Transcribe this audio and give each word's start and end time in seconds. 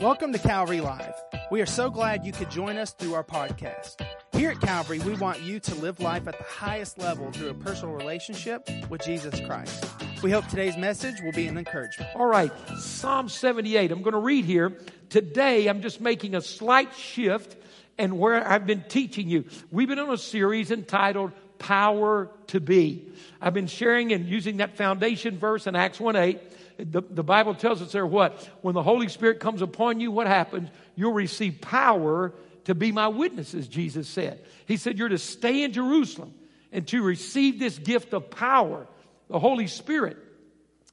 Welcome 0.00 0.34
to 0.34 0.38
Calvary 0.38 0.82
Live. 0.82 1.14
We 1.50 1.62
are 1.62 1.66
so 1.66 1.88
glad 1.88 2.26
you 2.26 2.30
could 2.30 2.50
join 2.50 2.76
us 2.76 2.92
through 2.92 3.14
our 3.14 3.24
podcast. 3.24 4.06
Here 4.34 4.50
at 4.50 4.60
Calvary, 4.60 4.98
we 4.98 5.14
want 5.14 5.40
you 5.40 5.58
to 5.60 5.74
live 5.76 6.00
life 6.00 6.28
at 6.28 6.36
the 6.36 6.44
highest 6.44 6.98
level 6.98 7.32
through 7.32 7.48
a 7.48 7.54
personal 7.54 7.94
relationship 7.94 8.68
with 8.90 9.00
Jesus 9.00 9.40
Christ. 9.40 9.86
We 10.22 10.30
hope 10.30 10.46
today's 10.48 10.76
message 10.76 11.22
will 11.22 11.32
be 11.32 11.46
an 11.46 11.56
encouragement. 11.56 12.10
All 12.14 12.26
right, 12.26 12.52
Psalm 12.76 13.30
78. 13.30 13.90
I'm 13.90 14.02
going 14.02 14.12
to 14.12 14.18
read 14.18 14.44
here. 14.44 14.76
Today, 15.08 15.66
I'm 15.66 15.80
just 15.80 16.02
making 16.02 16.34
a 16.34 16.42
slight 16.42 16.94
shift 16.94 17.56
and 17.96 18.18
where 18.18 18.46
I've 18.46 18.66
been 18.66 18.84
teaching 18.88 19.30
you. 19.30 19.46
We've 19.70 19.88
been 19.88 19.98
on 19.98 20.12
a 20.12 20.18
series 20.18 20.70
entitled 20.70 21.32
Power 21.58 22.30
to 22.48 22.60
Be. 22.60 23.08
I've 23.40 23.54
been 23.54 23.66
sharing 23.66 24.12
and 24.12 24.26
using 24.26 24.58
that 24.58 24.76
foundation 24.76 25.38
verse 25.38 25.66
in 25.66 25.74
Acts 25.74 25.98
1 25.98 26.16
8 26.16 26.40
the, 26.78 27.02
the 27.02 27.22
Bible 27.22 27.54
tells 27.54 27.80
us 27.80 27.92
there 27.92 28.06
what? 28.06 28.42
When 28.60 28.74
the 28.74 28.82
Holy 28.82 29.08
Spirit 29.08 29.40
comes 29.40 29.62
upon 29.62 30.00
you, 30.00 30.10
what 30.10 30.26
happens? 30.26 30.68
You'll 30.94 31.12
receive 31.12 31.60
power 31.60 32.34
to 32.64 32.74
be 32.74 32.92
my 32.92 33.08
witnesses, 33.08 33.68
Jesus 33.68 34.08
said. 34.08 34.44
He 34.66 34.76
said, 34.76 34.98
You're 34.98 35.08
to 35.08 35.18
stay 35.18 35.62
in 35.62 35.72
Jerusalem 35.72 36.34
and 36.72 36.86
to 36.88 37.02
receive 37.02 37.58
this 37.58 37.78
gift 37.78 38.12
of 38.12 38.30
power, 38.30 38.86
the 39.28 39.38
Holy 39.38 39.68
Spirit. 39.68 40.18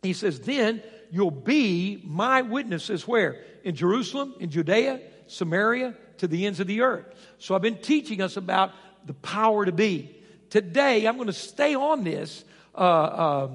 He 0.02 0.14
says, 0.14 0.40
Then 0.40 0.82
you'll 1.12 1.32
be 1.32 2.02
my 2.06 2.44
witnesses 2.44 3.08
where? 3.08 3.44
In 3.64 3.76
Jerusalem, 3.76 4.36
in 4.40 4.50
Judea, 4.50 5.02
Samaria, 5.28 5.96
to 6.20 6.28
the 6.28 6.46
ends 6.46 6.60
of 6.60 6.68
the 6.68 6.82
earth. 6.82 7.06
So 7.40 7.56
I've 7.56 7.62
been 7.62 7.82
teaching 7.82 8.22
us 8.22 8.38
about 8.38 8.72
the 9.06 9.14
power 9.14 9.66
to 9.66 9.72
be. 9.72 10.16
Today, 10.50 11.06
I'm 11.08 11.16
going 11.16 11.28
to 11.28 11.34
stay 11.34 11.76
on 11.76 12.04
this. 12.04 12.46
Uh, 12.76 12.78
uh, 12.78 13.50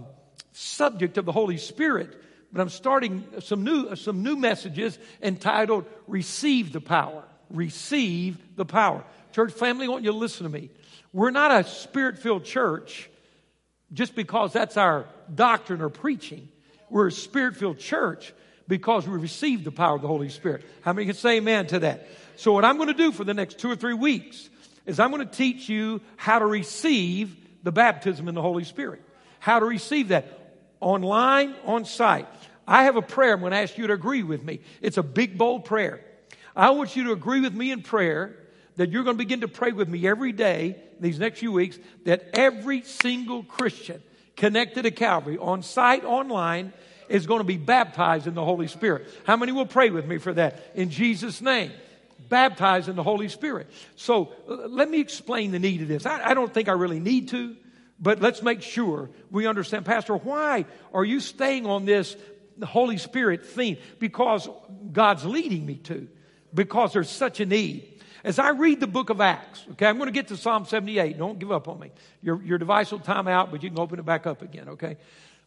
subject 0.59 1.19
of 1.19 1.25
the 1.25 1.33
Holy 1.33 1.57
Spirit, 1.57 2.21
but 2.53 2.61
I'm 2.61 2.69
starting 2.69 3.25
some 3.41 3.62
new, 3.62 3.95
some 3.95 4.23
new 4.23 4.37
messages 4.37 4.98
entitled 5.23 5.87
Receive 6.09 6.73
the 6.73 6.81
Power. 6.81 7.23
Receive 7.51 8.39
the 8.57 8.65
Power. 8.65 9.05
Church 9.33 9.53
family, 9.53 9.86
I 9.86 9.89
want 9.89 10.05
you 10.05 10.11
to 10.11 10.17
listen 10.17 10.45
to 10.45 10.51
me. 10.51 10.70
We're 11.12 11.31
not 11.31 11.53
a 11.53 11.69
spirit 11.69 12.19
filled 12.19 12.45
church 12.45 13.09
just 13.92 14.17
because 14.17 14.53
that's 14.53 14.77
our 14.77 15.06
doctrine 15.33 15.81
or 15.81 15.91
preaching. 15.91 16.48
We're 16.91 17.09
a 17.09 17.12
spirit 17.12 17.56
filled 17.56 17.79
church 17.79 18.33
because 18.67 19.06
we 19.06 19.17
receive 19.17 19.62
the 19.62 19.70
power 19.70 19.95
of 19.95 20.03
the 20.03 20.09
Holy 20.09 20.29
Spirit. 20.29 20.64
How 20.83 20.92
many 20.92 21.06
can 21.06 21.14
say 21.14 21.36
amen 21.36 21.69
to 21.69 21.79
that? 21.81 22.09
So, 22.36 22.53
what 22.53 22.64
I'm 22.64 22.77
going 22.77 22.89
to 22.89 22.95
do 22.95 23.12
for 23.12 23.25
the 23.25 23.34
next 23.34 23.59
two 23.59 23.70
or 23.70 23.77
three 23.77 23.95
weeks 23.95 24.48
is 24.86 24.98
I'm 24.98 25.11
going 25.11 25.27
to 25.27 25.34
teach 25.34 25.69
you 25.69 26.01
how 26.17 26.39
to 26.39 26.47
receive 26.47 27.36
the 27.62 27.73
baptism 27.73 28.29
in 28.29 28.34
the 28.34 28.42
Holy 28.42 28.64
Spirit. 28.64 29.03
How 29.41 29.61
to 29.61 29.64
receive 29.64 30.09
that 30.09 30.38
online, 30.81 31.55
on 31.65 31.84
site. 31.84 32.27
I 32.67 32.84
have 32.84 32.97
a 32.97 33.03
prayer 33.03 33.34
I'm 33.34 33.41
going 33.41 33.53
to 33.53 33.59
ask 33.59 33.79
you 33.79 33.87
to 33.87 33.93
agree 33.95 34.23
with 34.23 34.45
me. 34.45 34.61
It's 34.83 34.98
a 34.98 35.03
big, 35.03 35.39
bold 35.39 35.65
prayer. 35.65 36.01
I 36.55 36.70
want 36.70 36.97
you 36.97 37.05
to 37.05 37.12
agree 37.12 37.41
with 37.41 37.55
me 37.55 37.70
in 37.70 37.83
prayer 37.83 38.37
that 38.77 38.91
you're 38.91 39.05
going 39.05 39.17
to 39.17 39.19
begin 39.19 39.41
to 39.41 39.48
pray 39.48 39.73
with 39.73 39.89
me 39.89 40.07
every 40.07 40.33
day 40.33 40.77
these 41.01 41.19
next 41.19 41.39
few 41.39 41.53
weeks 41.53 41.79
that 42.05 42.31
every 42.35 42.83
single 42.83 43.43
Christian 43.43 44.03
connected 44.37 44.83
to 44.83 44.91
Calvary 44.91 45.39
on 45.39 45.62
site, 45.62 46.05
online, 46.05 46.73
is 47.09 47.27
going 47.27 47.41
to 47.41 47.45
be 47.45 47.57
baptized 47.57 48.27
in 48.27 48.35
the 48.35 48.45
Holy 48.45 48.69
Spirit. 48.69 49.09
How 49.25 49.37
many 49.37 49.53
will 49.53 49.67
pray 49.67 49.91
with 49.91 50.07
me 50.07 50.19
for 50.19 50.33
that? 50.35 50.73
In 50.75 50.91
Jesus' 50.91 51.41
name. 51.41 51.73
Baptized 52.29 52.89
in 52.89 52.97
the 52.97 53.03
Holy 53.03 53.29
Spirit. 53.29 53.69
So 53.97 54.33
uh, 54.48 54.69
let 54.69 54.91
me 54.91 55.01
explain 55.01 55.51
the 55.51 55.59
need 55.59 55.81
of 55.83 55.89
this. 55.89 56.05
I, 56.05 56.31
I 56.31 56.35
don't 56.35 56.53
think 56.53 56.69
I 56.69 56.73
really 56.73 57.01
need 57.01 57.29
to. 57.29 57.57
But 58.01 58.21
let's 58.21 58.43
make 58.43 58.63
sure 58.63 59.11
we 59.31 59.47
understand, 59.47 59.85
Pastor, 59.85 60.17
why 60.17 60.67
are 60.95 61.05
you 61.05 61.21
staying 61.21 61.67
on 61.67 61.85
this 61.85 62.17
Holy 62.63 62.99
Spirit 62.99 63.45
theme? 63.45 63.77
Because 63.99 64.49
God's 64.93 65.25
leading 65.25 65.67
me 65.67 65.77
to, 65.77 66.09
because 66.55 66.93
there's 66.93 67.11
such 67.11 67.41
a 67.41 67.47
need. 67.47 68.01
As 68.25 68.39
I 68.39 68.51
read 68.51 68.81
the 68.81 68.87
book 68.87 69.11
of 69.11 69.21
Acts, 69.21 69.65
okay, 69.73 69.87
I'm 69.87 69.97
going 69.97 70.09
to 70.09 70.13
get 70.13 70.29
to 70.29 70.37
Psalm 70.37 70.65
78. 70.65 71.19
Don't 71.19 71.39
give 71.39 71.53
up 71.53 71.69
on 71.69 71.79
me. 71.79 71.91
Your, 72.23 72.43
your 72.43 72.59
device 72.59 72.91
will 72.91 72.99
time 72.99 73.29
out, 73.29 73.51
but 73.51 73.63
you 73.63 73.70
can 73.70 73.79
open 73.79 73.98
it 73.98 74.05
back 74.05 74.27
up 74.27 74.42
again, 74.42 74.70
okay? 74.70 74.97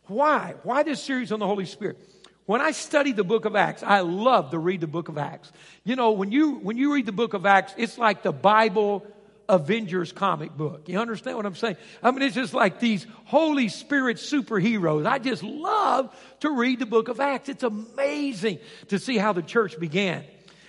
Why? 0.07 0.55
Why 0.63 0.83
this 0.83 1.01
series 1.01 1.31
on 1.31 1.39
the 1.39 1.47
Holy 1.47 1.65
Spirit? 1.65 1.99
When 2.45 2.59
I 2.59 2.71
study 2.71 3.11
the 3.11 3.23
book 3.23 3.45
of 3.45 3.55
Acts, 3.55 3.83
I 3.83 4.01
love 4.01 4.51
to 4.51 4.59
read 4.59 4.81
the 4.81 4.87
book 4.87 5.09
of 5.09 5.17
Acts. 5.17 5.51
You 5.83 5.95
know, 5.95 6.11
when 6.11 6.31
you, 6.31 6.55
when 6.55 6.77
you 6.77 6.93
read 6.93 7.05
the 7.05 7.11
book 7.11 7.33
of 7.33 7.45
Acts, 7.45 7.73
it's 7.77 7.97
like 7.97 8.23
the 8.23 8.33
Bible 8.33 9.05
Avengers 9.51 10.13
comic 10.13 10.55
book. 10.55 10.87
You 10.87 10.97
understand 10.99 11.35
what 11.35 11.45
I'm 11.45 11.55
saying? 11.55 11.75
I 12.01 12.11
mean, 12.11 12.21
it's 12.21 12.35
just 12.35 12.53
like 12.53 12.79
these 12.79 13.05
Holy 13.25 13.67
Spirit 13.67 14.15
superheroes. 14.15 15.05
I 15.05 15.19
just 15.19 15.43
love 15.43 16.15
to 16.39 16.51
read 16.51 16.79
the 16.79 16.85
book 16.85 17.09
of 17.09 17.19
Acts. 17.19 17.49
It's 17.49 17.63
amazing 17.63 18.59
to 18.87 18.97
see 18.97 19.17
how 19.17 19.33
the 19.33 19.41
church 19.41 19.77
began. 19.77 20.23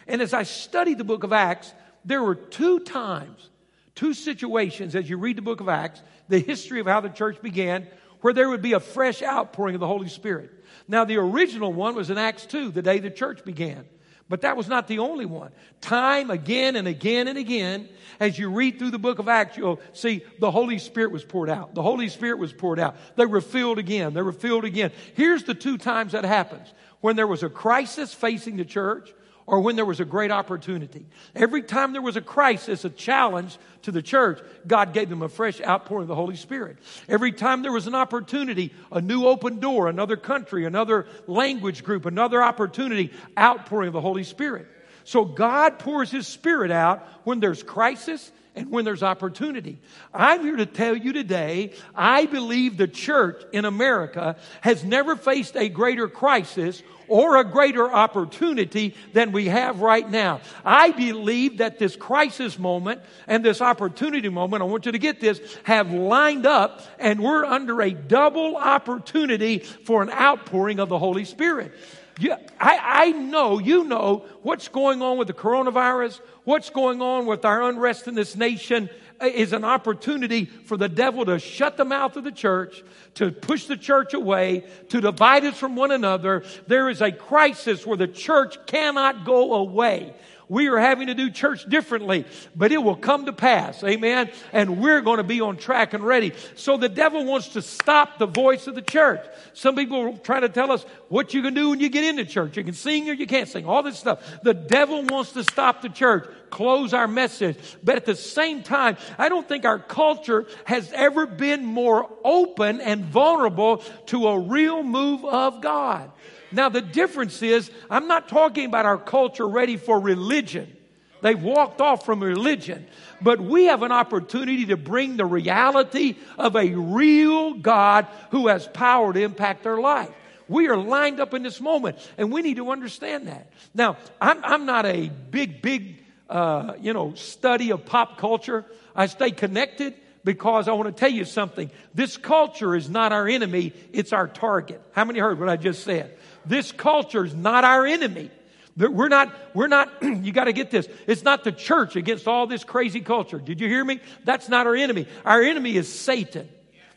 And 0.09 0.21
as 0.21 0.35
I 0.35 0.43
studied 0.43 0.99
the 0.99 1.05
book 1.05 1.23
of 1.23 1.33
Acts, 1.33 1.73
there 2.05 2.25
were 2.25 2.35
two 2.35 2.81
times, 2.81 3.51
two 3.95 4.15
situations 4.15 4.97
as 4.97 5.09
you 5.09 5.17
read 5.17 5.37
the 5.37 5.43
book 5.43 5.61
of 5.61 5.69
Acts, 5.69 6.03
the 6.29 6.41
history 6.41 6.81
of 6.81 6.87
how 6.87 7.01
the 7.01 7.09
church 7.09 7.41
began, 7.41 7.87
where 8.21 8.33
there 8.33 8.49
would 8.49 8.63
be 8.63 8.73
a 8.73 8.81
fresh 8.81 9.23
outpouring 9.23 9.77
of 9.77 9.81
the 9.81 9.87
Holy 9.87 10.09
Spirit. 10.09 10.51
Now, 10.89 11.05
the 11.05 11.19
original 11.19 11.73
one 11.73 11.95
was 11.95 12.11
in 12.11 12.19
Acts 12.19 12.47
2, 12.47 12.73
the 12.73 12.83
day 12.83 12.99
the 12.99 13.11
church 13.11 13.45
began. 13.45 13.85
But 14.29 14.43
that 14.43 14.57
was 14.57 14.69
not 14.69 14.89
the 14.89 14.99
only 14.99 15.27
one. 15.27 15.51
Time 15.81 16.31
again 16.31 16.77
and 16.77 16.89
again 16.89 17.29
and 17.29 17.37
again, 17.37 17.89
as 18.21 18.39
you 18.39 18.51
read 18.51 18.79
through 18.79 18.91
the 18.91 18.99
book 18.99 19.19
of 19.19 19.29
Acts, 19.29 19.57
you'll 19.57 19.81
see 19.93 20.25
the 20.39 20.51
Holy 20.51 20.79
Spirit 20.79 21.13
was 21.13 21.25
poured 21.25 21.51
out. 21.51 21.75
The 21.75 21.83
Holy 21.83 22.09
Spirit 22.09 22.39
was 22.39 22.53
poured 22.53 22.79
out. 22.79 22.97
They 23.17 23.27
were 23.27 23.41
filled 23.41 23.79
again. 23.79 24.15
They 24.15 24.23
were 24.23 24.33
filled 24.33 24.65
again. 24.65 24.93
Here's 25.15 25.45
the 25.45 25.55
two 25.55 25.77
times 25.77 26.13
that 26.13 26.25
happens. 26.25 26.73
When 27.01 27.17
there 27.17 27.27
was 27.27 27.43
a 27.43 27.49
crisis 27.49 28.15
facing 28.15 28.57
the 28.57 28.65
church, 28.65 29.13
or 29.47 29.61
when 29.61 29.77
there 29.77 29.85
was 29.85 30.01
a 30.01 30.05
great 30.05 30.31
opportunity. 30.31 31.07
Every 31.35 31.63
time 31.63 31.93
there 31.93 32.03
was 32.03 32.17
a 32.17 32.21
crisis, 32.21 32.85
a 32.85 32.91
challenge 32.91 33.59
to 33.83 33.91
the 33.93 34.03
church, 34.03 34.41
God 34.67 34.93
gave 34.93 35.09
them 35.09 35.23
a 35.23 35.29
fresh 35.29 35.61
outpouring 35.61 36.03
of 36.03 36.09
the 36.09 36.15
Holy 36.15 36.37
Spirit. 36.37 36.79
Every 37.09 37.33
time 37.33 37.63
there 37.63 37.73
was 37.73 37.87
an 37.87 37.95
opportunity, 37.95 38.73
a 38.91 39.01
new 39.01 39.27
open 39.27 39.59
door, 39.59 39.89
another 39.89 40.17
country, 40.17 40.65
another 40.65 41.07
language 41.27 41.85
group, 41.85 42.07
another 42.07 42.43
opportunity, 42.43 43.13
outpouring 43.39 43.89
of 43.89 43.95
the 43.95 44.01
Holy 44.01 44.25
Spirit. 44.25 44.69
So 45.05 45.25
God 45.25 45.79
pours 45.79 46.11
His 46.11 46.29
Spirit 46.29 46.71
out 46.71 47.07
when 47.25 47.41
there's 47.41 47.63
crisis 47.63 48.31
and 48.55 48.71
when 48.71 48.85
there's 48.85 49.03
opportunity. 49.03 49.79
I'm 50.13 50.43
here 50.43 50.57
to 50.57 50.67
tell 50.67 50.95
you 50.95 51.13
today, 51.13 51.73
I 51.95 52.27
believe 52.27 52.77
the 52.77 52.87
church 52.87 53.43
in 53.53 53.65
America 53.65 54.37
has 54.61 54.85
never 54.85 55.17
faced 55.17 55.57
a 55.57 55.69
greater 55.69 56.07
crisis 56.07 56.83
or 57.13 57.37
a 57.37 57.45
greater 57.45 57.93
opportunity 57.93 58.95
than 59.13 59.33
we 59.33 59.45
have 59.45 59.83
right 59.83 60.09
now. 60.09 60.41
I 60.65 60.93
believe 60.93 61.59
that 61.59 61.79
this 61.79 61.95
crisis 61.95 62.59
moment 62.59 63.03
and 63.27 63.45
this 63.45 63.61
opportunity 63.61 64.31
moment, 64.31 64.63
I 64.63 64.67
want 64.67 64.87
you 64.87 64.93
to 64.93 64.99
get 64.99 65.21
this, 65.21 65.39
have 65.65 65.93
lined 65.93 66.47
up 66.47 66.81
and 66.99 67.23
we're 67.23 67.45
under 67.45 67.83
a 67.83 67.91
double 67.91 68.57
opportunity 68.57 69.59
for 69.59 70.03
an 70.03 70.09
outpouring 70.09 70.81
of 70.81 70.89
the 70.89 70.99
Holy 70.99 71.27
Spirit. 71.27 71.75
You, 72.19 72.33
I, 72.59 72.79
I 72.81 73.11
know, 73.13 73.59
you 73.59 73.85
know 73.85 74.25
what's 74.41 74.69
going 74.69 75.03
on 75.03 75.19
with 75.19 75.29
the 75.29 75.35
coronavirus, 75.35 76.19
what's 76.45 76.71
going 76.71 77.03
on 77.03 77.27
with 77.27 77.45
our 77.45 77.63
unrest 77.63 78.09
in 78.09 78.15
this 78.15 78.37
nation 78.37 78.89
is 79.23 79.53
an 79.53 79.65
opportunity 79.65 80.45
for 80.45 80.77
the 80.77 80.89
devil 80.89 81.25
to 81.25 81.39
shut 81.39 81.77
the 81.77 81.85
mouth 81.85 82.17
of 82.17 82.25
the 82.25 82.33
church, 82.33 82.83
to 83.15 83.31
push 83.31 83.67
the 83.67 83.77
church 83.77 84.15
away, 84.15 84.65
to 84.89 85.01
divide 85.01 85.45
us 85.45 85.59
from 85.59 85.77
one 85.77 85.91
another. 85.91 86.45
There 86.67 86.89
is 86.89 87.01
a 87.01 87.13
crisis 87.13 87.87
where 87.87 87.97
the 87.97 88.09
church 88.09 88.59
cannot 88.67 89.25
go 89.25 89.55
away. 89.55 90.15
We 90.53 90.69
are 90.69 90.77
having 90.77 91.07
to 91.07 91.15
do 91.15 91.31
church 91.31 91.65
differently, 91.65 92.27
but 92.55 92.73
it 92.73 92.77
will 92.77 92.95
come 92.95 93.25
to 93.25 93.33
pass. 93.33 93.83
Amen. 93.83 94.31
And 94.53 94.83
we're 94.83 95.01
going 95.01 95.17
to 95.17 95.23
be 95.23 95.41
on 95.41 95.57
track 95.57 95.95
and 95.95 96.05
ready. 96.05 96.35
So 96.57 96.77
the 96.77 96.91
devil 96.91 97.25
wants 97.25 97.49
to 97.55 97.63
stop 97.63 98.19
the 98.19 98.27
voice 98.27 98.67
of 98.67 98.75
the 98.75 98.83
church. 98.83 99.25
Some 99.55 99.77
people 99.77 100.19
trying 100.19 100.43
to 100.43 100.51
tell 100.51 100.71
us 100.71 100.85
what 101.09 101.33
you 101.33 101.41
can 101.41 101.55
do 101.55 101.71
when 101.71 101.81
you 101.81 101.89
get 101.89 102.05
into 102.05 102.27
church. 102.27 102.59
You 102.59 102.65
can 102.65 102.75
sing 102.75 103.09
or 103.09 103.15
you 103.15 103.27
can't 103.27 103.49
sing. 103.49 103.65
All 103.65 103.83
this 103.83 103.99
stuff. 103.99 104.23
The 104.43 104.53
devil 104.53 105.03
wants 105.05 105.33
to 105.33 105.43
stop 105.43 105.81
the 105.81 105.89
church, 105.89 106.29
close 106.51 106.93
our 106.93 107.09
message. 107.09 107.57
But 107.83 107.97
at 107.97 108.05
the 108.05 108.15
same 108.15 108.63
time, 108.63 108.99
I 109.17 109.31
don't 109.31 109.49
think 109.49 109.65
our 109.65 109.79
culture 109.79 110.45
has 110.65 110.93
ever 110.93 111.25
been 111.25 111.65
more 111.65 112.11
open 112.23 112.83
and 112.83 113.07
vulnerable 113.07 113.79
to 114.09 114.29
a 114.29 114.39
real 114.39 114.83
move 114.83 115.25
of 115.25 115.63
God. 115.63 116.11
Now, 116.53 116.69
the 116.69 116.81
difference 116.81 117.43
is, 117.43 117.71
I'm 117.91 118.09
not 118.09 118.29
talking 118.29 118.67
about 118.67 118.87
our 118.87 118.99
culture 118.99 119.49
ready 119.49 119.77
for 119.77 119.99
religion. 119.99 120.77
They've 121.23 121.41
walked 121.41 121.81
off 121.81 122.05
from 122.05 122.23
religion. 122.23 122.87
But 123.21 123.41
we 123.41 123.67
have 123.67 123.83
an 123.83 123.93
opportunity 123.93 124.67
to 124.67 124.77
bring 124.77 125.17
the 125.17 125.25
reality 125.25 126.17
of 126.37 126.57
a 126.57 126.71
real 126.71 127.55
God 127.55 128.07
who 128.31 128.49
has 128.49 128.67
power 128.67 129.13
to 129.13 129.23
impact 129.23 129.63
their 129.63 129.79
life. 129.79 130.11
We 130.49 130.69
are 130.69 130.77
lined 130.77 131.21
up 131.21 131.33
in 131.33 131.43
this 131.43 131.61
moment, 131.61 131.97
and 132.19 132.33
we 132.33 132.43
need 132.43 132.57
to 132.57 132.71
understand 132.71 133.29
that. 133.29 133.51
Now, 133.73 133.97
I'm, 134.21 134.45
I'm 134.45 134.67
not 134.67 134.85
a 134.85 135.09
big, 135.09 135.63
big, 135.63 136.03
uh, 136.29 136.75
you 136.81 136.93
know, 136.93 137.15
study 137.15 137.71
of 137.71 137.87
pop 137.87 138.19
culture. 138.19 138.67
I 138.95 139.07
stay 139.07 139.31
connected 139.31 139.95
because 140.25 140.69
I 140.69 140.73
want 140.73 140.95
to 140.95 141.01
tell 141.01 141.11
you 141.11 141.25
something. 141.25 141.71
This 141.95 142.17
culture 142.17 142.75
is 142.75 142.91
not 142.91 143.13
our 143.13 143.29
enemy, 143.29 143.73
it's 143.93 144.13
our 144.13 144.29
target. 144.29 144.83
How 144.93 145.05
many 145.05 145.21
heard 145.21 145.39
what 145.39 145.49
I 145.49 145.57
just 145.57 145.85
said? 145.85 146.19
This 146.45 146.73
culture 146.73 147.25
is 147.25 147.35
not 147.35 147.65
our 147.65 147.87
enemy. 147.87 148.31
We're 148.77 149.09
not, 149.09 149.35
we're 149.55 149.69
not, 149.69 149.93
you 150.03 150.33
got 150.33 150.45
to 150.45 150.53
get 150.53 150.71
this. 150.71 150.89
It's 151.07 151.23
not 151.23 151.45
the 151.45 151.53
church 151.53 151.97
against 151.97 152.27
all 152.27 152.47
this 152.47 152.65
crazy 152.65 153.01
culture. 153.01 153.39
Did 153.39 153.61
you 153.61 153.69
hear 153.69 153.85
me? 153.85 154.01
That's 154.25 154.49
not 154.49 154.67
our 154.67 154.75
enemy. 154.75 155.07
Our 155.25 155.43
enemy 155.43 155.77
is 155.77 155.93
Satan. 155.93 156.49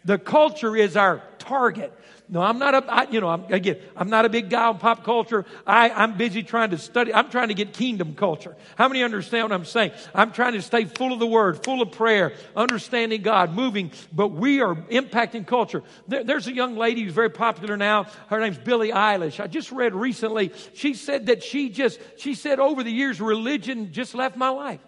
The 0.06 0.18
culture 0.18 0.76
is 0.76 0.96
our 0.96 1.22
target. 1.40 1.92
No, 2.28 2.42
I'm 2.42 2.58
not 2.58 2.74
a, 2.74 2.92
I, 2.92 3.08
you 3.10 3.22
know, 3.22 3.30
I'm, 3.30 3.46
again, 3.54 3.78
I'm 3.96 4.10
not 4.10 4.26
a 4.26 4.30
big 4.30 4.50
guy 4.50 4.66
on 4.66 4.80
pop 4.80 5.04
culture. 5.04 5.46
I, 5.66 5.92
I'm 5.92 6.18
busy 6.18 6.42
trying 6.42 6.72
to 6.72 6.78
study. 6.78 7.14
I'm 7.14 7.30
trying 7.30 7.50
to 7.50 7.54
get 7.54 7.74
kingdom 7.74 8.16
culture. 8.16 8.56
How 8.76 8.88
many 8.88 9.04
understand 9.04 9.44
what 9.44 9.52
I'm 9.52 9.66
saying? 9.66 9.92
I'm 10.14 10.32
trying 10.32 10.54
to 10.54 10.62
stay 10.62 10.86
full 10.86 11.14
of 11.14 11.20
the 11.20 11.28
word, 11.28 11.64
full 11.64 11.84
of 11.84 11.92
prayer, 11.92 12.34
understanding 12.56 13.22
God, 13.22 13.54
moving, 13.54 13.92
but 14.12 14.30
we 14.30 14.62
are 14.62 14.76
impacting 14.76 15.46
culture. 15.46 15.84
There, 16.08 16.24
there's 16.24 16.48
a 16.48 16.54
young 16.54 16.76
lady 16.76 17.04
who's 17.04 17.14
very 17.14 17.30
popular 17.30 17.78
now. 17.78 18.06
Her 18.28 18.40
name's 18.40 18.58
Billie 18.58 18.92
Eilish. 18.92 19.40
I 19.40 19.46
just 19.46 19.72
read 19.72 19.94
recently, 19.94 20.52
she 20.74 20.96
said 20.96 21.28
that 21.28 21.44
she 21.44 21.70
just, 21.70 22.00
she 22.18 22.34
said 22.34 22.60
over 22.60 22.84
the 22.84 22.92
years, 22.92 23.22
religion 23.22 23.92
just 23.92 24.16
left 24.16 24.36
my 24.36 24.50
life. 24.50 24.82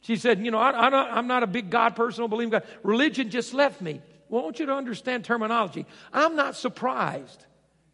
She 0.00 0.16
said, 0.16 0.42
you 0.42 0.50
know, 0.50 0.58
I, 0.58 0.88
I'm 1.18 1.26
not 1.26 1.42
a 1.42 1.46
big 1.46 1.68
God 1.68 1.94
person, 1.94 2.20
I 2.20 2.22
don't 2.22 2.30
believe 2.30 2.46
in 2.46 2.52
God. 2.52 2.64
Religion 2.82 3.28
just 3.28 3.52
left 3.52 3.82
me. 3.82 4.00
Well, 4.30 4.42
I 4.42 4.44
want 4.44 4.60
you 4.60 4.66
to 4.66 4.74
understand 4.74 5.24
terminology. 5.24 5.86
I'm 6.12 6.36
not 6.36 6.54
surprised 6.54 7.44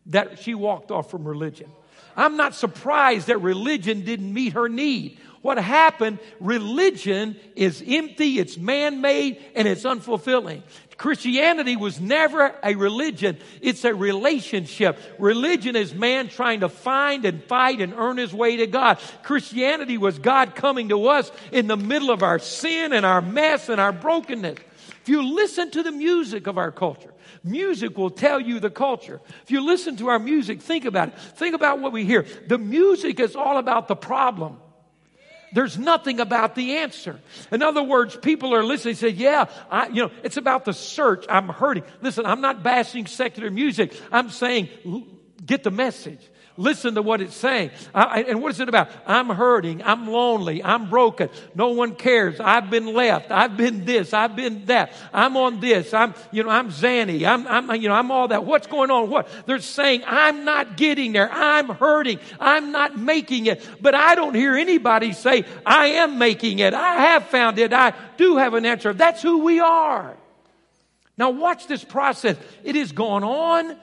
that 0.06 0.38
she 0.38 0.54
walked 0.54 0.90
off 0.90 1.10
from 1.10 1.26
religion. 1.26 1.70
I'm 2.14 2.36
not 2.36 2.54
surprised 2.54 3.26
that 3.26 3.38
religion 3.38 4.02
didn't 4.02 4.32
meet 4.32 4.52
her 4.52 4.68
need. 4.68 5.18
What 5.40 5.58
happened, 5.58 6.18
religion 6.40 7.36
is 7.54 7.82
empty, 7.86 8.38
it's 8.38 8.58
man 8.58 9.00
made, 9.00 9.42
and 9.54 9.66
it's 9.66 9.84
unfulfilling. 9.84 10.62
Christianity 10.96 11.76
was 11.76 12.00
never 12.00 12.54
a 12.62 12.74
religion, 12.74 13.38
it's 13.60 13.84
a 13.84 13.94
relationship. 13.94 14.98
Religion 15.18 15.76
is 15.76 15.94
man 15.94 16.28
trying 16.28 16.60
to 16.60 16.68
find 16.68 17.24
and 17.24 17.44
fight 17.44 17.80
and 17.80 17.94
earn 17.94 18.16
his 18.16 18.32
way 18.32 18.56
to 18.56 18.66
God. 18.66 18.98
Christianity 19.22 19.98
was 19.98 20.18
God 20.18 20.54
coming 20.54 20.88
to 20.88 21.08
us 21.08 21.30
in 21.52 21.66
the 21.66 21.76
middle 21.76 22.10
of 22.10 22.22
our 22.22 22.38
sin 22.38 22.92
and 22.92 23.06
our 23.06 23.22
mess 23.22 23.68
and 23.68 23.80
our 23.80 23.92
brokenness. 23.92 24.58
If 25.06 25.10
you 25.10 25.22
listen 25.22 25.70
to 25.70 25.84
the 25.84 25.92
music 25.92 26.48
of 26.48 26.58
our 26.58 26.72
culture, 26.72 27.14
music 27.44 27.96
will 27.96 28.10
tell 28.10 28.40
you 28.40 28.58
the 28.58 28.70
culture. 28.70 29.20
If 29.44 29.52
you 29.52 29.64
listen 29.64 29.96
to 29.98 30.08
our 30.08 30.18
music, 30.18 30.60
think 30.60 30.84
about 30.84 31.10
it. 31.10 31.18
Think 31.20 31.54
about 31.54 31.78
what 31.78 31.92
we 31.92 32.04
hear. 32.04 32.26
The 32.48 32.58
music 32.58 33.20
is 33.20 33.36
all 33.36 33.56
about 33.58 33.86
the 33.86 33.94
problem. 33.94 34.56
There's 35.52 35.78
nothing 35.78 36.18
about 36.18 36.56
the 36.56 36.78
answer. 36.78 37.20
In 37.52 37.62
other 37.62 37.84
words, 37.84 38.16
people 38.16 38.52
are 38.52 38.64
listening 38.64 38.96
say, 38.96 39.10
yeah, 39.10 39.44
I, 39.70 39.86
you 39.86 40.02
know, 40.02 40.10
it's 40.24 40.38
about 40.38 40.64
the 40.64 40.72
search. 40.72 41.24
I'm 41.28 41.50
hurting. 41.50 41.84
Listen, 42.02 42.26
I'm 42.26 42.40
not 42.40 42.64
bashing 42.64 43.06
secular 43.06 43.48
music. 43.48 43.94
I'm 44.10 44.28
saying, 44.28 44.70
get 45.46 45.62
the 45.62 45.70
message. 45.70 46.18
Listen 46.58 46.94
to 46.94 47.02
what 47.02 47.20
it's 47.20 47.36
saying. 47.36 47.70
I, 47.94 48.22
and 48.22 48.40
what 48.40 48.50
is 48.50 48.60
it 48.60 48.68
about? 48.68 48.90
I'm 49.06 49.28
hurting. 49.28 49.82
I'm 49.82 50.08
lonely. 50.08 50.64
I'm 50.64 50.88
broken. 50.88 51.28
No 51.54 51.68
one 51.68 51.94
cares. 51.94 52.40
I've 52.40 52.70
been 52.70 52.94
left. 52.94 53.30
I've 53.30 53.58
been 53.58 53.84
this. 53.84 54.14
I've 54.14 54.34
been 54.34 54.64
that. 54.66 54.92
I'm 55.12 55.36
on 55.36 55.60
this. 55.60 55.92
I'm, 55.92 56.14
you 56.32 56.42
know, 56.42 56.48
I'm 56.48 56.70
Zanny. 56.70 57.26
I'm, 57.26 57.46
I'm, 57.46 57.80
you 57.80 57.88
know, 57.88 57.94
I'm 57.94 58.10
all 58.10 58.28
that. 58.28 58.46
What's 58.46 58.66
going 58.66 58.90
on? 58.90 59.10
What? 59.10 59.28
They're 59.44 59.58
saying, 59.58 60.02
I'm 60.06 60.46
not 60.46 60.78
getting 60.78 61.12
there. 61.12 61.30
I'm 61.30 61.68
hurting. 61.68 62.20
I'm 62.40 62.72
not 62.72 62.98
making 62.98 63.46
it. 63.46 63.66
But 63.82 63.94
I 63.94 64.14
don't 64.14 64.34
hear 64.34 64.56
anybody 64.56 65.12
say, 65.12 65.44
I 65.66 65.88
am 65.88 66.18
making 66.18 66.60
it. 66.60 66.72
I 66.72 66.94
have 66.94 67.26
found 67.26 67.58
it. 67.58 67.74
I 67.74 67.92
do 68.16 68.38
have 68.38 68.54
an 68.54 68.64
answer. 68.64 68.94
That's 68.94 69.20
who 69.20 69.44
we 69.44 69.60
are. 69.60 70.16
Now 71.18 71.30
watch 71.30 71.66
this 71.66 71.84
process. 71.84 72.36
It 72.64 72.76
has 72.76 72.92
gone 72.92 73.24
on 73.24 73.76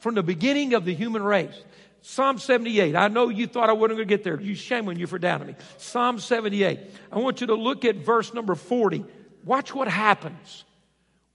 from 0.00 0.14
the 0.14 0.22
beginning 0.22 0.74
of 0.74 0.84
the 0.84 0.94
human 0.94 1.22
race. 1.22 1.54
Psalm 2.02 2.38
78. 2.38 2.96
I 2.96 3.08
know 3.08 3.28
you 3.28 3.46
thought 3.46 3.68
I 3.68 3.72
wasn't 3.72 3.98
going 3.98 4.08
to 4.08 4.16
get 4.16 4.24
there. 4.24 4.40
You 4.40 4.54
shame 4.54 4.88
on 4.88 4.98
you 4.98 5.06
for 5.06 5.18
doubting 5.18 5.48
me. 5.48 5.54
Psalm 5.76 6.18
78. 6.18 6.80
I 7.12 7.18
want 7.18 7.40
you 7.40 7.48
to 7.48 7.54
look 7.54 7.84
at 7.84 7.96
verse 7.96 8.32
number 8.32 8.54
40. 8.54 9.04
Watch 9.44 9.74
what 9.74 9.88
happens 9.88 10.64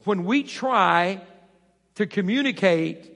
when 0.06 0.23
we 0.25 0.44
try 0.44 1.21
to 1.95 2.06
communicate 2.06 3.12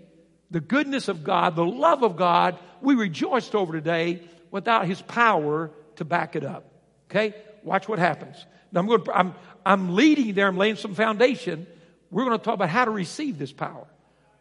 the 0.51 0.59
goodness 0.59 1.07
of 1.07 1.23
God, 1.23 1.55
the 1.55 1.65
love 1.65 2.03
of 2.03 2.17
God, 2.17 2.57
we 2.81 2.95
rejoiced 2.95 3.53
over 3.55 3.73
today 3.73 4.23
without 4.51 4.87
His 4.87 5.01
power 5.01 5.71
to 5.97 6.05
back 6.05 6.35
it 6.35 6.43
up. 6.43 6.65
Okay? 7.09 7.35
Watch 7.63 7.87
what 7.87 7.99
happens. 7.99 8.45
Now 8.71 8.81
I'm 8.81 8.87
going 8.87 9.03
to, 9.03 9.15
I'm, 9.15 9.35
I'm 9.65 9.95
leading 9.95 10.33
there. 10.33 10.47
I'm 10.47 10.57
laying 10.57 10.75
some 10.75 10.95
foundation. 10.95 11.67
We're 12.09 12.25
going 12.25 12.37
to 12.37 12.43
talk 12.43 12.55
about 12.55 12.69
how 12.69 12.85
to 12.85 12.91
receive 12.91 13.37
this 13.37 13.51
power. 13.51 13.85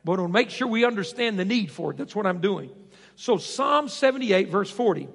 But 0.04 0.16
to 0.16 0.28
make 0.28 0.50
sure 0.50 0.68
we 0.68 0.84
understand 0.84 1.38
the 1.38 1.44
need 1.44 1.70
for 1.70 1.90
it. 1.90 1.98
That's 1.98 2.16
what 2.16 2.26
I'm 2.26 2.40
doing. 2.40 2.70
So, 3.20 3.36
Psalm 3.36 3.88
78, 3.88 4.48
verse 4.48 4.70
40. 4.70 5.08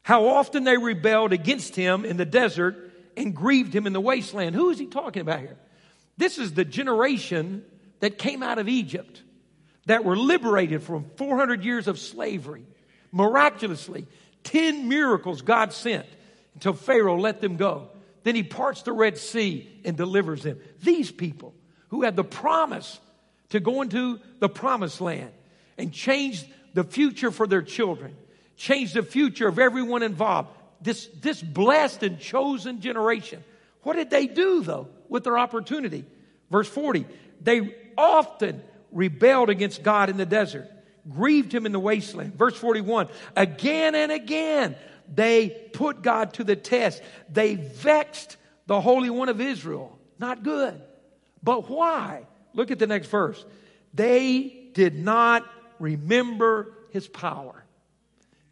How 0.00 0.28
often 0.28 0.64
they 0.64 0.78
rebelled 0.78 1.34
against 1.34 1.76
him 1.76 2.06
in 2.06 2.16
the 2.16 2.24
desert 2.24 2.90
and 3.18 3.36
grieved 3.36 3.74
him 3.76 3.86
in 3.86 3.92
the 3.92 4.00
wasteland. 4.00 4.56
Who 4.56 4.70
is 4.70 4.78
he 4.78 4.86
talking 4.86 5.20
about 5.20 5.40
here? 5.40 5.58
This 6.16 6.38
is 6.38 6.54
the 6.54 6.64
generation 6.64 7.66
that 8.00 8.16
came 8.16 8.42
out 8.42 8.58
of 8.58 8.66
Egypt, 8.66 9.22
that 9.84 10.06
were 10.06 10.16
liberated 10.16 10.82
from 10.82 11.04
400 11.16 11.62
years 11.62 11.86
of 11.86 11.98
slavery. 11.98 12.64
Miraculously, 13.12 14.06
10 14.44 14.88
miracles 14.88 15.42
God 15.42 15.70
sent 15.74 16.06
until 16.54 16.72
Pharaoh 16.72 17.20
let 17.20 17.42
them 17.42 17.58
go. 17.58 17.90
Then 18.22 18.34
he 18.34 18.42
parts 18.42 18.80
the 18.84 18.92
Red 18.92 19.18
Sea 19.18 19.70
and 19.84 19.98
delivers 19.98 20.42
them. 20.42 20.58
These 20.82 21.12
people 21.12 21.54
who 21.88 22.04
had 22.04 22.16
the 22.16 22.24
promise 22.24 22.98
to 23.50 23.60
go 23.60 23.82
into 23.82 24.18
the 24.38 24.48
promised 24.48 25.02
land 25.02 25.32
and 25.78 25.92
change 25.92 26.44
the 26.74 26.84
future 26.84 27.30
for 27.30 27.46
their 27.46 27.62
children, 27.62 28.16
change 28.56 28.92
the 28.92 29.02
future 29.02 29.48
of 29.48 29.58
everyone 29.58 30.02
involved. 30.02 30.48
This, 30.80 31.08
this 31.20 31.40
blessed 31.40 32.02
and 32.02 32.18
chosen 32.18 32.80
generation. 32.80 33.42
What 33.82 33.96
did 33.96 34.10
they 34.10 34.26
do 34.26 34.62
though 34.62 34.88
with 35.08 35.24
their 35.24 35.38
opportunity? 35.38 36.04
Verse 36.50 36.68
40, 36.68 37.06
they 37.40 37.74
often 37.96 38.62
rebelled 38.92 39.50
against 39.50 39.82
God 39.82 40.10
in 40.10 40.16
the 40.16 40.26
desert, 40.26 40.70
grieved 41.10 41.54
him 41.54 41.66
in 41.66 41.72
the 41.72 41.80
wasteland. 41.80 42.34
Verse 42.34 42.56
41, 42.56 43.08
again 43.36 43.94
and 43.94 44.12
again 44.12 44.76
they 45.12 45.50
put 45.72 46.02
God 46.02 46.34
to 46.34 46.44
the 46.44 46.56
test. 46.56 47.02
They 47.30 47.56
vexed 47.56 48.36
the 48.66 48.80
Holy 48.80 49.10
One 49.10 49.28
of 49.28 49.40
Israel. 49.40 49.98
Not 50.18 50.42
good. 50.42 50.80
But 51.42 51.68
why? 51.68 52.26
Look 52.54 52.70
at 52.70 52.78
the 52.78 52.86
next 52.86 53.08
verse. 53.08 53.44
They 53.92 54.68
did 54.72 54.98
not 54.98 55.44
remember 55.78 56.72
his 56.90 57.08
power. 57.08 57.64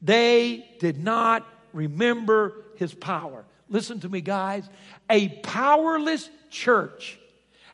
They 0.01 0.67
did 0.81 1.03
not 1.03 1.47
remember 1.73 2.55
his 2.77 2.93
power. 2.93 3.45
Listen 3.69 4.01
to 4.01 4.09
me, 4.09 4.21
guys. 4.21 4.69
A 5.09 5.29
powerless 5.29 6.29
church 6.51 7.19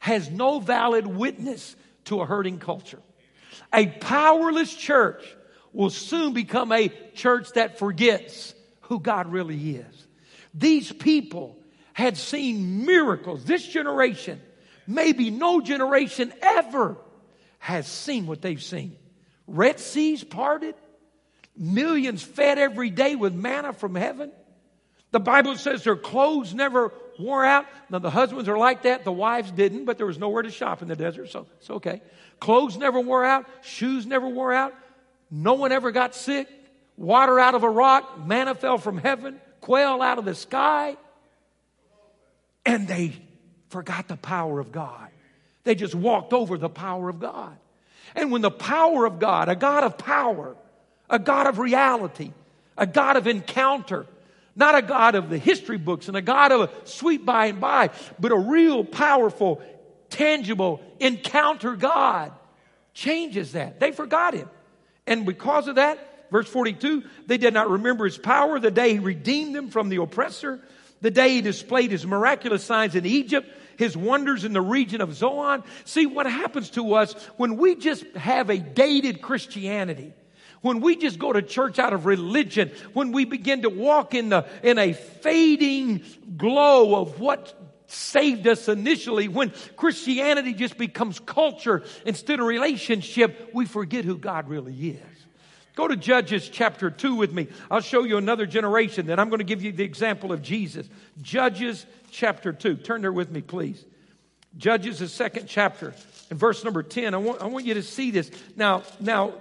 has 0.00 0.30
no 0.30 0.60
valid 0.60 1.06
witness 1.06 1.74
to 2.04 2.20
a 2.20 2.26
hurting 2.26 2.58
culture. 2.58 3.00
A 3.72 3.86
powerless 3.86 4.72
church 4.74 5.24
will 5.72 5.90
soon 5.90 6.32
become 6.32 6.72
a 6.72 6.88
church 7.14 7.52
that 7.52 7.78
forgets 7.78 8.54
who 8.82 9.00
God 9.00 9.32
really 9.32 9.76
is. 9.76 10.06
These 10.54 10.92
people 10.92 11.56
had 11.92 12.16
seen 12.16 12.86
miracles. 12.86 13.44
This 13.44 13.66
generation, 13.66 14.40
maybe 14.86 15.30
no 15.30 15.60
generation 15.60 16.32
ever, 16.42 16.96
has 17.58 17.86
seen 17.86 18.26
what 18.26 18.40
they've 18.40 18.62
seen. 18.62 18.96
Red 19.48 19.80
Seas 19.80 20.22
parted, 20.22 20.74
millions 21.56 22.22
fed 22.22 22.58
every 22.58 22.90
day 22.90 23.16
with 23.16 23.34
manna 23.34 23.72
from 23.72 23.94
heaven. 23.94 24.30
The 25.10 25.20
Bible 25.20 25.56
says 25.56 25.82
their 25.84 25.96
clothes 25.96 26.54
never 26.54 26.92
wore 27.18 27.44
out. 27.44 27.64
Now, 27.88 27.98
the 27.98 28.10
husbands 28.10 28.48
are 28.48 28.58
like 28.58 28.82
that, 28.82 29.04
the 29.04 29.12
wives 29.12 29.50
didn't, 29.50 29.86
but 29.86 29.96
there 29.96 30.06
was 30.06 30.18
nowhere 30.18 30.42
to 30.42 30.50
shop 30.50 30.82
in 30.82 30.88
the 30.88 30.96
desert, 30.96 31.30
so 31.30 31.46
it's 31.58 31.70
okay. 31.70 32.02
Clothes 32.40 32.76
never 32.76 33.00
wore 33.00 33.24
out, 33.24 33.46
shoes 33.62 34.06
never 34.06 34.28
wore 34.28 34.52
out, 34.52 34.74
no 35.30 35.54
one 35.54 35.72
ever 35.72 35.90
got 35.90 36.14
sick, 36.14 36.46
water 36.98 37.40
out 37.40 37.54
of 37.54 37.62
a 37.62 37.70
rock, 37.70 38.24
manna 38.26 38.54
fell 38.54 38.76
from 38.76 38.98
heaven, 38.98 39.40
quail 39.62 40.02
out 40.02 40.18
of 40.18 40.26
the 40.26 40.34
sky. 40.34 40.96
And 42.66 42.86
they 42.86 43.14
forgot 43.70 44.08
the 44.08 44.16
power 44.16 44.60
of 44.60 44.72
God. 44.72 45.08
They 45.64 45.74
just 45.74 45.94
walked 45.94 46.34
over 46.34 46.58
the 46.58 46.68
power 46.68 47.08
of 47.08 47.18
God. 47.18 47.56
And 48.14 48.30
when 48.32 48.42
the 48.42 48.50
power 48.50 49.04
of 49.04 49.18
God, 49.18 49.48
a 49.48 49.56
God 49.56 49.84
of 49.84 49.98
power, 49.98 50.56
a 51.10 51.18
God 51.18 51.46
of 51.46 51.58
reality, 51.58 52.32
a 52.76 52.86
God 52.86 53.16
of 53.16 53.26
encounter, 53.26 54.06
not 54.56 54.74
a 54.74 54.82
God 54.82 55.14
of 55.14 55.30
the 55.30 55.38
history 55.38 55.78
books 55.78 56.08
and 56.08 56.16
a 56.16 56.22
God 56.22 56.52
of 56.52 56.60
a 56.62 56.70
sweet 56.86 57.24
by 57.24 57.46
and 57.46 57.60
by, 57.60 57.90
but 58.18 58.32
a 58.32 58.38
real 58.38 58.84
powerful, 58.84 59.62
tangible 60.10 60.80
encounter 60.98 61.76
God 61.76 62.32
changes 62.92 63.52
that. 63.52 63.78
They 63.78 63.92
forgot 63.92 64.34
him. 64.34 64.48
And 65.06 65.24
because 65.24 65.68
of 65.68 65.76
that, 65.76 66.30
verse 66.30 66.48
42, 66.48 67.04
they 67.26 67.38
did 67.38 67.54
not 67.54 67.70
remember 67.70 68.04
his 68.04 68.18
power 68.18 68.58
the 68.58 68.70
day 68.70 68.94
he 68.94 68.98
redeemed 68.98 69.54
them 69.54 69.70
from 69.70 69.88
the 69.88 70.02
oppressor, 70.02 70.60
the 71.00 71.10
day 71.10 71.30
he 71.30 71.40
displayed 71.40 71.92
his 71.92 72.04
miraculous 72.04 72.64
signs 72.64 72.94
in 72.96 73.06
Egypt, 73.06 73.48
his 73.78 73.96
wonders 73.96 74.44
in 74.44 74.52
the 74.52 74.60
region 74.60 75.00
of 75.00 75.14
Zoan. 75.14 75.62
See 75.86 76.04
what 76.04 76.26
happens 76.26 76.68
to 76.70 76.94
us 76.94 77.14
when 77.38 77.56
we 77.56 77.76
just 77.76 78.04
have 78.16 78.50
a 78.50 78.58
dated 78.58 79.22
Christianity. 79.22 80.12
when 80.60 80.80
we 80.80 80.96
just 80.96 81.20
go 81.20 81.32
to 81.32 81.40
church 81.40 81.78
out 81.78 81.92
of 81.92 82.04
religion, 82.04 82.72
when 82.92 83.12
we 83.12 83.24
begin 83.24 83.62
to 83.62 83.70
walk 83.70 84.12
in, 84.12 84.28
the, 84.28 84.44
in 84.64 84.76
a 84.76 84.92
fading 84.92 86.02
glow 86.36 87.00
of 87.00 87.20
what 87.20 87.54
saved 87.86 88.46
us 88.48 88.68
initially, 88.68 89.28
when 89.28 89.52
Christianity 89.76 90.52
just 90.52 90.76
becomes 90.76 91.20
culture 91.20 91.84
instead 92.04 92.40
of 92.40 92.46
relationship, 92.46 93.50
we 93.54 93.66
forget 93.66 94.04
who 94.04 94.18
God 94.18 94.48
really 94.48 94.74
is. 94.74 95.17
Go 95.78 95.86
to 95.86 95.94
Judges 95.94 96.48
chapter 96.48 96.90
2 96.90 97.14
with 97.14 97.32
me. 97.32 97.46
I'll 97.70 97.80
show 97.80 98.02
you 98.02 98.16
another 98.16 98.46
generation. 98.46 99.06
Then 99.06 99.20
I'm 99.20 99.28
going 99.28 99.38
to 99.38 99.44
give 99.44 99.62
you 99.62 99.70
the 99.70 99.84
example 99.84 100.32
of 100.32 100.42
Jesus. 100.42 100.88
Judges 101.22 101.86
chapter 102.10 102.52
2. 102.52 102.78
Turn 102.78 103.00
there 103.00 103.12
with 103.12 103.30
me, 103.30 103.42
please. 103.42 103.84
Judges, 104.56 104.98
the 104.98 105.06
second 105.06 105.46
chapter, 105.46 105.94
and 106.30 106.38
verse 106.40 106.64
number 106.64 106.82
10. 106.82 107.14
I 107.14 107.18
want, 107.18 107.40
I 107.40 107.46
want 107.46 107.64
you 107.64 107.74
to 107.74 107.84
see 107.84 108.10
this. 108.10 108.28
Now, 108.56 108.82
now, 108.98 109.34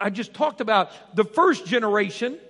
I 0.00 0.10
just 0.10 0.34
talked 0.34 0.60
about 0.60 0.90
the 1.14 1.22
first 1.22 1.64
generation 1.64 2.40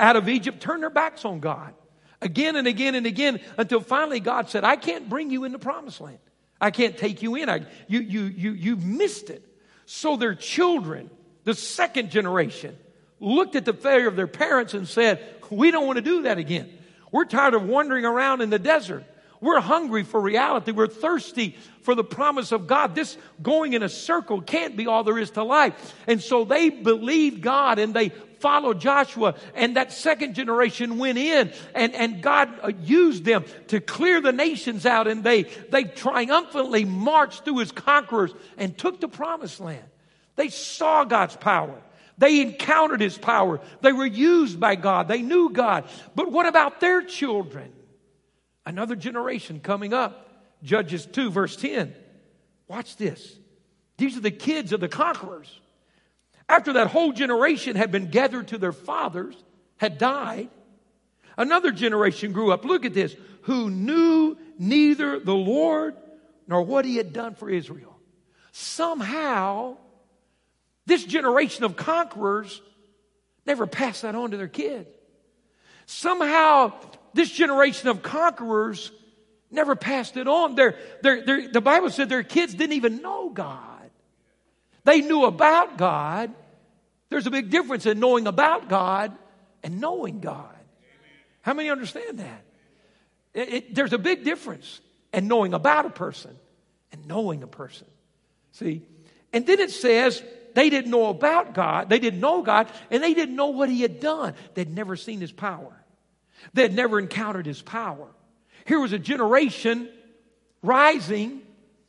out 0.00 0.16
of 0.16 0.28
Egypt 0.28 0.60
turned 0.60 0.82
their 0.82 0.90
backs 0.90 1.24
on 1.24 1.38
God 1.38 1.74
again 2.20 2.56
and 2.56 2.66
again 2.66 2.96
and 2.96 3.06
again 3.06 3.38
until 3.56 3.82
finally 3.82 4.18
God 4.18 4.50
said, 4.50 4.64
I 4.64 4.74
can't 4.74 5.08
bring 5.08 5.30
you 5.30 5.44
in 5.44 5.52
the 5.52 5.60
promised 5.60 6.00
land. 6.00 6.18
I 6.60 6.72
can't 6.72 6.98
take 6.98 7.22
you 7.22 7.36
in. 7.36 7.48
I, 7.48 7.66
you, 7.86 8.00
you, 8.00 8.22
you, 8.22 8.50
you 8.50 8.76
missed 8.78 9.30
it. 9.30 9.46
So 9.86 10.16
their 10.16 10.34
children, 10.34 11.08
the 11.44 11.54
second 11.54 12.10
generation, 12.10 12.76
looked 13.20 13.56
at 13.56 13.64
the 13.64 13.72
failure 13.72 14.08
of 14.08 14.16
their 14.16 14.26
parents 14.26 14.74
and 14.74 14.88
said, 14.88 15.24
We 15.50 15.70
don't 15.70 15.86
want 15.86 15.96
to 15.96 16.02
do 16.02 16.22
that 16.22 16.38
again. 16.38 16.70
We're 17.12 17.24
tired 17.26 17.54
of 17.54 17.62
wandering 17.62 18.04
around 18.04 18.40
in 18.40 18.50
the 18.50 18.58
desert. 18.58 19.04
We're 19.40 19.60
hungry 19.60 20.04
for 20.04 20.20
reality. 20.20 20.72
We're 20.72 20.86
thirsty 20.86 21.56
for 21.82 21.94
the 21.94 22.02
promise 22.02 22.50
of 22.50 22.66
God. 22.66 22.94
This 22.94 23.18
going 23.42 23.74
in 23.74 23.82
a 23.82 23.90
circle 23.90 24.40
can't 24.40 24.74
be 24.74 24.86
all 24.86 25.04
there 25.04 25.18
is 25.18 25.32
to 25.32 25.42
life. 25.42 25.94
And 26.06 26.22
so 26.22 26.46
they 26.46 26.70
believed 26.70 27.42
God 27.42 27.78
and 27.78 27.92
they 27.92 28.08
followed 28.40 28.80
Joshua. 28.80 29.34
And 29.54 29.76
that 29.76 29.92
second 29.92 30.34
generation 30.34 30.98
went 30.98 31.18
in 31.18 31.52
and, 31.74 31.94
and 31.94 32.22
God 32.22 32.58
uh, 32.62 32.72
used 32.82 33.24
them 33.24 33.44
to 33.68 33.80
clear 33.80 34.22
the 34.22 34.32
nations 34.32 34.86
out. 34.86 35.08
And 35.08 35.22
they, 35.22 35.42
they 35.42 35.84
triumphantly 35.84 36.86
marched 36.86 37.44
through 37.44 37.58
his 37.58 37.70
conquerors 37.70 38.32
and 38.56 38.76
took 38.76 39.00
the 39.00 39.08
promised 39.08 39.60
land. 39.60 39.84
They 40.36 40.48
saw 40.48 41.04
God's 41.04 41.36
power. 41.36 41.80
They 42.18 42.40
encountered 42.40 43.00
his 43.00 43.18
power. 43.18 43.60
They 43.80 43.92
were 43.92 44.06
used 44.06 44.60
by 44.60 44.76
God. 44.76 45.08
They 45.08 45.22
knew 45.22 45.50
God. 45.50 45.84
But 46.14 46.30
what 46.30 46.46
about 46.46 46.80
their 46.80 47.02
children? 47.02 47.72
Another 48.64 48.96
generation 48.96 49.60
coming 49.60 49.92
up. 49.92 50.30
Judges 50.62 51.06
2, 51.06 51.30
verse 51.30 51.56
10. 51.56 51.94
Watch 52.68 52.96
this. 52.96 53.36
These 53.98 54.16
are 54.16 54.20
the 54.20 54.30
kids 54.30 54.72
of 54.72 54.80
the 54.80 54.88
conquerors. 54.88 55.60
After 56.48 56.74
that 56.74 56.88
whole 56.88 57.12
generation 57.12 57.76
had 57.76 57.90
been 57.90 58.10
gathered 58.10 58.48
to 58.48 58.58
their 58.58 58.72
fathers, 58.72 59.36
had 59.76 59.98
died, 59.98 60.48
another 61.36 61.70
generation 61.70 62.32
grew 62.32 62.52
up. 62.52 62.64
Look 62.64 62.84
at 62.84 62.94
this. 62.94 63.14
Who 63.42 63.70
knew 63.70 64.36
neither 64.58 65.18
the 65.18 65.34
Lord 65.34 65.96
nor 66.46 66.62
what 66.62 66.84
he 66.84 66.96
had 66.96 67.12
done 67.12 67.34
for 67.34 67.48
Israel. 67.48 67.98
Somehow, 68.52 69.76
this 70.86 71.04
generation 71.04 71.64
of 71.64 71.76
conquerors 71.76 72.60
never 73.46 73.66
passed 73.66 74.02
that 74.02 74.14
on 74.14 74.30
to 74.32 74.36
their 74.36 74.48
kids. 74.48 74.88
Somehow, 75.86 76.72
this 77.12 77.30
generation 77.30 77.88
of 77.88 78.02
conquerors 78.02 78.90
never 79.50 79.76
passed 79.76 80.16
it 80.16 80.26
on. 80.26 80.54
The 80.54 81.62
Bible 81.62 81.90
said 81.90 82.08
their 82.08 82.22
kids 82.22 82.54
didn't 82.54 82.74
even 82.74 83.02
know 83.02 83.30
God. 83.30 83.90
They 84.84 85.00
knew 85.00 85.24
about 85.24 85.78
God. 85.78 86.32
There's 87.08 87.26
a 87.26 87.30
big 87.30 87.50
difference 87.50 87.86
in 87.86 88.00
knowing 88.00 88.26
about 88.26 88.68
God 88.68 89.16
and 89.62 89.80
knowing 89.80 90.20
God. 90.20 90.56
How 91.42 91.54
many 91.54 91.70
understand 91.70 92.18
that? 92.18 92.44
It, 93.34 93.52
it, 93.52 93.74
there's 93.74 93.92
a 93.92 93.98
big 93.98 94.24
difference 94.24 94.80
in 95.12 95.28
knowing 95.28 95.54
about 95.54 95.86
a 95.86 95.90
person 95.90 96.36
and 96.92 97.06
knowing 97.06 97.42
a 97.42 97.46
person. 97.46 97.86
See? 98.52 98.82
And 99.32 99.46
then 99.46 99.60
it 99.60 99.70
says 99.70 100.22
they 100.54 100.70
didn't 100.70 100.90
know 100.90 101.06
about 101.08 101.54
God, 101.54 101.88
they 101.88 101.98
didn't 101.98 102.20
know 102.20 102.42
God, 102.42 102.68
and 102.90 103.02
they 103.02 103.14
didn't 103.14 103.36
know 103.36 103.48
what 103.48 103.68
He 103.68 103.82
had 103.82 104.00
done. 104.00 104.34
They'd 104.54 104.72
never 104.72 104.96
seen 104.96 105.20
His 105.20 105.32
power. 105.32 105.84
they'd 106.52 106.74
never 106.74 106.98
encountered 106.98 107.46
his 107.46 107.62
power. 107.62 108.06
Here 108.66 108.80
was 108.80 108.92
a 108.92 108.98
generation 108.98 109.88
rising 110.62 111.42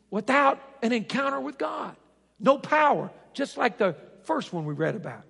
without 0.10 0.62
an 0.82 0.92
encounter 0.92 1.40
with 1.40 1.58
God. 1.58 1.96
No 2.40 2.58
power, 2.58 3.12
just 3.34 3.58
like 3.58 3.78
the 3.78 3.96
first 4.24 4.54
one 4.54 4.66
we 4.66 4.74
read 4.74 4.96
about. 4.96 5.24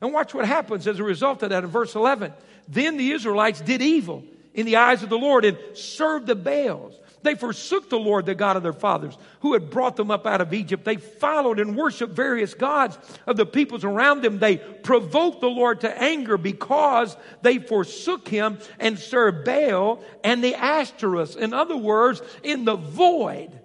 And 0.00 0.12
watch 0.12 0.34
what 0.34 0.46
happens 0.46 0.86
as 0.86 0.98
a 0.98 1.04
result 1.04 1.42
of 1.42 1.50
that 1.50 1.64
in 1.64 1.70
verse 1.70 1.94
11. 1.94 2.32
Then 2.68 2.96
the 2.96 3.10
Israelites 3.12 3.60
did 3.60 3.82
evil 3.82 4.24
in 4.54 4.66
the 4.66 4.76
eyes 4.76 5.02
of 5.02 5.08
the 5.08 5.18
Lord 5.18 5.44
and 5.44 5.58
served 5.74 6.26
the 6.26 6.34
Baals. 6.34 6.98
They 7.22 7.34
forsook 7.34 7.90
the 7.90 7.98
Lord, 7.98 8.26
the 8.26 8.34
God 8.34 8.56
of 8.56 8.62
their 8.62 8.72
fathers, 8.72 9.16
who 9.40 9.52
had 9.52 9.70
brought 9.70 9.96
them 9.96 10.10
up 10.10 10.26
out 10.26 10.40
of 10.40 10.54
Egypt. 10.54 10.84
They 10.84 10.96
followed 10.96 11.60
and 11.60 11.76
worshiped 11.76 12.14
various 12.14 12.54
gods 12.54 12.98
of 13.26 13.36
the 13.36 13.44
peoples 13.44 13.84
around 13.84 14.22
them. 14.22 14.38
They 14.38 14.56
provoked 14.56 15.40
the 15.40 15.50
Lord 15.50 15.80
to 15.82 16.02
anger 16.02 16.38
because 16.38 17.16
they 17.42 17.58
forsook 17.58 18.28
him 18.28 18.58
and 18.78 18.98
served 18.98 19.44
Baal 19.44 20.02
and 20.24 20.42
the 20.42 20.54
Ashtoreths. 20.54 21.36
In 21.36 21.52
other 21.52 21.76
words, 21.76 22.22
in 22.42 22.64
the 22.64 22.76
void 22.76 23.58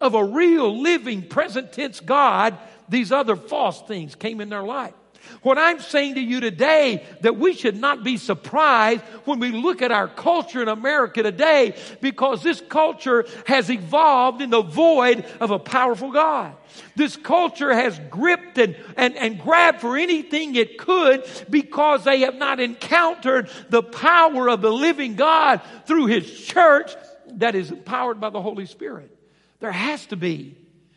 of 0.00 0.14
a 0.14 0.24
real, 0.24 0.80
living, 0.80 1.22
present 1.22 1.72
tense 1.72 2.00
God, 2.00 2.58
these 2.88 3.12
other 3.12 3.36
false 3.36 3.82
things 3.82 4.14
came 4.14 4.40
in 4.40 4.48
their 4.48 4.62
life. 4.62 4.94
What 5.42 5.58
I'm 5.58 5.80
saying 5.80 6.14
to 6.16 6.20
you 6.20 6.40
today 6.40 7.04
that 7.20 7.36
we 7.36 7.54
should 7.54 7.76
not 7.76 8.04
be 8.04 8.16
surprised 8.16 9.02
when 9.24 9.38
we 9.38 9.50
look 9.50 9.82
at 9.82 9.92
our 9.92 10.08
culture 10.08 10.62
in 10.62 10.68
America 10.68 11.22
today 11.22 11.76
because 12.00 12.42
this 12.42 12.60
culture 12.68 13.24
has 13.46 13.70
evolved 13.70 14.42
in 14.42 14.50
the 14.50 14.62
void 14.62 15.24
of 15.40 15.50
a 15.50 15.58
powerful 15.58 16.12
God. 16.12 16.54
This 16.96 17.16
culture 17.16 17.72
has 17.72 18.00
gripped 18.10 18.58
and, 18.58 18.76
and, 18.96 19.16
and 19.16 19.40
grabbed 19.40 19.80
for 19.80 19.96
anything 19.96 20.54
it 20.54 20.78
could 20.78 21.24
because 21.50 22.04
they 22.04 22.20
have 22.20 22.36
not 22.36 22.60
encountered 22.60 23.50
the 23.68 23.82
power 23.82 24.48
of 24.48 24.60
the 24.60 24.72
living 24.72 25.16
God 25.16 25.60
through 25.86 26.06
His 26.06 26.30
church 26.44 26.92
that 27.34 27.54
is 27.54 27.70
empowered 27.70 28.20
by 28.20 28.30
the 28.30 28.42
Holy 28.42 28.66
Spirit. 28.66 29.16
There 29.60 29.72
has 29.72 30.06
to 30.06 30.16
be 30.16 30.56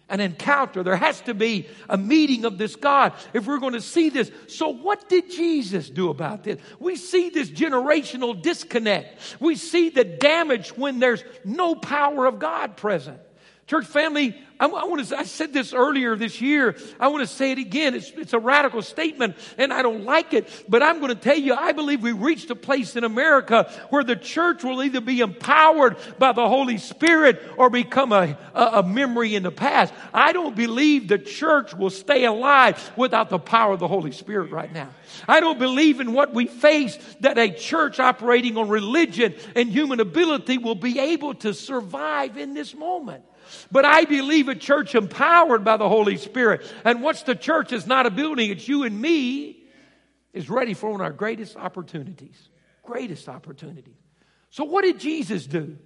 an 0.10 0.20
encounter. 0.20 0.84
There 0.84 0.96
has 0.96 1.22
to 1.22 1.34
be 1.34 1.68
a 1.90 1.98
meeting 1.98 2.46
of 2.46 2.58
this 2.58 2.76
God 2.76 3.14
if 3.34 3.48
we're 3.48 3.60
going 3.60 3.74
to 3.74 3.82
see 3.82 4.10
this. 4.10 4.32
So, 4.48 4.70
what 4.70 5.10
did 5.10 5.32
Jesus 5.32 5.90
do 5.90 6.10
about 6.10 6.44
this? 6.44 6.60
We 6.80 6.96
see 6.96 7.30
this 7.30 7.50
generational 7.50 8.40
disconnect. 8.40 9.38
We 9.40 9.56
see 9.56 9.90
the 9.90 10.04
damage 10.04 10.70
when 10.78 11.00
there's 11.00 11.24
no 11.44 11.76
power 11.76 12.26
of 12.26 12.40
God 12.40 12.78
present. 12.78 13.20
Church 13.67 13.88
family, 13.88 14.36
I, 14.60 14.67
want 14.67 15.07
to, 15.07 15.17
I 15.17 15.24
said 15.24 15.51
this 15.51 15.74
earlier 15.74 16.15
this 16.15 16.39
year. 16.39 16.77
I 17.00 17.07
want 17.07 17.27
to 17.27 17.27
say 17.27 17.51
it 17.51 17.57
again. 17.57 17.95
It's, 17.95 18.12
it's 18.12 18.34
a 18.34 18.39
radical 18.39 18.84
statement 18.84 19.36
and 19.57 19.74
I 19.74 19.81
don't 19.81 20.03
like 20.03 20.36
it, 20.36 20.48
but 20.69 20.84
I'm 20.84 21.00
going 21.00 21.10
to 21.10 21.19
tell 21.19 21.36
you, 21.36 21.55
I 21.55 21.72
believe 21.72 22.03
we 22.03 22.12
reached 22.12 22.51
a 22.51 22.55
place 22.55 22.95
in 22.95 23.03
America 23.03 23.72
where 23.89 24.03
the 24.03 24.15
church 24.15 24.63
will 24.63 24.84
either 24.84 25.01
be 25.01 25.19
empowered 25.19 25.98
by 26.19 26.31
the 26.31 26.48
Holy 26.48 26.77
Spirit 26.77 27.41
or 27.57 27.72
become 27.72 28.12
a, 28.12 28.38
a, 28.53 28.63
a 28.63 28.84
memory 28.84 29.34
in 29.34 29.41
the 29.41 29.51
past. 29.51 29.95
I 30.13 30.31
don't 30.31 30.55
believe 30.55 31.07
the 31.07 31.17
church 31.17 31.74
will 31.74 31.89
stay 31.89 32.25
alive 32.25 32.91
without 32.95 33.31
the 33.31 33.39
power 33.39 33.74
of 33.74 33.79
the 33.79 33.88
Holy 33.88 34.12
Spirit 34.12 34.51
right 34.51 34.72
now. 34.72 34.91
I 35.27 35.39
don't 35.39 35.57
believe 35.57 36.00
in 36.00 36.13
what 36.13 36.36
we 36.36 36.45
face 36.45 37.00
that 37.22 37.39
a 37.39 37.50
church 37.50 38.00
operating 38.00 38.57
on 38.57 38.69
religion 38.69 39.34
and 39.55 39.69
human 39.69 40.00
ability 40.00 40.60
will 40.60 40.75
be 40.75 41.00
able 41.00 41.34
to 41.36 41.55
survive 41.55 42.38
in 42.38 42.53
this 42.53 42.75
moment. 42.75 43.24
But 43.75 43.84
I 43.84 44.05
believe 44.05 44.48
a 44.48 44.55
church 44.55 44.96
empowered 44.96 45.65
by 45.65 45.75
the 45.75 45.89
Holy 45.89 46.15
Spirit. 46.15 46.65
And 46.86 47.03
what's 47.03 47.24
the 47.24 47.36
church 47.36 47.74
is 47.74 47.86
not 47.86 48.05
a 48.05 48.10
building, 48.10 48.50
it's 48.50 48.70
you 48.70 48.84
and 48.84 49.01
me, 49.01 49.65
is 50.32 50.50
ready 50.50 50.74
for 50.74 50.91
one 50.91 51.01
of 51.01 51.05
our 51.05 51.12
greatest 51.12 51.58
opportunities. 51.58 52.48
Greatest 52.84 53.27
opportunities. 53.27 53.98
So, 54.50 54.63
what 54.63 54.84
did 54.84 54.98
Jesus 54.98 55.46
do 55.46 55.77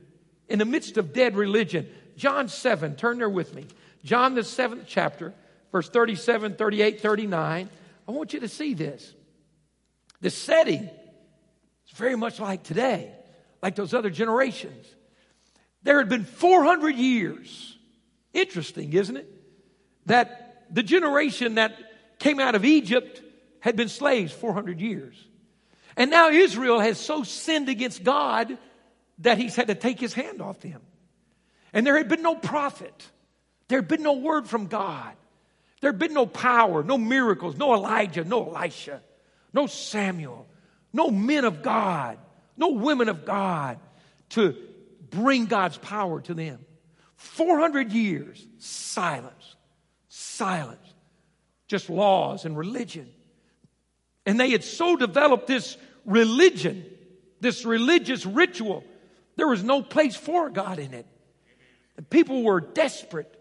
in 0.47 0.59
the 0.59 0.65
midst 0.65 0.97
of 0.97 1.13
dead 1.13 1.35
religion? 1.35 1.89
John 2.15 2.47
7, 2.47 2.95
turn 2.95 3.17
there 3.17 3.27
with 3.27 3.55
me. 3.55 3.65
John, 4.03 4.35
the 4.35 4.43
seventh 4.43 4.83
chapter, 4.85 5.33
verse 5.71 5.89
37, 5.89 6.57
38, 6.57 7.01
39. 7.01 7.69
I 8.07 8.11
want 8.11 8.33
you 8.33 8.41
to 8.41 8.47
see 8.47 8.75
this. 8.75 9.15
The 10.21 10.29
setting 10.29 10.83
is 10.83 11.95
very 11.95 12.15
much 12.15 12.39
like 12.39 12.61
today, 12.61 13.11
like 13.63 13.73
those 13.73 13.95
other 13.95 14.11
generations. 14.11 14.85
There 15.81 15.97
had 15.97 16.07
been 16.07 16.23
400 16.23 16.95
years. 16.95 17.77
Interesting, 18.33 18.93
isn't 18.93 19.17
it? 19.17 19.29
That 20.05 20.65
the 20.69 20.83
generation 20.83 21.55
that 21.55 21.75
came 22.19 22.39
out 22.39 22.55
of 22.55 22.65
Egypt 22.65 23.21
had 23.59 23.75
been 23.75 23.89
slaves 23.89 24.31
400 24.31 24.79
years. 24.79 25.15
And 25.97 26.11
now 26.11 26.29
Israel 26.29 26.79
has 26.79 26.97
so 26.99 27.23
sinned 27.23 27.69
against 27.69 28.03
God 28.03 28.57
that 29.19 29.37
he's 29.37 29.55
had 29.55 29.67
to 29.67 29.75
take 29.75 29.99
his 29.99 30.13
hand 30.13 30.41
off 30.41 30.59
them. 30.61 30.81
And 31.73 31.85
there 31.85 31.97
had 31.97 32.07
been 32.07 32.21
no 32.21 32.35
prophet. 32.35 33.07
There 33.67 33.79
had 33.79 33.87
been 33.87 34.03
no 34.03 34.13
word 34.13 34.47
from 34.47 34.67
God. 34.67 35.13
There 35.81 35.91
had 35.91 35.99
been 35.99 36.13
no 36.13 36.25
power, 36.25 36.83
no 36.83 36.97
miracles, 36.97 37.55
no 37.55 37.73
Elijah, 37.73 38.23
no 38.23 38.53
Elisha, 38.53 39.01
no 39.53 39.67
Samuel, 39.67 40.47
no 40.91 41.09
men 41.09 41.45
of 41.45 41.61
God, 41.61 42.17
no 42.57 42.69
women 42.69 43.09
of 43.09 43.25
God 43.25 43.79
to 44.29 44.55
bring 45.09 45.45
God's 45.45 45.77
power 45.77 46.21
to 46.21 46.33
them. 46.33 46.59
400 47.19 47.91
years, 47.91 48.47
silence, 48.59 49.55
silence, 50.07 50.93
just 51.67 51.89
laws 51.89 52.45
and 52.45 52.57
religion. 52.57 53.09
And 54.25 54.39
they 54.39 54.51
had 54.51 54.63
so 54.63 54.95
developed 54.95 55.45
this 55.45 55.77
religion, 56.05 56.85
this 57.41 57.65
religious 57.65 58.25
ritual, 58.25 58.85
there 59.35 59.49
was 59.49 59.63
no 59.63 59.81
place 59.81 60.15
for 60.15 60.49
God 60.49 60.79
in 60.79 60.93
it. 60.93 61.05
And 61.97 62.09
people 62.09 62.43
were 62.43 62.61
desperate 62.61 63.35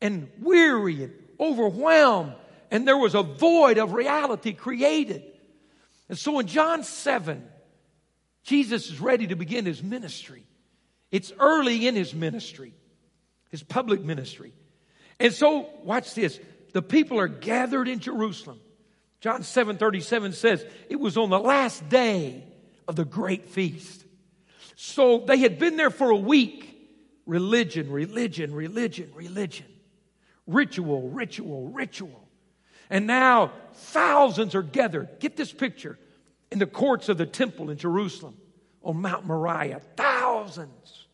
and 0.00 0.30
weary 0.40 1.04
and 1.04 1.12
overwhelmed, 1.38 2.34
and 2.70 2.88
there 2.88 2.96
was 2.96 3.14
a 3.14 3.22
void 3.22 3.76
of 3.76 3.92
reality 3.92 4.54
created. 4.54 5.22
And 6.08 6.16
so 6.18 6.38
in 6.38 6.46
John 6.46 6.84
7, 6.84 7.46
Jesus 8.44 8.88
is 8.88 8.98
ready 8.98 9.26
to 9.26 9.36
begin 9.36 9.66
his 9.66 9.82
ministry. 9.82 10.44
It's 11.10 11.32
early 11.38 11.86
in 11.86 11.94
his 11.94 12.14
ministry, 12.14 12.72
his 13.54 13.62
public 13.62 14.02
ministry. 14.02 14.52
And 15.20 15.32
so, 15.32 15.68
watch 15.84 16.12
this. 16.14 16.40
The 16.72 16.82
people 16.82 17.20
are 17.20 17.28
gathered 17.28 17.86
in 17.86 18.00
Jerusalem. 18.00 18.58
John 19.20 19.44
7 19.44 19.76
37 19.76 20.32
says, 20.32 20.66
It 20.90 20.98
was 20.98 21.16
on 21.16 21.30
the 21.30 21.38
last 21.38 21.88
day 21.88 22.42
of 22.88 22.96
the 22.96 23.04
great 23.04 23.48
feast. 23.48 24.04
So 24.74 25.20
they 25.20 25.36
had 25.36 25.60
been 25.60 25.76
there 25.76 25.90
for 25.90 26.10
a 26.10 26.16
week. 26.16 26.62
Religion, 27.26 27.92
religion, 27.92 28.52
religion, 28.52 29.12
religion. 29.14 29.66
Ritual, 30.48 31.10
ritual, 31.10 31.68
ritual. 31.68 32.28
And 32.90 33.06
now 33.06 33.52
thousands 33.72 34.56
are 34.56 34.62
gathered. 34.62 35.20
Get 35.20 35.36
this 35.36 35.52
picture 35.52 35.96
in 36.50 36.58
the 36.58 36.66
courts 36.66 37.08
of 37.08 37.18
the 37.18 37.26
temple 37.26 37.70
in 37.70 37.78
Jerusalem 37.78 38.36
on 38.82 38.96
Mount 38.96 39.24
Moriah. 39.26 39.80
Thousands. 39.96 41.06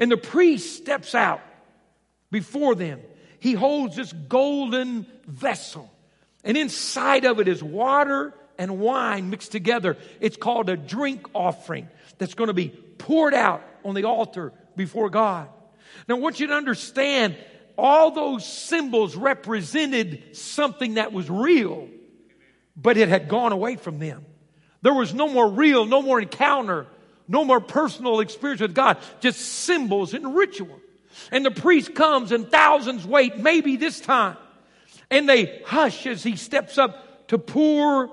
And 0.00 0.10
the 0.10 0.16
priest 0.16 0.76
steps 0.76 1.14
out 1.14 1.40
before 2.34 2.74
them. 2.74 3.00
He 3.38 3.52
holds 3.52 3.94
this 3.94 4.12
golden 4.12 5.06
vessel, 5.24 5.88
and 6.42 6.56
inside 6.56 7.24
of 7.24 7.38
it 7.38 7.46
is 7.46 7.62
water 7.62 8.34
and 8.58 8.80
wine 8.80 9.30
mixed 9.30 9.52
together. 9.52 9.96
It's 10.18 10.36
called 10.36 10.68
a 10.68 10.76
drink 10.76 11.28
offering 11.32 11.88
that's 12.18 12.34
going 12.34 12.48
to 12.48 12.54
be 12.54 12.70
poured 12.70 13.34
out 13.34 13.62
on 13.84 13.94
the 13.94 14.02
altar 14.02 14.52
before 14.74 15.10
God. 15.10 15.48
Now, 16.08 16.16
I 16.16 16.18
want 16.18 16.40
you 16.40 16.48
to 16.48 16.54
understand 16.54 17.36
all 17.78 18.10
those 18.10 18.44
symbols 18.44 19.14
represented 19.14 20.36
something 20.36 20.94
that 20.94 21.12
was 21.12 21.30
real, 21.30 21.88
but 22.76 22.96
it 22.96 23.08
had 23.08 23.28
gone 23.28 23.52
away 23.52 23.76
from 23.76 24.00
them. 24.00 24.26
There 24.82 24.94
was 24.94 25.14
no 25.14 25.28
more 25.28 25.48
real, 25.48 25.86
no 25.86 26.02
more 26.02 26.20
encounter, 26.20 26.88
no 27.28 27.44
more 27.44 27.60
personal 27.60 28.18
experience 28.18 28.60
with 28.60 28.74
God, 28.74 28.98
just 29.20 29.38
symbols 29.38 30.14
and 30.14 30.34
ritual. 30.34 30.80
And 31.30 31.44
the 31.44 31.50
priest 31.50 31.94
comes 31.94 32.32
and 32.32 32.50
thousands 32.50 33.06
wait, 33.06 33.38
maybe 33.38 33.76
this 33.76 34.00
time. 34.00 34.36
And 35.10 35.28
they 35.28 35.62
hush 35.64 36.06
as 36.06 36.22
he 36.22 36.36
steps 36.36 36.78
up 36.78 37.28
to 37.28 37.38
pour 37.38 38.10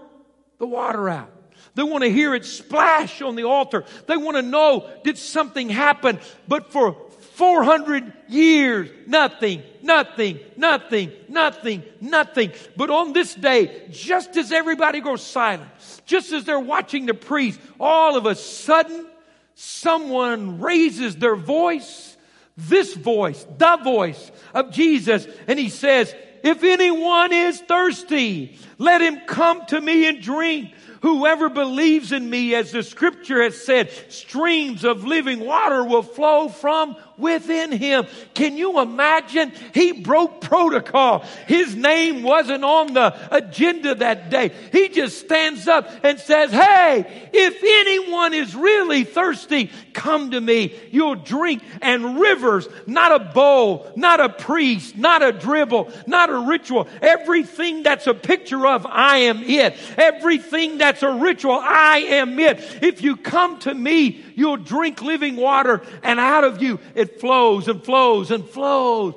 the 0.58 0.68
water 0.68 1.10
out. 1.10 1.32
They 1.74 1.84
want 1.84 2.04
to 2.04 2.12
hear 2.12 2.36
it 2.36 2.46
splash 2.46 3.22
on 3.22 3.36
the 3.36 3.46
altar. 3.46 3.86
They 4.08 4.18
want 4.18 4.38
to 4.38 4.42
know, 4.42 4.90
did 5.04 5.18
something 5.18 5.70
happen? 5.70 6.20
But 6.48 6.72
for 6.72 6.98
400 7.36 8.12
years, 8.28 8.90
nothing, 9.08 9.64
nothing, 9.82 10.40
nothing, 10.58 11.12
nothing, 11.30 11.84
nothing. 12.02 12.52
But 12.76 12.90
on 12.90 13.14
this 13.14 13.34
day, 13.34 13.88
just 13.90 14.36
as 14.36 14.52
everybody 14.52 15.00
goes 15.00 15.26
silent, 15.26 15.70
just 16.06 16.34
as 16.34 16.44
they're 16.44 16.60
watching 16.60 17.06
the 17.06 17.14
priest, 17.14 17.60
all 17.80 18.18
of 18.18 18.26
a 18.26 18.36
sudden, 18.36 19.08
someone 19.56 20.60
raises 20.60 21.16
their 21.16 21.36
voice, 21.36 22.11
this 22.58 22.94
voice, 22.94 23.46
the 23.58 23.78
voice 23.84 24.32
of 24.54 24.72
Jesus, 24.72 25.28
and 25.48 25.58
he 25.58 25.70
says, 25.70 26.14
if 26.44 26.64
anyone 26.64 27.32
is 27.32 27.62
thirsty, 27.62 28.58
let 28.78 29.02
him 29.02 29.22
come 29.28 29.66
to 29.68 29.80
me 29.80 30.08
and 30.08 30.22
drink. 30.22 30.74
Whoever 31.02 31.50
believes 31.50 32.12
in 32.12 32.30
me, 32.30 32.54
as 32.56 32.72
the 32.72 32.84
scripture 32.84 33.42
has 33.42 33.64
said, 33.64 33.92
streams 34.10 34.84
of 34.84 35.04
living 35.04 35.40
water 35.40 35.84
will 35.84 36.04
flow 36.04 36.48
from 36.48 36.96
within 37.22 37.72
him. 37.72 38.08
Can 38.34 38.58
you 38.58 38.80
imagine? 38.80 39.54
He 39.74 39.92
broke 39.92 40.42
protocol. 40.42 41.20
His 41.48 41.76
name 41.76 42.24
wasn't 42.24 42.66
on 42.66 42.94
the 42.94 43.16
agenda 43.34 43.96
that 43.96 44.30
day. 44.30 44.52
He 44.72 44.90
just 44.90 45.20
stands 45.20 45.68
up 45.68 45.90
and 46.04 46.20
says, 46.20 46.52
Hey, 46.52 47.30
if 47.32 47.64
anyone 47.64 48.34
is 48.34 48.56
really 48.56 49.04
thirsty, 49.04 49.72
come 49.94 50.32
to 50.32 50.42
me. 50.42 50.76
You'll 50.92 51.16
drink 51.16 51.64
and 51.82 52.20
rivers, 52.20 52.68
not 52.88 53.22
a 53.22 53.26
bowl, 53.34 53.92
not 53.96 54.20
a 54.20 54.30
priest, 54.30 54.98
not 54.98 55.24
a 55.24 55.32
dribble, 55.32 55.92
not 56.08 56.30
a 56.30 56.40
ritual. 56.40 56.88
Everything 57.02 57.84
that's 57.84 58.08
a 58.08 58.14
picture 58.14 58.66
of 58.66 58.86
I 58.86 59.18
am 59.18 59.44
it. 59.44 59.76
Everything 59.98 60.78
that's 60.78 61.04
a 61.04 61.12
ritual, 61.12 61.60
I 61.62 62.00
am 62.00 62.40
it. 62.40 62.60
If 62.82 63.02
you 63.02 63.16
come 63.16 63.60
to 63.60 63.74
me, 63.74 64.24
you'll 64.36 64.58
drink 64.58 65.02
living 65.02 65.36
water 65.36 65.82
and 66.04 66.20
out 66.20 66.44
of 66.44 66.62
you 66.62 66.80
it 66.96 67.11
flows 67.20 67.68
and 67.68 67.84
flows 67.84 68.32
and 68.32 68.46
flows. 68.48 69.16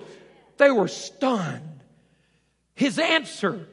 They 0.56 0.70
were 0.70 0.88
stunned. 0.88 1.80
His 2.74 2.98
answer 2.98 3.68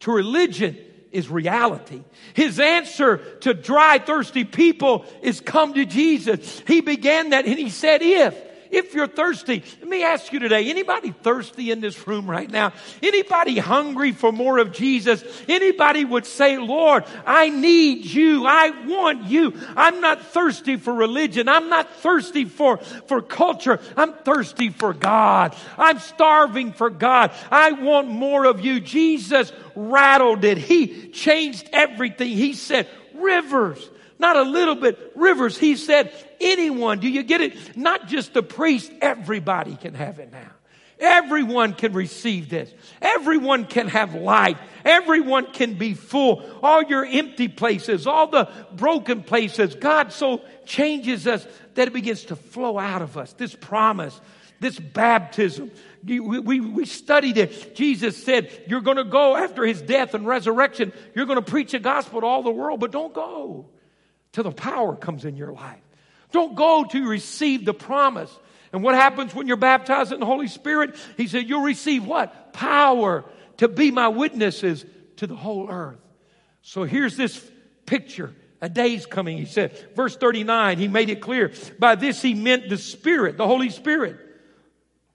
to 0.00 0.12
religion 0.12 0.76
is 1.12 1.30
reality. 1.30 2.02
His 2.34 2.60
answer 2.60 3.18
to 3.40 3.54
dry, 3.54 3.98
thirsty 3.98 4.44
people 4.44 5.04
is 5.22 5.40
come 5.40 5.74
to 5.74 5.84
Jesus. 5.84 6.62
He 6.66 6.80
began 6.80 7.30
that 7.30 7.46
and 7.46 7.58
he 7.58 7.70
said, 7.70 8.02
if 8.02 8.45
if 8.70 8.94
you're 8.94 9.06
thirsty, 9.06 9.62
let 9.80 9.88
me 9.88 10.04
ask 10.04 10.32
you 10.32 10.38
today, 10.38 10.70
anybody 10.70 11.12
thirsty 11.12 11.70
in 11.70 11.80
this 11.80 12.06
room 12.06 12.30
right 12.30 12.50
now? 12.50 12.72
Anybody 13.02 13.58
hungry 13.58 14.12
for 14.12 14.32
more 14.32 14.58
of 14.58 14.72
Jesus? 14.72 15.22
Anybody 15.48 16.04
would 16.04 16.26
say, 16.26 16.58
Lord, 16.58 17.04
I 17.24 17.48
need 17.48 18.04
you. 18.04 18.46
I 18.46 18.70
want 18.86 19.24
you. 19.24 19.54
I'm 19.76 20.00
not 20.00 20.22
thirsty 20.26 20.76
for 20.76 20.92
religion. 20.92 21.48
I'm 21.48 21.68
not 21.68 21.90
thirsty 21.96 22.44
for, 22.44 22.78
for 22.78 23.22
culture. 23.22 23.80
I'm 23.96 24.12
thirsty 24.12 24.70
for 24.70 24.92
God. 24.92 25.54
I'm 25.78 25.98
starving 25.98 26.72
for 26.72 26.90
God. 26.90 27.32
I 27.50 27.72
want 27.72 28.08
more 28.08 28.44
of 28.44 28.60
you. 28.60 28.80
Jesus 28.80 29.52
rattled 29.74 30.44
it. 30.44 30.58
He 30.58 31.08
changed 31.08 31.68
everything. 31.72 32.28
He 32.28 32.54
said, 32.54 32.88
rivers 33.14 33.90
not 34.18 34.36
a 34.36 34.42
little 34.42 34.74
bit, 34.74 35.12
rivers. 35.14 35.58
He 35.58 35.76
said, 35.76 36.12
anyone, 36.40 37.00
do 37.00 37.08
you 37.08 37.22
get 37.22 37.40
it? 37.40 37.76
Not 37.76 38.08
just 38.08 38.34
the 38.34 38.42
priest, 38.42 38.90
everybody 39.00 39.76
can 39.76 39.94
have 39.94 40.18
it 40.18 40.32
now. 40.32 40.50
Everyone 40.98 41.74
can 41.74 41.92
receive 41.92 42.48
this. 42.48 42.72
Everyone 43.02 43.66
can 43.66 43.88
have 43.88 44.14
life. 44.14 44.58
Everyone 44.82 45.52
can 45.52 45.74
be 45.74 45.92
full. 45.92 46.42
All 46.62 46.82
your 46.82 47.04
empty 47.04 47.48
places, 47.48 48.06
all 48.06 48.28
the 48.28 48.48
broken 48.72 49.22
places, 49.22 49.74
God 49.74 50.12
so 50.12 50.40
changes 50.64 51.26
us 51.26 51.46
that 51.74 51.88
it 51.88 51.92
begins 51.92 52.24
to 52.26 52.36
flow 52.36 52.78
out 52.78 53.02
of 53.02 53.18
us. 53.18 53.34
This 53.34 53.54
promise, 53.54 54.18
this 54.58 54.78
baptism. 54.78 55.70
We, 56.02 56.20
we, 56.20 56.60
we 56.60 56.86
studied 56.86 57.36
it. 57.36 57.74
Jesus 57.74 58.22
said, 58.22 58.64
You're 58.66 58.80
going 58.80 58.96
to 58.96 59.04
go 59.04 59.36
after 59.36 59.66
his 59.66 59.82
death 59.82 60.14
and 60.14 60.26
resurrection. 60.26 60.94
You're 61.14 61.26
going 61.26 61.42
to 61.42 61.50
preach 61.50 61.72
the 61.72 61.78
gospel 61.78 62.22
to 62.22 62.26
all 62.26 62.42
the 62.42 62.50
world, 62.50 62.80
but 62.80 62.90
don't 62.90 63.12
go 63.12 63.66
till 64.36 64.44
the 64.44 64.52
power 64.52 64.94
comes 64.94 65.24
in 65.24 65.34
your 65.34 65.50
life. 65.50 65.80
Don't 66.30 66.54
go 66.54 66.84
to 66.84 67.08
receive 67.08 67.64
the 67.64 67.72
promise. 67.72 68.30
And 68.70 68.82
what 68.82 68.94
happens 68.94 69.34
when 69.34 69.46
you're 69.46 69.56
baptized 69.56 70.12
in 70.12 70.20
the 70.20 70.26
Holy 70.26 70.48
Spirit? 70.48 70.94
He 71.16 71.26
said, 71.26 71.48
You'll 71.48 71.62
receive 71.62 72.04
what? 72.04 72.52
Power 72.52 73.24
to 73.56 73.66
be 73.66 73.90
my 73.90 74.08
witnesses 74.08 74.84
to 75.16 75.26
the 75.26 75.34
whole 75.34 75.70
earth. 75.70 75.96
So 76.60 76.84
here's 76.84 77.16
this 77.16 77.42
picture. 77.86 78.34
A 78.60 78.68
day's 78.68 79.06
coming, 79.06 79.38
he 79.38 79.46
said. 79.46 79.72
Verse 79.96 80.14
39, 80.14 80.76
he 80.76 80.88
made 80.88 81.08
it 81.08 81.22
clear. 81.22 81.52
By 81.78 81.94
this 81.94 82.20
he 82.20 82.34
meant 82.34 82.68
the 82.68 82.76
Spirit, 82.76 83.38
the 83.38 83.46
Holy 83.46 83.70
Spirit, 83.70 84.18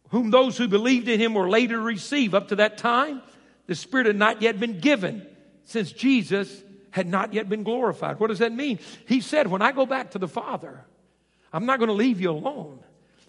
whom 0.09 0.31
those 0.31 0.57
who 0.57 0.67
believed 0.67 1.07
in 1.07 1.19
him 1.19 1.35
were 1.35 1.47
later 1.47 1.75
to 1.75 1.81
receive. 1.81 2.33
Up 2.33 2.47
to 2.47 2.55
that 2.55 2.79
time, 2.79 3.21
the 3.67 3.75
Spirit 3.75 4.07
had 4.07 4.15
not 4.15 4.41
yet 4.41 4.59
been 4.59 4.79
given 4.79 5.27
since 5.65 5.91
Jesus 5.91 6.49
had 6.91 7.07
not 7.07 7.33
yet 7.33 7.49
been 7.49 7.63
glorified. 7.63 8.19
What 8.19 8.27
does 8.27 8.39
that 8.39 8.51
mean? 8.51 8.79
He 9.07 9.21
said, 9.21 9.47
When 9.47 9.61
I 9.61 9.71
go 9.71 9.85
back 9.85 10.11
to 10.11 10.19
the 10.19 10.27
Father, 10.27 10.85
I'm 11.51 11.65
not 11.65 11.79
going 11.79 11.89
to 11.89 11.93
leave 11.93 12.21
you 12.21 12.31
alone. 12.31 12.79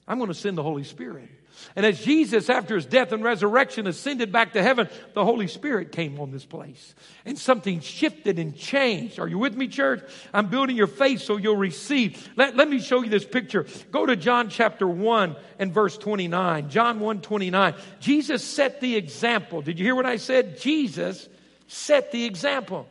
I'm 0.07 0.18
going 0.18 0.29
to 0.29 0.35
send 0.35 0.59
the 0.59 0.62
Holy 0.62 0.85
Spirit. 0.85 1.31
And 1.77 1.87
as 1.87 2.01
Jesus, 2.01 2.51
after 2.51 2.75
his 2.75 2.87
death 2.87 3.12
and 3.12 3.22
resurrection, 3.22 3.87
ascended 3.87 4.33
back 4.33 4.55
to 4.55 4.62
heaven, 4.62 4.88
the 5.14 5.25
Holy 5.25 5.46
Spirit 5.46 5.92
came 5.92 6.18
on 6.18 6.31
this 6.31 6.44
place. 6.44 6.94
And 7.25 7.38
something 7.38 7.81
shifted 7.81 8.38
and 8.38 8.57
changed. 8.57 9.18
Are 9.18 9.29
you 9.29 9.38
with 9.38 9.55
me, 9.55 9.68
church? 9.68 10.03
I'm 10.33 10.48
building 10.48 10.77
your 10.77 10.87
faith 10.87 11.20
so 11.20 11.37
you'll 11.37 11.57
receive. 11.57 12.29
Let, 12.37 12.57
let 12.57 12.68
me 12.68 12.81
show 12.81 13.03
you 13.03 13.11
this 13.11 13.25
picture. 13.25 13.66
Go 13.90 14.07
to 14.07 14.16
John 14.16 14.48
chapter 14.48 14.88
1 14.88 15.37
and 15.59 15.72
verse 15.72 15.96
29. 15.98 16.68
John 16.68 17.01
1 17.01 17.20
29. 17.20 17.75
Jesus 18.01 18.42
set 18.42 18.81
the 18.81 18.96
example. 18.96 19.62
Did 19.62 19.79
you 19.79 19.85
hear 19.85 19.94
what 19.94 20.07
I 20.07 20.16
said? 20.16 20.59
Jesus 20.59 21.29
set 21.68 22.12
the 22.12 22.25
example. 22.25 22.88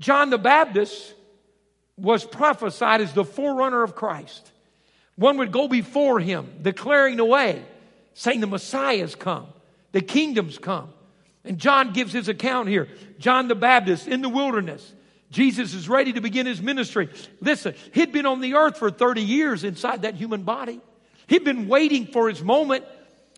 John 0.00 0.30
the 0.30 0.38
Baptist 0.38 1.14
was 1.96 2.24
prophesied 2.24 3.02
as 3.02 3.12
the 3.12 3.24
forerunner 3.24 3.82
of 3.82 3.94
Christ. 3.94 4.50
One 5.16 5.36
would 5.36 5.52
go 5.52 5.68
before 5.68 6.18
him, 6.18 6.50
declaring 6.62 7.16
the 7.16 7.24
way, 7.24 7.62
saying 8.14 8.40
the 8.40 8.46
Messiah's 8.46 9.14
come, 9.14 9.46
the 9.92 10.00
kingdom's 10.00 10.58
come. 10.58 10.88
And 11.44 11.58
John 11.58 11.92
gives 11.92 12.12
his 12.12 12.28
account 12.28 12.68
here. 12.68 12.88
John 13.18 13.48
the 13.48 13.54
Baptist 13.54 14.08
in 14.08 14.20
the 14.20 14.28
wilderness. 14.28 14.92
Jesus 15.30 15.74
is 15.74 15.88
ready 15.88 16.12
to 16.14 16.20
begin 16.20 16.44
his 16.44 16.60
ministry. 16.60 17.08
Listen, 17.40 17.74
he'd 17.92 18.12
been 18.12 18.26
on 18.26 18.40
the 18.40 18.54
earth 18.54 18.78
for 18.78 18.90
30 18.90 19.22
years 19.22 19.64
inside 19.64 20.02
that 20.02 20.16
human 20.16 20.42
body. 20.42 20.80
He'd 21.28 21.44
been 21.44 21.68
waiting 21.68 22.06
for 22.06 22.28
his 22.28 22.42
moment. 22.42 22.84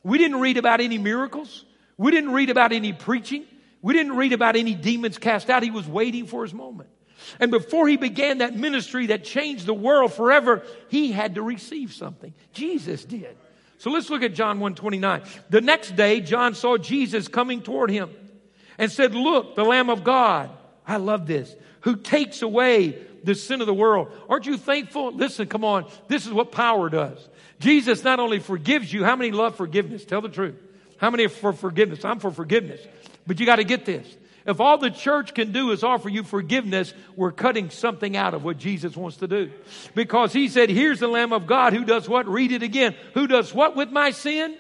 We 0.03 0.19
didn't 0.19 0.41
read 0.41 0.57
about 0.57 0.81
any 0.81 0.99
miracles. 0.99 1.65
We 1.97 2.11
didn't 2.11 2.33
read 2.33 2.51
about 2.51 2.73
any 2.73 2.93
preaching. 2.93 3.45
We 3.83 3.93
didn't 3.95 4.17
read 4.17 4.33
about 4.33 4.57
any 4.57 4.75
demons 4.75 5.19
cast 5.19 5.51
out. 5.51 5.63
He 5.63 5.71
was 5.71 5.87
waiting 5.87 6.27
for 6.27 6.43
his 6.43 6.55
moment. 6.55 6.89
And 7.39 7.51
before 7.51 7.89
he 7.89 7.97
began 7.97 8.39
that 8.39 8.57
ministry 8.57 9.09
that 9.09 9.25
changed 9.25 9.67
the 9.67 9.75
world 9.75 10.13
forever, 10.13 10.63
he 10.89 11.13
had 11.13 11.35
to 11.35 11.43
receive 11.43 11.93
something. 11.93 12.33
Jesus 12.53 13.05
did. 13.05 13.37
So 13.79 13.91
let's 13.91 14.11
look 14.11 14.23
at 14.23 14.35
John 14.35 14.61
129. 14.61 15.23
The 15.51 15.61
next 15.61 15.97
day, 15.97 16.21
John 16.21 16.55
saw 16.55 16.79
Jesus 16.79 17.29
coming 17.29 17.63
toward 17.63 17.91
him 17.91 18.11
and 18.79 18.91
said, 18.91 19.15
Look, 19.15 19.57
the 19.57 19.65
Lamb 19.65 19.91
of 19.91 20.05
God. 20.05 20.51
I 20.87 20.97
love 20.97 21.27
this. 21.27 21.55
Who 21.81 21.97
takes 21.97 22.43
away 22.43 22.99
the 23.25 23.35
sin 23.35 23.61
of 23.61 23.67
the 23.67 23.75
world. 23.75 24.11
Aren't 24.29 24.47
you 24.47 24.57
thankful? 24.57 25.13
Listen, 25.13 25.47
come 25.47 25.65
on. 25.65 25.87
This 26.09 26.27
is 26.27 26.33
what 26.33 26.53
power 26.53 26.89
does. 26.89 27.29
Jesus 27.61 28.03
not 28.03 28.21
only 28.21 28.41
forgives 28.41 28.93
you, 28.93 29.05
how 29.05 29.17
many 29.17 29.31
love 29.31 29.57
forgiveness? 29.57 30.05
Tell 30.05 30.21
the 30.21 30.29
truth. 30.29 30.57
How 30.97 31.11
many 31.11 31.25
are 31.25 31.29
for 31.29 31.53
forgiveness? 31.53 32.05
I'm 32.05 32.19
for 32.19 32.31
forgiveness. 32.31 32.81
But 33.27 33.41
you 33.41 33.47
got 33.47 33.57
to 33.57 33.65
get 33.65 33.85
this. 33.85 34.07
If 34.45 34.61
all 34.61 34.79
the 34.79 34.91
church 34.91 35.35
can 35.35 35.53
do 35.53 35.71
is 35.71 35.85
offer 35.85 36.09
you 36.09 36.25
forgiveness, 36.25 36.93
we're 37.15 37.31
cutting 37.31 37.71
something 37.71 38.17
out 38.17 38.35
of 38.35 38.43
what 38.43 38.59
Jesus 38.59 38.97
wants 38.97 39.19
to 39.19 39.29
do. 39.29 39.53
Because 39.95 40.33
he 40.33 40.49
said, 40.49 40.69
here's 40.69 40.99
the 40.99 41.07
Lamb 41.07 41.33
of 41.33 41.47
God 41.47 41.73
who 41.73 41.85
does 41.85 42.09
what? 42.09 42.27
Read 42.27 42.51
it 42.51 42.63
again. 42.63 42.97
Who 43.15 43.29
does 43.29 43.55
what 43.55 43.77
with 43.77 43.91
my 43.91 44.11
sin? 44.11 44.57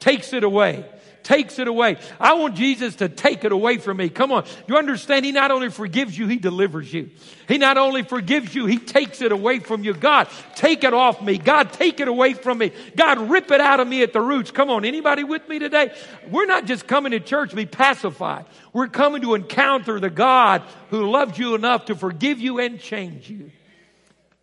Takes 0.00 0.32
it 0.32 0.44
away 0.44 0.86
takes 1.22 1.58
it 1.58 1.68
away. 1.68 1.96
I 2.20 2.34
want 2.34 2.54
Jesus 2.54 2.96
to 2.96 3.08
take 3.08 3.44
it 3.44 3.52
away 3.52 3.78
from 3.78 3.96
me. 3.96 4.08
Come 4.08 4.32
on. 4.32 4.44
You 4.66 4.76
understand? 4.76 5.24
He 5.24 5.32
not 5.32 5.50
only 5.50 5.70
forgives 5.70 6.16
you, 6.16 6.28
He 6.28 6.36
delivers 6.36 6.92
you. 6.92 7.10
He 7.48 7.58
not 7.58 7.78
only 7.78 8.02
forgives 8.02 8.54
you, 8.54 8.66
He 8.66 8.78
takes 8.78 9.22
it 9.22 9.32
away 9.32 9.58
from 9.60 9.84
you. 9.84 9.94
God, 9.94 10.28
take 10.54 10.84
it 10.84 10.94
off 10.94 11.22
me. 11.22 11.38
God, 11.38 11.72
take 11.72 12.00
it 12.00 12.08
away 12.08 12.34
from 12.34 12.58
me. 12.58 12.72
God, 12.96 13.30
rip 13.30 13.50
it 13.50 13.60
out 13.60 13.80
of 13.80 13.88
me 13.88 14.02
at 14.02 14.12
the 14.12 14.20
roots. 14.20 14.50
Come 14.50 14.70
on. 14.70 14.84
Anybody 14.84 15.24
with 15.24 15.48
me 15.48 15.58
today? 15.58 15.94
We're 16.30 16.46
not 16.46 16.66
just 16.66 16.86
coming 16.86 17.12
to 17.12 17.20
church 17.20 17.50
to 17.50 17.56
be 17.56 17.66
pacified. 17.66 18.46
We're 18.72 18.88
coming 18.88 19.22
to 19.22 19.34
encounter 19.34 20.00
the 20.00 20.10
God 20.10 20.62
who 20.90 21.10
loves 21.10 21.38
you 21.38 21.54
enough 21.54 21.86
to 21.86 21.94
forgive 21.94 22.40
you 22.40 22.58
and 22.58 22.80
change 22.80 23.28
you. 23.28 23.50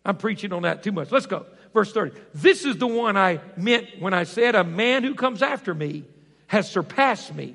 I'm 0.04 0.16
preaching 0.16 0.52
on 0.52 0.62
that 0.62 0.82
too 0.82 0.92
much. 0.92 1.10
Let's 1.10 1.26
go. 1.26 1.46
Verse 1.72 1.92
30. 1.92 2.18
This 2.34 2.64
is 2.64 2.76
the 2.76 2.86
one 2.86 3.16
I 3.16 3.40
meant 3.56 3.86
when 4.00 4.14
I 4.14 4.24
said, 4.24 4.54
A 4.54 4.64
man 4.64 5.04
who 5.04 5.14
comes 5.14 5.42
after 5.42 5.74
me 5.74 6.04
has 6.50 6.68
surpassed 6.68 7.32
me 7.32 7.54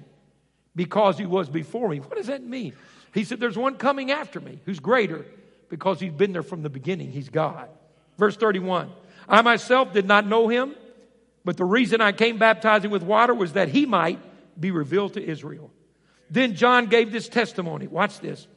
because 0.73 1.17
he 1.17 1.25
was 1.25 1.49
before 1.49 1.89
me. 1.89 1.99
What 1.99 2.15
does 2.15 2.27
that 2.27 2.41
mean? 2.41 2.73
He 3.13 3.25
said, 3.25 3.41
There's 3.41 3.57
one 3.57 3.75
coming 3.75 4.09
after 4.09 4.39
me 4.39 4.61
who's 4.63 4.79
greater 4.79 5.25
because 5.67 5.99
he's 5.99 6.13
been 6.13 6.31
there 6.31 6.43
from 6.43 6.61
the 6.61 6.69
beginning. 6.69 7.11
He's 7.11 7.27
God. 7.27 7.67
Verse 8.17 8.37
31 8.37 8.89
I 9.27 9.41
myself 9.41 9.91
did 9.91 10.07
not 10.07 10.25
know 10.25 10.47
him, 10.47 10.75
but 11.43 11.57
the 11.57 11.65
reason 11.65 11.99
I 11.99 12.13
came 12.13 12.37
baptizing 12.37 12.89
with 12.89 13.03
water 13.03 13.33
was 13.33 13.51
that 13.53 13.67
he 13.67 13.85
might 13.85 14.19
be 14.57 14.71
revealed 14.71 15.15
to 15.15 15.21
Israel. 15.21 15.71
Then 16.29 16.55
John 16.55 16.85
gave 16.85 17.11
this 17.11 17.27
testimony. 17.27 17.87
Watch 17.87 18.21
this. 18.21 18.47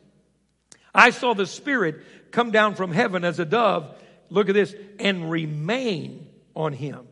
I 0.94 1.10
saw 1.10 1.34
the 1.34 1.46
Spirit 1.46 2.30
come 2.30 2.52
down 2.52 2.76
from 2.76 2.92
heaven 2.92 3.24
as 3.24 3.40
a 3.40 3.44
dove, 3.44 3.92
look 4.30 4.48
at 4.48 4.54
this, 4.54 4.72
and 5.00 5.28
remain 5.32 6.28
on 6.54 6.74
him. 6.74 7.07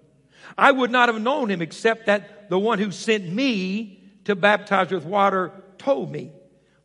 I 0.59 0.73
would 0.73 0.91
not 0.91 1.09
have 1.09 1.21
known 1.21 1.51
him 1.51 1.61
except 1.61 2.07
that 2.07 2.49
the 2.49 2.59
one 2.59 2.79
who 2.79 2.91
sent 2.91 3.29
me 3.29 4.03
to 4.25 4.35
baptize 4.35 4.91
with 4.91 5.05
water 5.05 5.53
told 5.79 6.11
me. 6.11 6.31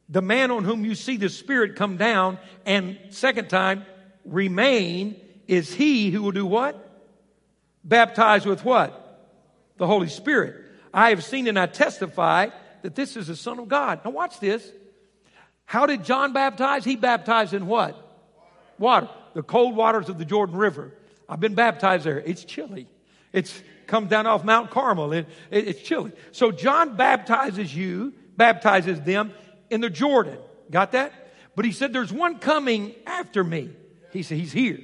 The 0.09 0.21
man 0.21 0.51
on 0.51 0.65
whom 0.65 0.83
you 0.83 0.95
see 0.95 1.17
the 1.17 1.29
Spirit 1.29 1.75
come 1.75 1.97
down 1.97 2.37
and 2.65 2.97
second 3.09 3.49
time 3.49 3.85
remain 4.25 5.19
is 5.47 5.73
he 5.73 6.11
who 6.11 6.21
will 6.21 6.31
do 6.31 6.45
what? 6.45 6.89
Baptize 7.83 8.45
with 8.45 8.63
what? 8.65 8.97
The 9.77 9.87
Holy 9.87 10.09
Spirit. 10.09 10.55
I 10.93 11.09
have 11.09 11.23
seen 11.23 11.47
and 11.47 11.57
I 11.57 11.65
testify 11.65 12.49
that 12.81 12.95
this 12.95 13.15
is 13.15 13.27
the 13.27 13.35
Son 13.35 13.59
of 13.59 13.69
God. 13.69 14.01
Now 14.03 14.11
watch 14.11 14.39
this. 14.39 14.69
How 15.65 15.85
did 15.85 16.03
John 16.03 16.33
baptize? 16.33 16.83
He 16.83 16.97
baptized 16.97 17.53
in 17.53 17.67
what? 17.67 17.95
Water. 18.77 19.07
The 19.33 19.43
cold 19.43 19.75
waters 19.75 20.09
of 20.09 20.17
the 20.17 20.25
Jordan 20.25 20.57
River. 20.57 20.91
I've 21.29 21.39
been 21.39 21.55
baptized 21.55 22.03
there. 22.03 22.19
It's 22.19 22.43
chilly. 22.43 22.87
It's 23.33 23.61
come 23.87 24.07
down 24.07 24.27
off 24.27 24.43
Mount 24.43 24.71
Carmel. 24.71 25.13
It, 25.13 25.27
it, 25.49 25.67
it's 25.69 25.81
chilly. 25.81 26.11
So 26.31 26.51
John 26.51 26.95
baptizes 26.95 27.75
you, 27.75 28.13
baptizes 28.37 29.01
them 29.01 29.33
in 29.69 29.81
the 29.81 29.89
Jordan. 29.89 30.37
Got 30.69 30.93
that? 30.93 31.13
But 31.55 31.65
he 31.65 31.71
said, 31.71 31.93
there's 31.93 32.13
one 32.13 32.39
coming 32.39 32.95
after 33.05 33.43
me. 33.43 33.69
He 34.11 34.23
said, 34.23 34.37
he's 34.37 34.51
here. 34.51 34.79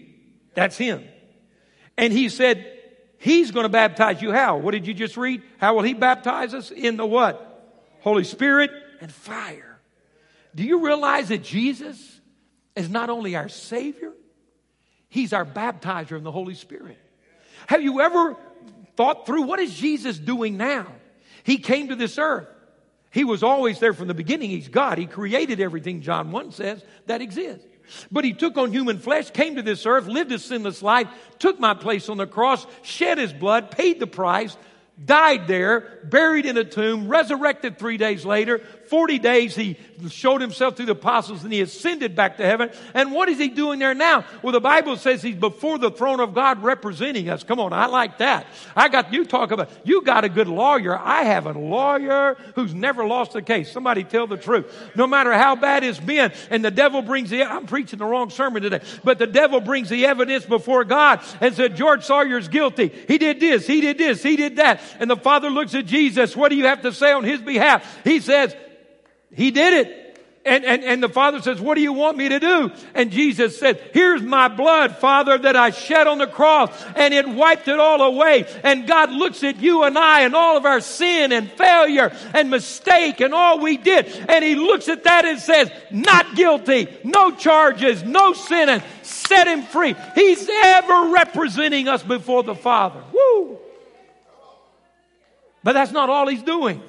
That's 0.53 0.77
him. 0.77 1.03
And 1.97 2.11
he 2.11 2.29
said, 2.29 2.79
he's 3.17 3.51
going 3.51 3.63
to 3.63 3.69
baptize 3.69 4.21
you 4.21 4.31
how? 4.31 4.57
What 4.57 4.71
did 4.71 4.85
you 4.87 4.93
just 4.93 5.17
read? 5.17 5.41
How 5.57 5.75
will 5.75 5.83
he 5.83 5.93
baptize 5.93 6.53
us? 6.53 6.71
In 6.71 6.97
the 6.97 7.05
what? 7.05 7.43
Holy 8.01 8.23
Spirit 8.23 8.71
and 9.01 9.11
fire. 9.11 9.79
Do 10.55 10.63
you 10.63 10.85
realize 10.85 11.29
that 11.29 11.43
Jesus 11.43 12.19
is 12.75 12.89
not 12.89 13.09
only 13.09 13.35
our 13.35 13.49
Savior, 13.49 14.13
He's 15.09 15.33
our 15.33 15.45
baptizer 15.45 16.17
in 16.17 16.23
the 16.23 16.31
Holy 16.31 16.55
Spirit. 16.55 16.97
Have 17.67 17.83
you 17.83 18.01
ever 18.01 18.35
thought 18.95 19.25
through 19.25 19.43
what 19.43 19.59
is 19.59 19.73
Jesus 19.73 20.17
doing 20.17 20.57
now? 20.57 20.87
He 21.43 21.57
came 21.57 21.89
to 21.89 21.95
this 21.95 22.17
earth. 22.17 22.47
He 23.11 23.23
was 23.23 23.43
always 23.43 23.79
there 23.79 23.93
from 23.93 24.07
the 24.07 24.13
beginning. 24.13 24.49
He's 24.49 24.67
God. 24.67 24.97
He 24.97 25.05
created 25.05 25.59
everything, 25.59 26.01
John 26.01 26.31
1 26.31 26.51
says, 26.51 26.83
that 27.05 27.21
exists. 27.21 27.65
But 28.11 28.25
he 28.25 28.33
took 28.33 28.57
on 28.57 28.71
human 28.71 28.99
flesh, 28.99 29.31
came 29.31 29.55
to 29.55 29.61
this 29.61 29.85
earth, 29.85 30.07
lived 30.07 30.31
a 30.31 30.39
sinless 30.39 30.81
life, 30.81 31.07
took 31.39 31.59
my 31.59 31.73
place 31.73 32.09
on 32.09 32.17
the 32.17 32.27
cross, 32.27 32.65
shed 32.83 33.17
his 33.17 33.31
blood, 33.31 33.71
paid 33.71 33.99
the 33.99 34.07
price, 34.07 34.57
died 35.03 35.47
there, 35.47 36.01
buried 36.03 36.45
in 36.45 36.57
a 36.57 36.63
tomb, 36.63 37.07
resurrected 37.07 37.77
three 37.77 37.97
days 37.97 38.25
later. 38.25 38.61
40 38.89 39.19
days 39.19 39.55
he 39.55 39.77
showed 40.09 40.41
himself 40.41 40.75
to 40.75 40.85
the 40.85 40.91
apostles 40.91 41.43
and 41.43 41.51
he 41.51 41.61
ascended 41.61 42.15
back 42.15 42.37
to 42.37 42.45
heaven. 42.45 42.69
And 42.93 43.11
what 43.11 43.29
is 43.29 43.37
he 43.37 43.47
doing 43.49 43.79
there 43.79 43.93
now? 43.93 44.25
Well, 44.41 44.53
the 44.53 44.59
Bible 44.59 44.97
says 44.97 45.21
he's 45.21 45.35
before 45.35 45.77
the 45.77 45.91
throne 45.91 46.19
of 46.19 46.33
God 46.33 46.61
representing 46.61 47.29
us. 47.29 47.43
Come 47.43 47.59
on, 47.59 47.73
I 47.73 47.87
like 47.87 48.19
that. 48.19 48.47
I 48.75 48.89
got 48.89 49.11
you 49.11 49.25
talk 49.25 49.51
about, 49.51 49.69
you 49.83 50.01
got 50.03 50.23
a 50.23 50.29
good 50.29 50.47
lawyer. 50.47 50.97
I 50.97 51.23
have 51.23 51.47
a 51.47 51.53
lawyer 51.53 52.37
who's 52.55 52.73
never 52.73 53.05
lost 53.05 53.35
a 53.35 53.41
case. 53.41 53.71
Somebody 53.71 54.03
tell 54.03 54.27
the 54.27 54.37
truth. 54.37 54.91
No 54.95 55.07
matter 55.07 55.33
how 55.33 55.55
bad 55.55 55.83
it's 55.83 55.99
been, 55.99 56.31
and 56.49 56.63
the 56.63 56.71
devil 56.71 57.01
brings 57.01 57.29
the, 57.29 57.43
I'm 57.43 57.65
preaching 57.65 57.99
the 57.99 58.05
wrong 58.05 58.29
sermon 58.29 58.61
today, 58.61 58.81
but 59.03 59.17
the 59.19 59.27
devil 59.27 59.59
brings 59.59 59.89
the 59.89 60.05
evidence 60.05 60.45
before 60.45 60.83
God 60.83 61.21
and 61.41 61.55
said, 61.55 61.75
George 61.75 62.03
Sawyer's 62.03 62.47
guilty. 62.47 62.91
He 63.07 63.17
did 63.17 63.39
this, 63.39 63.67
he 63.67 63.81
did 63.81 63.97
this, 63.97 64.23
he 64.23 64.35
did 64.35 64.57
that. 64.57 64.81
And 64.99 65.09
the 65.09 65.17
father 65.17 65.49
looks 65.49 65.73
at 65.75 65.85
Jesus. 65.85 66.35
What 66.35 66.49
do 66.49 66.55
you 66.55 66.65
have 66.65 66.81
to 66.83 66.93
say 66.93 67.11
on 67.11 67.23
his 67.23 67.41
behalf? 67.41 67.99
He 68.03 68.19
says, 68.19 68.55
he 69.33 69.51
did 69.51 69.87
it. 69.87 70.03
And, 70.45 70.63
and, 70.63 70.81
and 70.81 71.03
the 71.03 71.09
father 71.09 71.41
says, 71.41 71.59
what 71.59 71.75
do 71.75 71.81
you 71.81 71.91
want 71.91 72.15
me 72.15 72.29
to 72.29 72.39
do? 72.39 72.71
And 72.93 73.11
Jesus 73.11 73.59
said, 73.59 73.81
here's 73.91 74.21
my 74.21 74.47
blood, 74.47 74.95
father, 74.95 75.37
that 75.37 75.57
I 75.57 75.71
shed 75.71 76.07
on 76.07 76.19
the 76.19 76.27
cross 76.27 76.71
and 76.95 77.13
it 77.13 77.27
wiped 77.27 77.67
it 77.67 77.77
all 77.77 78.01
away. 78.01 78.45
And 78.63 78.87
God 78.87 79.11
looks 79.11 79.43
at 79.43 79.59
you 79.59 79.83
and 79.83 79.97
I 79.97 80.21
and 80.21 80.33
all 80.33 80.55
of 80.55 80.63
our 80.65 80.79
sin 80.79 81.33
and 81.33 81.51
failure 81.51 82.15
and 82.33 82.49
mistake 82.49 83.19
and 83.19 83.33
all 83.33 83.59
we 83.59 83.75
did. 83.75 84.05
And 84.29 84.41
he 84.41 84.55
looks 84.55 84.87
at 84.87 85.03
that 85.03 85.25
and 85.25 85.37
says, 85.37 85.69
not 85.91 86.33
guilty, 86.37 86.87
no 87.03 87.31
charges, 87.31 88.03
no 88.03 88.31
sin, 88.31 88.81
set 89.01 89.49
him 89.49 89.63
free. 89.63 89.97
He's 90.15 90.49
ever 90.49 91.09
representing 91.09 91.89
us 91.89 92.03
before 92.03 92.43
the 92.43 92.55
Father. 92.55 93.03
Woo! 93.11 93.59
But 95.61 95.73
that's 95.73 95.91
not 95.91 96.09
all 96.09 96.29
he's 96.29 96.43
doing. 96.43 96.81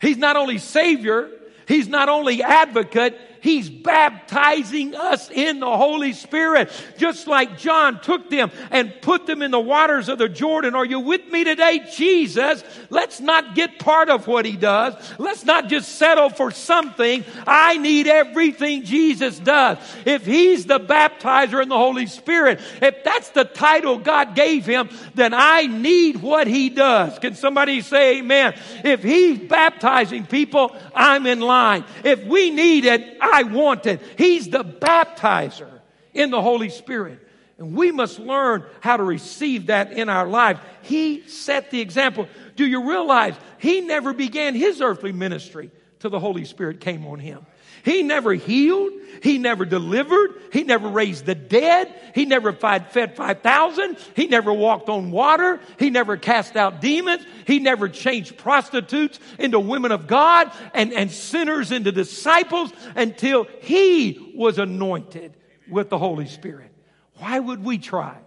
He's 0.00 0.16
not 0.16 0.34
only 0.34 0.58
Savior, 0.58 1.30
He's 1.72 1.88
not 1.88 2.10
only 2.10 2.42
advocate, 2.42 3.18
He's 3.42 3.68
baptizing 3.68 4.94
us 4.94 5.28
in 5.28 5.58
the 5.58 5.76
Holy 5.76 6.12
Spirit, 6.12 6.70
just 6.96 7.26
like 7.26 7.58
John 7.58 8.00
took 8.00 8.30
them 8.30 8.52
and 8.70 8.94
put 9.02 9.26
them 9.26 9.42
in 9.42 9.50
the 9.50 9.58
waters 9.58 10.08
of 10.08 10.18
the 10.18 10.28
Jordan. 10.28 10.76
Are 10.76 10.84
you 10.84 11.00
with 11.00 11.26
me 11.26 11.42
today? 11.42 11.84
Jesus, 11.92 12.62
let's 12.88 13.20
not 13.20 13.56
get 13.56 13.80
part 13.80 14.10
of 14.10 14.28
what 14.28 14.44
He 14.44 14.56
does. 14.56 14.94
Let's 15.18 15.44
not 15.44 15.68
just 15.68 15.96
settle 15.96 16.30
for 16.30 16.52
something. 16.52 17.24
I 17.44 17.78
need 17.78 18.06
everything 18.06 18.84
Jesus 18.84 19.40
does. 19.40 19.78
If 20.06 20.24
He's 20.24 20.66
the 20.66 20.78
baptizer 20.78 21.60
in 21.60 21.68
the 21.68 21.76
Holy 21.76 22.06
Spirit, 22.06 22.60
if 22.80 23.02
that's 23.02 23.30
the 23.30 23.44
title 23.44 23.98
God 23.98 24.36
gave 24.36 24.66
Him, 24.66 24.88
then 25.16 25.34
I 25.34 25.66
need 25.66 26.22
what 26.22 26.46
He 26.46 26.68
does. 26.68 27.18
Can 27.18 27.34
somebody 27.34 27.80
say 27.80 28.18
amen? 28.18 28.54
If 28.84 29.02
He's 29.02 29.40
baptizing 29.40 30.26
people, 30.26 30.76
I'm 30.94 31.26
in 31.26 31.40
line. 31.40 31.84
If 32.04 32.24
we 32.24 32.50
need 32.50 32.84
it, 32.84 33.18
want 33.40 33.86
it. 33.86 34.00
He's 34.18 34.48
the 34.50 34.64
baptizer 34.64 35.80
in 36.12 36.30
the 36.30 36.42
Holy 36.42 36.68
Spirit. 36.68 37.18
And 37.58 37.74
we 37.74 37.90
must 37.92 38.18
learn 38.18 38.64
how 38.80 38.96
to 38.96 39.02
receive 39.02 39.66
that 39.66 39.92
in 39.92 40.08
our 40.08 40.26
lives. 40.26 40.60
He 40.82 41.26
set 41.28 41.70
the 41.70 41.80
example. 41.80 42.28
Do 42.56 42.66
you 42.66 42.88
realize 42.88 43.34
he 43.58 43.80
never 43.80 44.12
began 44.12 44.54
his 44.54 44.80
earthly 44.80 45.12
ministry 45.12 45.70
till 46.02 46.10
the 46.10 46.20
Holy 46.20 46.44
Spirit 46.44 46.80
came 46.80 47.06
on 47.06 47.20
him? 47.20 47.46
He 47.84 48.02
never 48.02 48.32
healed. 48.34 48.92
He 49.22 49.38
never 49.38 49.64
delivered. 49.64 50.34
He 50.52 50.64
never 50.64 50.88
raised 50.88 51.26
the 51.26 51.34
dead. 51.34 51.92
He 52.14 52.26
never 52.26 52.52
fed 52.52 53.16
5,000. 53.16 53.96
He 54.14 54.26
never 54.26 54.52
walked 54.52 54.88
on 54.88 55.10
water. 55.10 55.60
He 55.78 55.90
never 55.90 56.16
cast 56.16 56.56
out 56.56 56.80
demons. 56.80 57.24
He 57.46 57.58
never 57.58 57.88
changed 57.88 58.36
prostitutes 58.36 59.18
into 59.38 59.58
women 59.58 59.92
of 59.92 60.06
God 60.06 60.52
and, 60.74 60.92
and 60.92 61.10
sinners 61.10 61.72
into 61.72 61.92
disciples 61.92 62.72
until 62.94 63.46
he 63.60 64.32
was 64.36 64.58
anointed 64.58 65.34
with 65.68 65.88
the 65.88 65.98
Holy 65.98 66.26
Spirit. 66.26 66.72
Why 67.14 67.38
would 67.38 67.64
we 67.64 67.78
try 67.78 68.18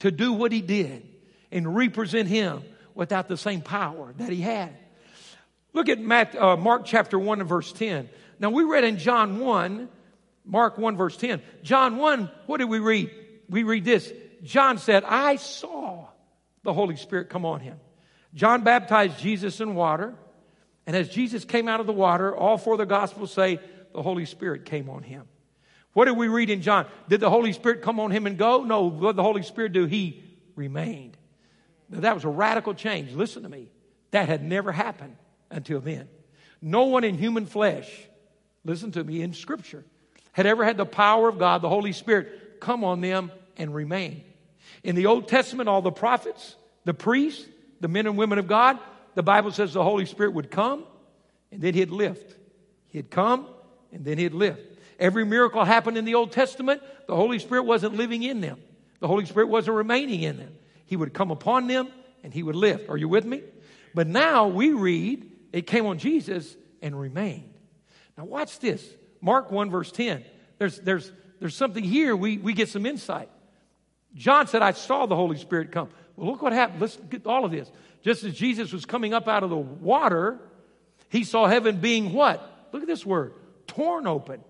to 0.00 0.10
do 0.10 0.32
what 0.32 0.52
he 0.52 0.60
did 0.60 1.08
and 1.50 1.74
represent 1.74 2.28
him 2.28 2.62
without 2.94 3.28
the 3.28 3.36
same 3.36 3.62
power 3.62 4.12
that 4.18 4.30
he 4.30 4.40
had? 4.40 4.76
Look 5.72 5.88
at 5.88 5.98
uh, 6.36 6.56
Mark 6.56 6.82
chapter 6.84 7.18
1 7.18 7.40
and 7.40 7.48
verse 7.48 7.72
10. 7.72 8.08
Now, 8.38 8.50
we 8.50 8.64
read 8.64 8.84
in 8.84 8.98
John 8.98 9.38
1, 9.38 9.88
Mark 10.44 10.76
1, 10.76 10.96
verse 10.96 11.16
10. 11.16 11.40
John 11.62 11.96
1, 11.96 12.30
what 12.46 12.58
did 12.58 12.68
we 12.68 12.78
read? 12.78 13.10
We 13.48 13.62
read 13.62 13.84
this. 13.84 14.12
John 14.42 14.78
said, 14.78 15.04
I 15.04 15.36
saw 15.36 16.08
the 16.62 16.72
Holy 16.72 16.96
Spirit 16.96 17.30
come 17.30 17.46
on 17.46 17.60
him. 17.60 17.78
John 18.34 18.64
baptized 18.64 19.18
Jesus 19.18 19.60
in 19.60 19.74
water. 19.74 20.14
And 20.86 20.96
as 20.96 21.08
Jesus 21.08 21.44
came 21.44 21.68
out 21.68 21.80
of 21.80 21.86
the 21.86 21.92
water, 21.92 22.34
all 22.34 22.58
four 22.58 22.74
of 22.74 22.78
the 22.78 22.86
Gospels 22.86 23.32
say 23.32 23.60
the 23.94 24.02
Holy 24.02 24.26
Spirit 24.26 24.64
came 24.64 24.90
on 24.90 25.02
him. 25.02 25.24
What 25.92 26.06
did 26.06 26.16
we 26.16 26.28
read 26.28 26.50
in 26.50 26.62
John? 26.62 26.86
Did 27.08 27.20
the 27.20 27.30
Holy 27.30 27.52
Spirit 27.52 27.82
come 27.82 28.00
on 28.00 28.10
him 28.10 28.26
and 28.26 28.36
go? 28.36 28.64
No. 28.64 28.84
What 28.84 29.10
did 29.10 29.16
the 29.16 29.22
Holy 29.22 29.42
Spirit 29.42 29.72
do? 29.72 29.84
He 29.84 30.24
remained. 30.56 31.16
Now, 31.88 32.00
that 32.00 32.14
was 32.14 32.24
a 32.24 32.30
radical 32.30 32.74
change. 32.74 33.12
Listen 33.12 33.42
to 33.42 33.48
me. 33.48 33.68
That 34.10 34.28
had 34.28 34.42
never 34.42 34.72
happened 34.72 35.16
until 35.52 35.80
then. 35.80 36.08
No 36.60 36.84
one 36.84 37.04
in 37.04 37.18
human 37.18 37.46
flesh, 37.46 37.90
listen 38.64 38.92
to 38.92 39.04
me, 39.04 39.22
in 39.22 39.34
Scripture, 39.34 39.84
had 40.32 40.46
ever 40.46 40.64
had 40.64 40.76
the 40.76 40.86
power 40.86 41.28
of 41.28 41.38
God, 41.38 41.62
the 41.62 41.68
Holy 41.68 41.92
Spirit, 41.92 42.60
come 42.60 42.84
on 42.84 43.00
them 43.00 43.30
and 43.56 43.74
remain. 43.74 44.24
In 44.82 44.94
the 44.94 45.06
Old 45.06 45.28
Testament, 45.28 45.68
all 45.68 45.82
the 45.82 45.92
prophets, 45.92 46.56
the 46.84 46.94
priests, 46.94 47.46
the 47.80 47.88
men 47.88 48.06
and 48.06 48.16
women 48.16 48.38
of 48.38 48.46
God, 48.46 48.78
the 49.14 49.22
Bible 49.22 49.50
says 49.50 49.72
the 49.72 49.82
Holy 49.82 50.06
Spirit 50.06 50.32
would 50.34 50.50
come 50.50 50.84
and 51.50 51.60
then 51.60 51.74
he'd 51.74 51.90
lift. 51.90 52.36
He'd 52.88 53.10
come 53.10 53.46
and 53.92 54.04
then 54.04 54.18
he'd 54.18 54.32
lift. 54.32 54.60
Every 54.98 55.24
miracle 55.24 55.64
happened 55.64 55.98
in 55.98 56.04
the 56.04 56.14
Old 56.14 56.32
Testament. 56.32 56.82
The 57.08 57.16
Holy 57.16 57.38
Spirit 57.38 57.64
wasn't 57.64 57.96
living 57.96 58.22
in 58.22 58.40
them. 58.40 58.60
The 59.00 59.08
Holy 59.08 59.26
Spirit 59.26 59.48
wasn't 59.48 59.76
remaining 59.76 60.22
in 60.22 60.36
them. 60.36 60.54
He 60.86 60.96
would 60.96 61.12
come 61.12 61.30
upon 61.30 61.66
them 61.66 61.88
and 62.22 62.32
he 62.32 62.42
would 62.42 62.54
lift. 62.54 62.88
Are 62.88 62.96
you 62.96 63.08
with 63.08 63.24
me? 63.24 63.42
But 63.94 64.06
now 64.06 64.46
we 64.46 64.72
read 64.72 65.30
it 65.52 65.66
came 65.66 65.86
on 65.86 65.98
Jesus 65.98 66.56
and 66.80 66.98
remained. 66.98 67.52
Now 68.16 68.24
watch 68.24 68.58
this. 68.58 68.84
Mark 69.20 69.50
1 69.50 69.70
verse 69.70 69.92
10. 69.92 70.24
There's, 70.58 70.78
there's, 70.80 71.12
there's 71.40 71.54
something 71.54 71.84
here 71.84 72.16
we, 72.16 72.38
we 72.38 72.52
get 72.52 72.68
some 72.68 72.86
insight. 72.86 73.28
John 74.14 74.46
said, 74.46 74.62
I 74.62 74.72
saw 74.72 75.06
the 75.06 75.16
Holy 75.16 75.38
Spirit 75.38 75.72
come. 75.72 75.88
Well, 76.16 76.30
look 76.30 76.42
what 76.42 76.52
happened. 76.52 76.80
Let's 76.80 76.96
get 76.96 77.26
all 77.26 77.44
of 77.44 77.50
this. 77.50 77.70
Just 78.02 78.24
as 78.24 78.34
Jesus 78.34 78.72
was 78.72 78.84
coming 78.84 79.14
up 79.14 79.28
out 79.28 79.42
of 79.42 79.50
the 79.50 79.56
water, 79.56 80.38
he 81.08 81.24
saw 81.24 81.46
heaven 81.46 81.78
being 81.78 82.12
what? 82.12 82.68
Look 82.72 82.82
at 82.82 82.88
this 82.88 83.06
word 83.06 83.34
torn 83.66 84.06
open 84.06 84.42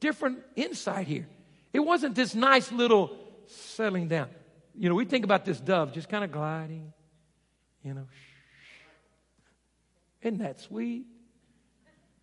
different 0.00 0.38
insight 0.54 1.06
here. 1.06 1.26
It 1.72 1.80
wasn't 1.80 2.14
this 2.14 2.34
nice 2.34 2.70
little 2.70 3.16
settling 3.46 4.08
down. 4.08 4.28
You 4.76 4.88
know, 4.88 4.94
we 4.94 5.04
think 5.04 5.24
about 5.24 5.44
this 5.44 5.58
dove 5.58 5.92
just 5.92 6.08
kind 6.08 6.24
of 6.24 6.30
gliding, 6.30 6.92
you 7.82 7.94
know. 7.94 8.06
Isn't 10.24 10.38
that 10.38 10.60
sweet? 10.60 11.04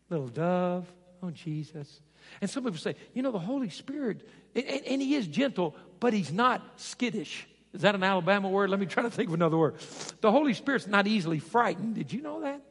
Little 0.09 0.27
dove 0.27 0.91
on 1.21 1.33
Jesus. 1.33 2.01
And 2.41 2.49
some 2.49 2.63
people 2.63 2.79
say, 2.79 2.95
you 3.13 3.21
know, 3.21 3.31
the 3.31 3.39
Holy 3.39 3.69
Spirit, 3.69 4.27
and, 4.55 4.65
and, 4.65 5.01
he 5.01 5.15
is 5.15 5.27
gentle, 5.27 5.75
but 5.99 6.13
he's 6.13 6.31
not 6.31 6.61
skittish. 6.75 7.47
Is 7.73 7.81
that 7.81 7.95
an 7.95 8.03
Alabama 8.03 8.49
word? 8.49 8.69
Let 8.69 8.79
me 8.79 8.85
try 8.85 9.03
to 9.03 9.09
think 9.09 9.29
of 9.29 9.35
another 9.35 9.57
word. 9.57 9.75
The 10.19 10.31
Holy 10.31 10.53
Spirit's 10.53 10.87
not 10.87 11.07
easily 11.07 11.39
frightened. 11.39 11.95
Did 11.95 12.11
you 12.11 12.21
know 12.21 12.41
that? 12.41 12.61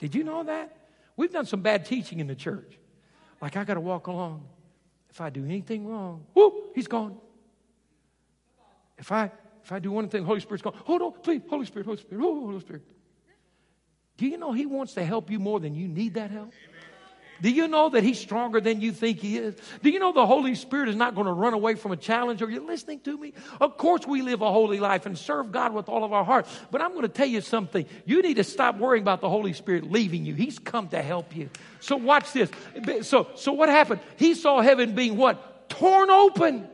Did 0.00 0.14
you 0.14 0.24
know 0.24 0.42
that? 0.44 0.76
We've 1.16 1.32
done 1.32 1.46
some 1.46 1.60
bad 1.60 1.86
teaching 1.86 2.18
in 2.18 2.26
the 2.26 2.34
church. 2.34 2.78
Like 3.40 3.56
I 3.56 3.64
got 3.64 3.74
to 3.74 3.80
walk 3.80 4.06
along. 4.06 4.44
If 5.10 5.20
I 5.20 5.30
do 5.30 5.44
anything 5.44 5.86
wrong, 5.86 6.24
whoop, 6.34 6.72
he's 6.74 6.88
gone. 6.88 7.16
If 8.98 9.12
I 9.12 9.30
if 9.62 9.70
I 9.70 9.78
do 9.78 9.92
one 9.92 10.08
thing, 10.08 10.24
Holy 10.24 10.40
Spirit's 10.40 10.62
gone. 10.62 10.74
Hold 10.84 11.02
on, 11.02 11.12
please, 11.22 11.42
Holy 11.48 11.64
Spirit, 11.66 11.86
Holy 11.86 11.98
Spirit, 11.98 12.22
oh, 12.22 12.46
Holy 12.46 12.60
Spirit. 12.60 12.82
Do 14.16 14.26
you 14.26 14.38
know 14.38 14.52
He 14.52 14.66
wants 14.66 14.94
to 14.94 15.04
help 15.04 15.30
you 15.30 15.38
more 15.38 15.60
than 15.60 15.74
you 15.74 15.88
need 15.88 16.14
that 16.14 16.30
help? 16.30 16.52
Do 17.42 17.50
you 17.50 17.66
know 17.66 17.88
that 17.90 18.04
He's 18.04 18.18
stronger 18.18 18.60
than 18.60 18.80
you 18.80 18.92
think 18.92 19.18
He 19.18 19.36
is? 19.36 19.56
Do 19.82 19.90
you 19.90 19.98
know 19.98 20.12
the 20.12 20.26
Holy 20.26 20.54
Spirit 20.54 20.88
is 20.88 20.96
not 20.96 21.14
going 21.14 21.26
to 21.26 21.32
run 21.32 21.52
away 21.52 21.74
from 21.74 21.92
a 21.92 21.96
challenge? 21.96 22.42
Are 22.42 22.48
you 22.48 22.64
listening 22.64 23.00
to 23.00 23.18
me? 23.18 23.32
Of 23.60 23.76
course, 23.76 24.06
we 24.06 24.22
live 24.22 24.40
a 24.40 24.50
holy 24.50 24.78
life 24.78 25.04
and 25.04 25.18
serve 25.18 25.50
God 25.50 25.74
with 25.74 25.88
all 25.88 26.04
of 26.04 26.12
our 26.12 26.24
heart. 26.24 26.46
But 26.70 26.80
I'm 26.80 26.90
going 26.90 27.02
to 27.02 27.08
tell 27.08 27.26
you 27.26 27.40
something. 27.40 27.86
You 28.06 28.22
need 28.22 28.34
to 28.34 28.44
stop 28.44 28.78
worrying 28.78 29.02
about 29.02 29.20
the 29.20 29.28
Holy 29.28 29.52
Spirit 29.52 29.90
leaving 29.90 30.24
you. 30.24 30.34
He's 30.34 30.58
come 30.58 30.88
to 30.88 31.02
help 31.02 31.34
you. 31.34 31.50
So 31.80 31.96
watch 31.96 32.32
this. 32.32 32.50
So, 33.02 33.28
so 33.34 33.52
what 33.52 33.68
happened? 33.68 34.00
He 34.16 34.34
saw 34.34 34.60
heaven 34.62 34.94
being 34.94 35.16
what? 35.16 35.68
Torn 35.68 36.10
open. 36.10 36.68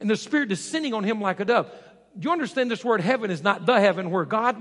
And 0.00 0.10
the 0.10 0.16
Spirit 0.16 0.48
descending 0.48 0.94
on 0.94 1.04
him 1.04 1.20
like 1.20 1.40
a 1.40 1.44
dove. 1.44 1.70
Do 2.18 2.26
you 2.26 2.32
understand 2.32 2.70
this 2.70 2.84
word 2.84 3.00
heaven 3.00 3.30
is 3.30 3.42
not 3.42 3.66
the 3.66 3.78
heaven 3.78 4.10
where 4.10 4.24
God 4.24 4.56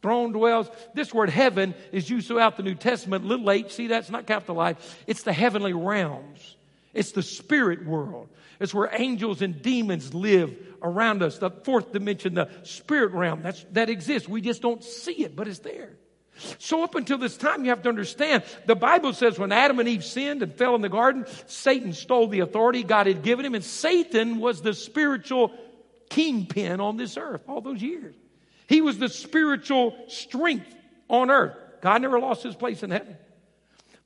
throne 0.00 0.32
dwells. 0.32 0.70
This 0.94 1.12
word 1.12 1.30
heaven 1.30 1.74
is 1.92 2.08
used 2.08 2.28
throughout 2.28 2.56
the 2.56 2.62
New 2.62 2.74
Testament, 2.74 3.24
little 3.24 3.50
h. 3.50 3.72
See, 3.72 3.86
that's 3.86 4.10
not 4.10 4.26
capitalized. 4.26 4.78
It's 5.06 5.22
the 5.22 5.32
heavenly 5.32 5.72
realms. 5.72 6.56
It's 6.94 7.12
the 7.12 7.22
spirit 7.22 7.86
world. 7.86 8.28
It's 8.60 8.74
where 8.74 8.90
angels 8.92 9.42
and 9.42 9.60
demons 9.60 10.14
live 10.14 10.54
around 10.82 11.22
us. 11.22 11.38
The 11.38 11.50
fourth 11.50 11.92
dimension, 11.92 12.34
the 12.34 12.50
spirit 12.62 13.12
realm, 13.12 13.42
that's, 13.42 13.64
that 13.72 13.88
exists. 13.88 14.28
We 14.28 14.40
just 14.40 14.62
don't 14.62 14.84
see 14.84 15.24
it, 15.24 15.34
but 15.34 15.48
it's 15.48 15.60
there. 15.60 15.96
So, 16.58 16.82
up 16.82 16.94
until 16.94 17.18
this 17.18 17.36
time, 17.36 17.64
you 17.64 17.70
have 17.70 17.82
to 17.82 17.88
understand 17.88 18.42
the 18.66 18.74
Bible 18.74 19.12
says 19.12 19.38
when 19.38 19.52
Adam 19.52 19.78
and 19.80 19.88
Eve 19.88 20.04
sinned 20.04 20.42
and 20.42 20.52
fell 20.54 20.74
in 20.74 20.80
the 20.80 20.88
garden, 20.88 21.26
Satan 21.46 21.92
stole 21.92 22.26
the 22.26 22.40
authority 22.40 22.82
God 22.82 23.06
had 23.06 23.22
given 23.22 23.44
him, 23.44 23.54
and 23.54 23.62
Satan 23.62 24.38
was 24.38 24.62
the 24.62 24.72
spiritual 24.72 25.52
kingpin 26.08 26.80
on 26.80 26.96
this 26.96 27.16
earth 27.16 27.42
all 27.48 27.60
those 27.60 27.82
years. 27.82 28.14
He 28.66 28.80
was 28.80 28.98
the 28.98 29.08
spiritual 29.08 29.96
strength 30.08 30.74
on 31.08 31.30
earth. 31.30 31.56
God 31.80 32.02
never 32.02 32.18
lost 32.18 32.42
his 32.42 32.54
place 32.54 32.82
in 32.82 32.90
heaven. 32.90 33.16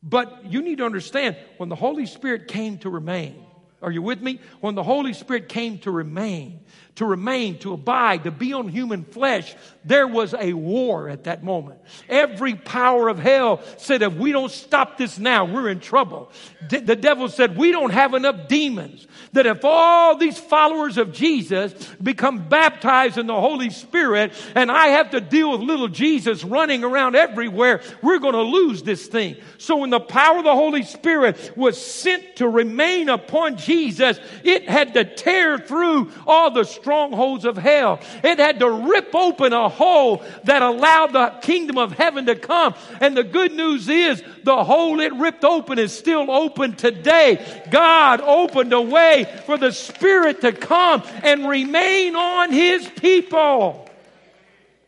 But 0.03 0.47
you 0.51 0.63
need 0.63 0.79
to 0.79 0.85
understand 0.85 1.37
when 1.57 1.69
the 1.69 1.77
Holy 1.77 2.07
Spirit 2.07 2.49
came 2.49 2.79
to 2.79 2.91
remain, 2.91 3.46
are 3.83 3.91
you 3.91 4.03
with 4.03 4.23
me? 4.23 4.41
When 4.61 4.75
the 4.75 4.83
Holy 4.83 5.13
Spirit 5.13 5.49
came 5.49 5.79
to 5.81 5.91
remain, 5.91 6.61
to 6.97 7.05
remain, 7.05 7.59
to 7.59 7.75
abide, 7.75 8.25
to 8.25 8.31
be 8.31 8.55
on 8.55 8.69
human 8.69 9.05
flesh, 9.05 9.55
there 9.85 10.09
was 10.09 10.35
a 10.35 10.55
war 10.55 11.11
at 11.11 11.25
that 11.25 11.45
moment. 11.45 11.79
Every 12.09 12.55
power 12.55 13.09
of 13.09 13.19
hell 13.19 13.61
said, 13.77 14.01
if 14.01 14.15
we 14.15 14.33
don't 14.33 14.51
stop 14.51 14.97
this 14.97 15.19
now, 15.19 15.45
we're 15.45 15.69
in 15.69 15.81
trouble. 15.81 16.33
the 16.71 16.97
devil 16.97 17.29
said, 17.29 17.57
we 17.57 17.71
don't 17.71 17.91
have 17.91 18.15
enough 18.15 18.49
demons. 18.49 19.07
That 19.35 19.45
if 19.45 19.63
all 19.63 20.17
these 20.17 20.39
followers 20.39 20.97
of 20.97 21.13
Jesus 21.13 21.75
become 22.03 22.49
baptized 22.49 23.19
in 23.19 23.27
the 23.27 23.39
Holy 23.39 23.69
Spirit 23.69 24.33
and 24.55 24.73
I 24.73 24.89
have 24.89 25.11
to 25.11 25.21
deal 25.21 25.53
with 25.53 25.61
little 25.61 25.89
Jesus 25.89 26.43
running 26.43 26.83
around 26.83 27.15
everywhere, 27.15 27.83
we're 28.03 28.19
going 28.19 28.33
to 28.33 28.41
lose 28.41 28.83
this 28.83 29.07
thing. 29.07 29.37
So 29.59 29.77
when 29.77 29.91
the 29.91 30.01
power 30.01 30.39
of 30.39 30.45
the 30.45 30.55
Holy 30.55 30.83
Spirit 30.83 31.53
was 31.57 31.79
sent 31.79 32.37
to 32.37 32.49
remain 32.49 33.11
upon 33.11 33.59
Jesus, 33.67 34.21
it 34.45 34.69
had 34.69 34.95
to 34.95 35.05
tear 35.05 35.59
through 35.59 36.13
all 36.25 36.53
the 36.53 36.63
strongholds 36.63 37.45
of 37.45 37.57
hell. 37.57 37.99
It 38.23 38.39
had 38.39 38.61
to 38.61 38.71
rip 38.71 39.13
open 39.13 39.53
a 39.53 39.69
hole 39.69 40.23
that 40.45 40.63
allowed 40.63 41.13
the 41.13 41.35
kingdom 41.43 41.77
of 41.77 41.93
heaven 41.93 42.27
to 42.27 42.37
come. 42.37 42.75
And 43.01 43.17
the 43.17 43.25
good 43.25 43.53
news 43.53 43.89
is 43.89 44.23
the 44.45 44.63
hole 44.63 45.01
it 45.01 45.13
ripped 45.15 45.45
open 45.45 45.81
is 45.81 45.97
still 45.97 46.31
open 46.31 46.77
today. 46.77 47.65
God 47.71 48.21
opened 48.21 48.73
a 48.73 48.81
way 48.81 49.27
for 49.47 49.59
the 49.59 49.73
Spirit 49.73 50.43
to 50.43 50.53
come 50.53 51.03
and 51.25 51.49
remain 51.49 52.15
on 52.15 52.53
His 52.53 52.89
people. 52.89 53.91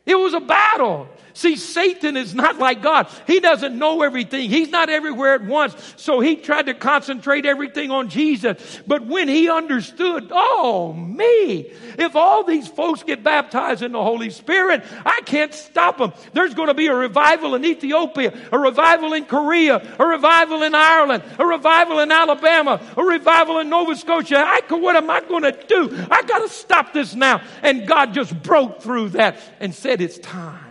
It 0.06 0.14
was 0.14 0.34
a 0.34 0.40
battle. 0.40 1.08
See, 1.38 1.54
Satan 1.54 2.16
is 2.16 2.34
not 2.34 2.58
like 2.58 2.82
God. 2.82 3.06
He 3.28 3.38
doesn't 3.38 3.78
know 3.78 4.02
everything. 4.02 4.50
He's 4.50 4.70
not 4.70 4.90
everywhere 4.90 5.34
at 5.34 5.44
once. 5.44 5.94
So 5.96 6.18
he 6.18 6.34
tried 6.34 6.66
to 6.66 6.74
concentrate 6.74 7.46
everything 7.46 7.92
on 7.92 8.08
Jesus. 8.08 8.82
But 8.88 9.06
when 9.06 9.28
he 9.28 9.48
understood, 9.48 10.30
oh 10.32 10.92
me, 10.92 11.70
if 11.96 12.16
all 12.16 12.42
these 12.42 12.66
folks 12.66 13.04
get 13.04 13.22
baptized 13.22 13.82
in 13.82 13.92
the 13.92 14.02
Holy 14.02 14.30
Spirit, 14.30 14.82
I 15.06 15.20
can't 15.26 15.54
stop 15.54 15.98
them. 15.98 16.12
There's 16.32 16.54
going 16.54 16.66
to 16.66 16.74
be 16.74 16.88
a 16.88 16.94
revival 16.94 17.54
in 17.54 17.64
Ethiopia, 17.64 18.36
a 18.50 18.58
revival 18.58 19.12
in 19.12 19.24
Korea, 19.24 19.94
a 19.96 20.04
revival 20.04 20.64
in 20.64 20.74
Ireland, 20.74 21.22
a 21.38 21.46
revival 21.46 22.00
in 22.00 22.10
Alabama, 22.10 22.82
a 22.96 23.04
revival 23.04 23.60
in 23.60 23.68
Nova 23.68 23.94
Scotia. 23.94 24.42
I, 24.44 24.62
what 24.70 24.96
am 24.96 25.08
I 25.08 25.20
going 25.20 25.44
to 25.44 25.52
do? 25.52 26.04
I 26.10 26.22
got 26.22 26.40
to 26.40 26.48
stop 26.48 26.92
this 26.92 27.14
now. 27.14 27.42
And 27.62 27.86
God 27.86 28.12
just 28.12 28.42
broke 28.42 28.82
through 28.82 29.10
that 29.10 29.38
and 29.60 29.72
said, 29.72 30.00
it's 30.00 30.18
time 30.18 30.67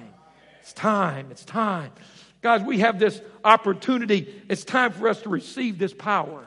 time. 0.77 1.27
It's 1.31 1.43
time. 1.43 1.91
Guys, 2.41 2.61
we 2.61 2.79
have 2.79 2.99
this 2.99 3.19
opportunity. 3.43 4.33
It's 4.47 4.63
time 4.63 4.93
for 4.93 5.09
us 5.09 5.21
to 5.23 5.29
receive 5.29 5.77
this 5.77 5.93
power 5.93 6.45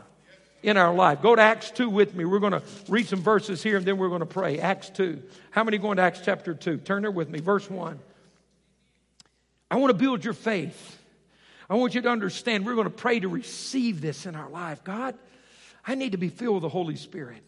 in 0.62 0.76
our 0.76 0.94
life. 0.94 1.20
Go 1.20 1.34
to 1.34 1.42
Acts 1.42 1.70
2 1.72 1.90
with 1.90 2.14
me. 2.14 2.24
We're 2.24 2.38
going 2.38 2.52
to 2.52 2.62
read 2.88 3.06
some 3.06 3.20
verses 3.20 3.62
here 3.62 3.76
and 3.76 3.84
then 3.84 3.98
we're 3.98 4.08
going 4.08 4.20
to 4.20 4.26
pray. 4.26 4.58
Acts 4.58 4.88
2. 4.90 5.22
How 5.50 5.64
many 5.64 5.78
going 5.78 5.96
to 5.96 6.02
Acts 6.02 6.20
chapter 6.24 6.54
2? 6.54 6.78
Turn 6.78 7.02
there 7.02 7.10
with 7.10 7.28
me. 7.28 7.40
Verse 7.40 7.68
1. 7.68 7.98
I 9.70 9.76
want 9.76 9.90
to 9.90 9.98
build 9.98 10.24
your 10.24 10.34
faith. 10.34 10.98
I 11.68 11.74
want 11.74 11.94
you 11.94 12.00
to 12.00 12.08
understand 12.08 12.66
we're 12.66 12.74
going 12.74 12.84
to 12.84 12.90
pray 12.90 13.20
to 13.20 13.28
receive 13.28 14.00
this 14.00 14.26
in 14.26 14.34
our 14.34 14.48
life. 14.48 14.82
God, 14.82 15.16
I 15.86 15.94
need 15.94 16.12
to 16.12 16.18
be 16.18 16.28
filled 16.28 16.54
with 16.54 16.62
the 16.62 16.68
Holy 16.68 16.96
Spirit. 16.96 17.46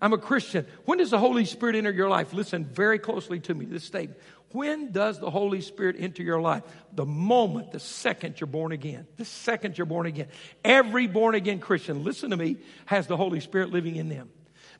I'm 0.00 0.12
a 0.12 0.18
Christian. 0.18 0.66
When 0.84 0.98
does 0.98 1.10
the 1.10 1.18
Holy 1.18 1.44
Spirit 1.44 1.76
enter 1.76 1.90
your 1.90 2.08
life? 2.08 2.32
Listen 2.32 2.64
very 2.64 2.98
closely 2.98 3.40
to 3.40 3.54
me, 3.54 3.64
this 3.64 3.84
statement. 3.84 4.20
When 4.50 4.92
does 4.92 5.18
the 5.18 5.30
Holy 5.30 5.60
Spirit 5.60 5.96
enter 5.98 6.22
your 6.22 6.40
life? 6.40 6.62
The 6.92 7.04
moment, 7.04 7.72
the 7.72 7.80
second 7.80 8.40
you're 8.40 8.46
born 8.46 8.70
again. 8.70 9.06
The 9.16 9.24
second 9.24 9.76
you're 9.76 9.86
born 9.86 10.06
again. 10.06 10.28
Every 10.64 11.06
born 11.08 11.34
again 11.34 11.58
Christian, 11.58 12.04
listen 12.04 12.30
to 12.30 12.36
me, 12.36 12.58
has 12.86 13.06
the 13.06 13.16
Holy 13.16 13.40
Spirit 13.40 13.70
living 13.70 13.96
in 13.96 14.08
them. 14.08 14.30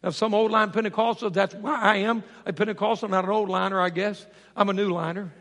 Now, 0.02 0.10
some 0.10 0.34
old 0.34 0.50
line 0.50 0.70
Pentecostals, 0.70 1.32
that's 1.32 1.54
why 1.54 1.80
I 1.80 1.96
am 1.96 2.22
a 2.46 2.52
Pentecostal, 2.52 3.08
not 3.08 3.24
an 3.24 3.30
old 3.30 3.48
liner, 3.48 3.80
I 3.80 3.88
guess. 3.88 4.24
I'm 4.54 4.68
a 4.68 4.74
new 4.74 4.90
liner. 4.90 5.32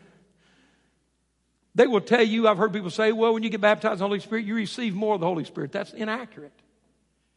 They 1.74 1.86
will 1.86 2.00
tell 2.00 2.22
you, 2.22 2.48
I've 2.48 2.58
heard 2.58 2.72
people 2.72 2.90
say, 2.90 3.12
well, 3.12 3.34
when 3.34 3.42
you 3.42 3.50
get 3.50 3.60
baptized 3.60 3.94
in 3.94 3.98
the 3.98 4.06
Holy 4.06 4.20
Spirit, 4.20 4.46
you 4.46 4.54
receive 4.54 4.94
more 4.94 5.14
of 5.14 5.20
the 5.20 5.26
Holy 5.26 5.44
Spirit. 5.44 5.70
That's 5.70 5.92
inaccurate. 5.92 6.52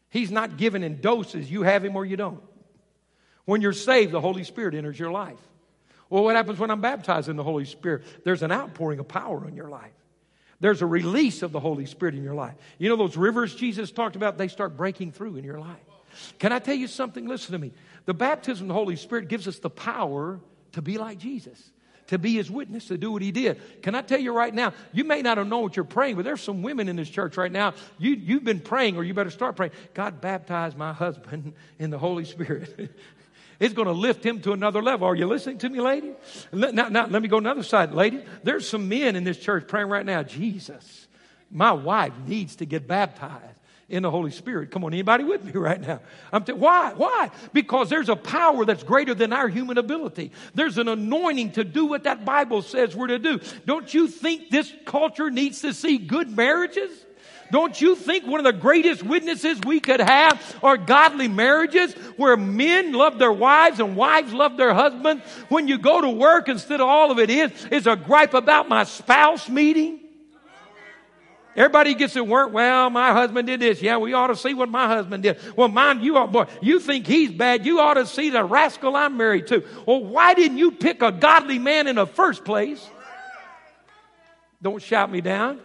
He's 0.10 0.32
not 0.32 0.58
given 0.58 0.84
in 0.84 1.02
doses. 1.02 1.50
You 1.50 1.63
have 1.63 1.84
him 1.84 1.96
or 1.96 2.06
you 2.06 2.17
don't. 2.17 2.41
When 3.46 3.62
you're 3.62 3.74
saved, 3.74 4.12
the 4.12 4.22
Holy 4.22 4.43
Spirit 4.43 4.76
enters 4.76 5.00
your 5.00 5.12
life. 5.12 5.39
Well, 6.10 6.24
what 6.24 6.36
happens 6.36 6.60
when 6.60 6.72
I'm 6.72 6.82
baptized 6.82 7.30
in 7.30 7.36
the 7.36 7.43
Holy 7.43 7.65
Spirit? 7.65 8.04
There's 8.24 8.43
an 8.43 8.52
outpouring 8.52 9.00
of 9.00 9.08
power 9.08 9.48
in 9.48 9.56
your 9.56 9.70
life. 9.70 9.91
There's 10.60 10.82
a 10.82 10.86
release 10.86 11.43
of 11.43 11.52
the 11.52 11.60
Holy 11.60 11.86
Spirit 11.86 12.15
in 12.15 12.24
your 12.24 12.34
life. 12.34 12.56
You 12.78 12.89
know 12.89 12.96
those 12.96 13.17
rivers 13.17 13.54
Jesus 13.54 13.91
talked 13.91 14.15
about? 14.15 14.38
They 14.38 14.48
start 14.48 14.76
breaking 14.76 15.12
through 15.12 15.36
in 15.36 15.43
your 15.43 15.60
life. 15.60 15.78
Can 16.39 16.52
I 16.52 16.60
tell 16.60 16.76
you 16.76 16.88
something? 16.88 17.28
Listen 17.28 17.52
to 17.52 17.60
me. 17.60 17.74
The 18.06 18.13
baptism 18.13 18.65
of 18.65 18.67
the 18.70 18.74
Holy 18.74 18.96
Spirit 18.96 19.28
gives 19.28 19.48
us 19.48 19.60
the 19.60 19.70
power 19.70 20.39
to 20.72 20.82
be 20.82 20.98
like 20.98 21.20
Jesus, 21.20 21.72
to 22.08 22.17
be 22.17 22.34
his 22.34 22.50
witness, 22.50 22.88
to 22.88 22.98
do 22.98 23.12
what 23.12 23.22
he 23.22 23.32
did. 23.32 23.82
Can 23.82 23.96
I 23.96 24.02
tell 24.02 24.20
you 24.20 24.34
right 24.34 24.54
now? 24.54 24.74
You 24.91 25.04
may 25.04 25.22
not 25.22 25.38
have 25.38 25.48
known 25.48 25.63
what 25.63 25.76
you're 25.76 25.86
praying, 25.86 26.15
but 26.15 26.26
there's 26.26 26.41
some 26.41 26.62
women 26.62 26.88
in 26.88 26.96
this 26.96 27.10
church 27.10 27.38
right 27.38 27.52
now. 27.52 27.74
You, 27.98 28.12
you've 28.12 28.43
been 28.43 28.60
praying, 28.60 28.98
or 28.98 29.04
you 29.04 29.13
better 29.13 29.30
start 29.30 29.56
praying. 29.56 29.74
God, 29.93 30.22
baptize 30.22 30.76
my 30.76 30.93
husband 30.93 31.54
in 31.80 31.89
the 31.89 31.98
Holy 31.98 32.26
Spirit. 32.26 32.91
It's 33.60 33.74
going 33.74 33.88
to 33.88 33.91
lift 33.91 34.24
him 34.24 34.39
to 34.41 34.52
another 34.52 34.84
level. 34.84 35.08
Are 35.08 35.15
you 35.15 35.26
listening 35.26 35.58
to 35.58 35.70
me, 35.70 35.82
lady? 35.82 36.12
Now, 36.52 36.89
now, 36.89 37.08
let 37.08 37.24
me 37.24 37.28
go 37.28 37.39
another 37.39 37.63
side, 37.63 37.91
lady. 37.91 38.24
There's 38.43 38.70
some 38.70 38.88
men 38.88 39.15
in 39.15 39.24
this 39.24 39.39
church 39.39 39.67
praying 39.67 39.89
right 39.89 40.06
now, 40.06 40.22
Jesus, 40.22 41.08
my 41.50 41.72
wife 41.72 42.13
needs 42.28 42.58
to 42.58 42.67
get 42.67 42.88
baptized 42.88 43.57
in 43.89 44.04
the 44.04 44.12
Holy 44.12 44.32
Spirit. 44.32 44.69
Come 44.71 44.84
on, 44.84 44.93
anybody 44.93 45.23
with 45.23 45.43
me 45.43 45.52
right 45.56 45.80
now? 45.80 46.02
I'm 46.32 46.43
t- 46.43 46.54
why? 46.54 46.93
Why? 46.93 47.32
Because 47.54 47.89
there's 47.89 48.10
a 48.10 48.15
power 48.15 48.65
that's 48.65 48.84
greater 48.84 49.13
than 49.13 49.32
our 49.32 49.47
human 49.47 49.78
ability. 49.78 50.32
There's 50.54 50.78
an 50.78 50.88
anointing 50.88 51.54
to 51.54 51.63
do 51.63 51.86
what 51.86 52.04
that 52.04 52.26
Bible 52.26 52.62
says 52.62 52.95
we're 52.95 53.08
to 53.08 53.19
do. 53.19 53.39
Don't 53.65 53.93
you 53.93 54.08
think 54.08 54.50
this 54.50 54.71
culture 54.86 55.30
needs 55.30 55.62
to 55.62 55.73
see 55.73 55.97
good 55.97 56.30
marriages? 56.36 56.91
Don't 57.50 57.80
you 57.80 57.95
think 57.95 58.26
one 58.26 58.39
of 58.39 58.43
the 58.43 58.60
greatest 58.60 59.04
witnesses 59.04 59.60
we 59.65 59.80
could 59.80 60.02
have 60.02 60.60
are 60.62 60.76
godly 60.76 61.30
marriages 61.30 61.93
where 62.17 62.36
men 62.36 62.91
love 62.91 63.19
their 63.19 63.32
wives 63.32 63.80
and 63.80 63.95
wives 63.95 64.34
love 64.34 64.58
their 64.58 64.73
husbands? 64.73 65.23
When 65.47 65.69
you 65.69 65.78
go 65.78 66.02
to 66.02 66.10
work, 66.10 66.50
instead 66.50 66.82
of 66.82 66.89
all 66.89 67.10
of 67.10 67.19
it 67.19 67.30
is, 67.30 67.65
is 67.67 67.88
a 67.88 67.95
gripe 67.95 68.34
about 68.34 68.67
my 68.67 68.84
spouse 68.84 69.47
meeting. 69.47 70.02
Everybody 71.58 71.96
gets 71.96 72.15
at 72.15 72.28
work. 72.28 72.54
Well, 72.54 72.91
my 72.91 73.12
husband 73.12 73.48
did 73.48 73.60
this. 73.60 73.82
Yeah, 73.82 73.98
we 73.98 74.13
ought 74.13 74.28
to 74.28 74.36
see 74.36 74.54
what 74.54 74.70
my 74.70 74.88
husband 74.88 75.24
did. 75.24 75.39
Well, 75.58 75.67
mine, 75.67 76.02
you 76.02 76.13
boy, 76.28 76.46
you 76.62 76.80
think 76.80 77.08
he's 77.08 77.32
bad. 77.32 77.65
You 77.65 77.80
ought 77.80 77.96
to 77.96 78.06
see 78.06 78.30
the 78.30 78.43
rascal 78.43 78.96
I'm 78.96 79.17
married 79.17 79.48
to. 79.48 79.63
Well, 79.88 80.04
why 80.04 80.36
didn't 80.36 80.60
you 80.60 80.72
pick 80.72 81.02
a 81.02 81.12
godly 81.12 81.58
man 81.58 81.88
in 81.88 81.96
the 81.96 82.06
first 82.06 82.46
place? 82.46 82.88
Don't 84.62 84.82
shout 84.82 85.12
me 85.12 85.20
down. 85.20 85.60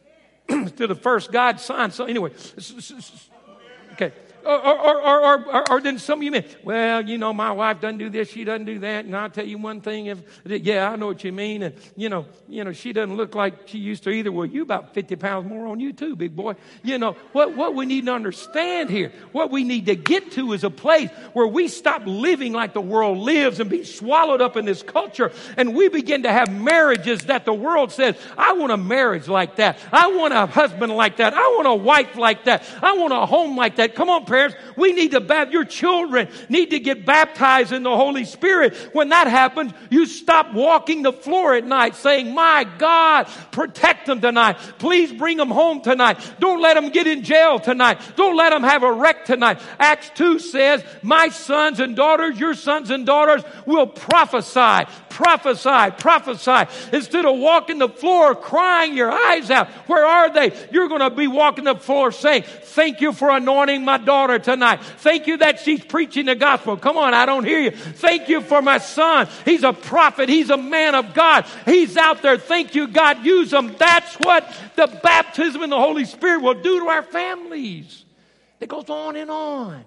to 0.48 0.86
the 0.86 0.94
first 0.94 1.32
God 1.32 1.60
sign. 1.60 1.90
So 1.92 2.04
anyway, 2.04 2.32
okay 3.92 4.12
or, 4.48 4.78
or, 4.78 5.02
or, 5.02 5.48
or, 5.48 5.72
or 5.72 5.80
then 5.80 5.98
some 5.98 6.20
of 6.20 6.22
you 6.22 6.30
men, 6.30 6.44
well, 6.64 7.06
you 7.06 7.18
know, 7.18 7.34
my 7.34 7.52
wife 7.52 7.80
doesn't 7.80 7.98
do 7.98 8.08
this, 8.08 8.30
she 8.30 8.44
doesn't 8.44 8.64
do 8.64 8.78
that, 8.78 9.04
and 9.04 9.14
I'll 9.14 9.28
tell 9.28 9.46
you 9.46 9.58
one 9.58 9.82
thing, 9.82 10.06
if, 10.06 10.22
yeah, 10.46 10.90
I 10.90 10.96
know 10.96 11.06
what 11.06 11.22
you 11.22 11.32
mean, 11.32 11.62
and, 11.62 11.74
you 11.96 12.08
know, 12.08 12.24
you 12.48 12.64
know, 12.64 12.72
she 12.72 12.94
doesn't 12.94 13.14
look 13.14 13.34
like 13.34 13.68
she 13.68 13.76
used 13.76 14.04
to 14.04 14.10
either. 14.10 14.32
Well, 14.32 14.46
you 14.46 14.62
about 14.62 14.94
50 14.94 15.16
pounds 15.16 15.46
more 15.46 15.66
on 15.66 15.80
you 15.80 15.92
too, 15.92 16.16
big 16.16 16.34
boy. 16.34 16.54
You 16.82 16.98
know, 16.98 17.12
what, 17.32 17.56
what 17.56 17.74
we 17.74 17.84
need 17.84 18.06
to 18.06 18.12
understand 18.12 18.88
here, 18.88 19.12
what 19.32 19.50
we 19.50 19.64
need 19.64 19.86
to 19.86 19.96
get 19.96 20.32
to 20.32 20.54
is 20.54 20.64
a 20.64 20.70
place 20.70 21.10
where 21.34 21.46
we 21.46 21.68
stop 21.68 22.02
living 22.06 22.54
like 22.54 22.72
the 22.72 22.80
world 22.80 23.18
lives 23.18 23.60
and 23.60 23.68
be 23.68 23.84
swallowed 23.84 24.40
up 24.40 24.56
in 24.56 24.64
this 24.64 24.82
culture, 24.82 25.30
and 25.58 25.74
we 25.74 25.88
begin 25.88 26.22
to 26.22 26.32
have 26.32 26.50
marriages 26.50 27.26
that 27.26 27.44
the 27.44 27.52
world 27.52 27.92
says, 27.92 28.16
I 28.38 28.54
want 28.54 28.72
a 28.72 28.78
marriage 28.78 29.28
like 29.28 29.56
that. 29.56 29.78
I 29.92 30.06
want 30.12 30.32
a 30.32 30.46
husband 30.46 30.94
like 30.94 31.18
that. 31.18 31.34
I 31.34 31.54
want 31.56 31.68
a 31.68 31.74
wife 31.74 32.16
like 32.16 32.44
that. 32.44 32.62
I 32.82 32.94
want 32.94 33.12
a 33.12 33.26
home 33.26 33.54
like 33.54 33.76
that. 33.76 33.94
Come 33.94 34.08
on, 34.08 34.24
parents, 34.24 34.37
we 34.76 34.92
need 34.92 35.12
to 35.12 35.20
baptize, 35.20 35.52
your 35.52 35.64
children 35.64 36.28
need 36.48 36.70
to 36.70 36.78
get 36.78 37.04
baptized 37.04 37.72
in 37.72 37.82
the 37.82 37.96
Holy 37.96 38.24
Spirit. 38.24 38.74
When 38.92 39.08
that 39.10 39.26
happens, 39.26 39.72
you 39.90 40.06
stop 40.06 40.52
walking 40.52 41.02
the 41.02 41.12
floor 41.12 41.54
at 41.54 41.64
night 41.64 41.94
saying, 41.94 42.34
my 42.34 42.66
God, 42.78 43.28
protect 43.50 44.06
them 44.06 44.20
tonight. 44.20 44.58
Please 44.78 45.12
bring 45.12 45.36
them 45.36 45.50
home 45.50 45.80
tonight. 45.80 46.18
Don't 46.38 46.60
let 46.60 46.74
them 46.74 46.90
get 46.90 47.06
in 47.06 47.22
jail 47.22 47.58
tonight. 47.58 48.00
Don't 48.16 48.36
let 48.36 48.50
them 48.50 48.62
have 48.62 48.82
a 48.82 48.92
wreck 48.92 49.24
tonight. 49.24 49.60
Acts 49.78 50.10
2 50.14 50.38
says, 50.38 50.84
my 51.02 51.28
sons 51.28 51.80
and 51.80 51.96
daughters, 51.96 52.38
your 52.38 52.54
sons 52.54 52.90
and 52.90 53.06
daughters 53.06 53.42
will 53.66 53.86
prophesy 53.86 54.84
prophesy, 55.18 55.90
prophesy. 55.98 56.96
Instead 56.96 57.26
of 57.26 57.36
walking 57.38 57.78
the 57.78 57.88
floor 57.88 58.36
crying 58.36 58.96
your 58.96 59.10
eyes 59.10 59.50
out, 59.50 59.68
where 59.88 60.06
are 60.06 60.32
they? 60.32 60.52
You're 60.70 60.86
going 60.86 61.00
to 61.00 61.10
be 61.10 61.26
walking 61.26 61.64
the 61.64 61.74
floor 61.74 62.12
saying, 62.12 62.44
Thank 62.44 63.00
you 63.00 63.12
for 63.12 63.30
anointing 63.30 63.84
my 63.84 63.98
daughter 63.98 64.17
tonight. 64.26 64.82
Thank 64.82 65.26
you 65.26 65.36
that 65.36 65.60
she's 65.60 65.84
preaching 65.84 66.26
the 66.26 66.34
gospel. 66.34 66.76
Come 66.76 66.96
on, 66.96 67.14
I 67.14 67.26
don't 67.26 67.44
hear 67.44 67.60
you. 67.60 67.70
Thank 67.70 68.28
you 68.28 68.40
for 68.40 68.60
my 68.60 68.78
son. 68.78 69.28
He's 69.44 69.62
a 69.62 69.72
prophet. 69.72 70.28
He's 70.28 70.50
a 70.50 70.56
man 70.56 70.94
of 70.94 71.14
God. 71.14 71.46
He's 71.64 71.96
out 71.96 72.22
there. 72.22 72.36
Thank 72.36 72.74
you, 72.74 72.88
God. 72.88 73.24
Use 73.24 73.52
him. 73.52 73.76
That's 73.78 74.14
what 74.16 74.52
the 74.74 74.86
baptism 75.02 75.62
in 75.62 75.70
the 75.70 75.78
Holy 75.78 76.04
Spirit 76.04 76.42
will 76.42 76.54
do 76.54 76.80
to 76.80 76.86
our 76.86 77.02
families. 77.02 78.04
It 78.58 78.68
goes 78.68 78.90
on 78.90 79.14
and 79.14 79.30
on. 79.30 79.84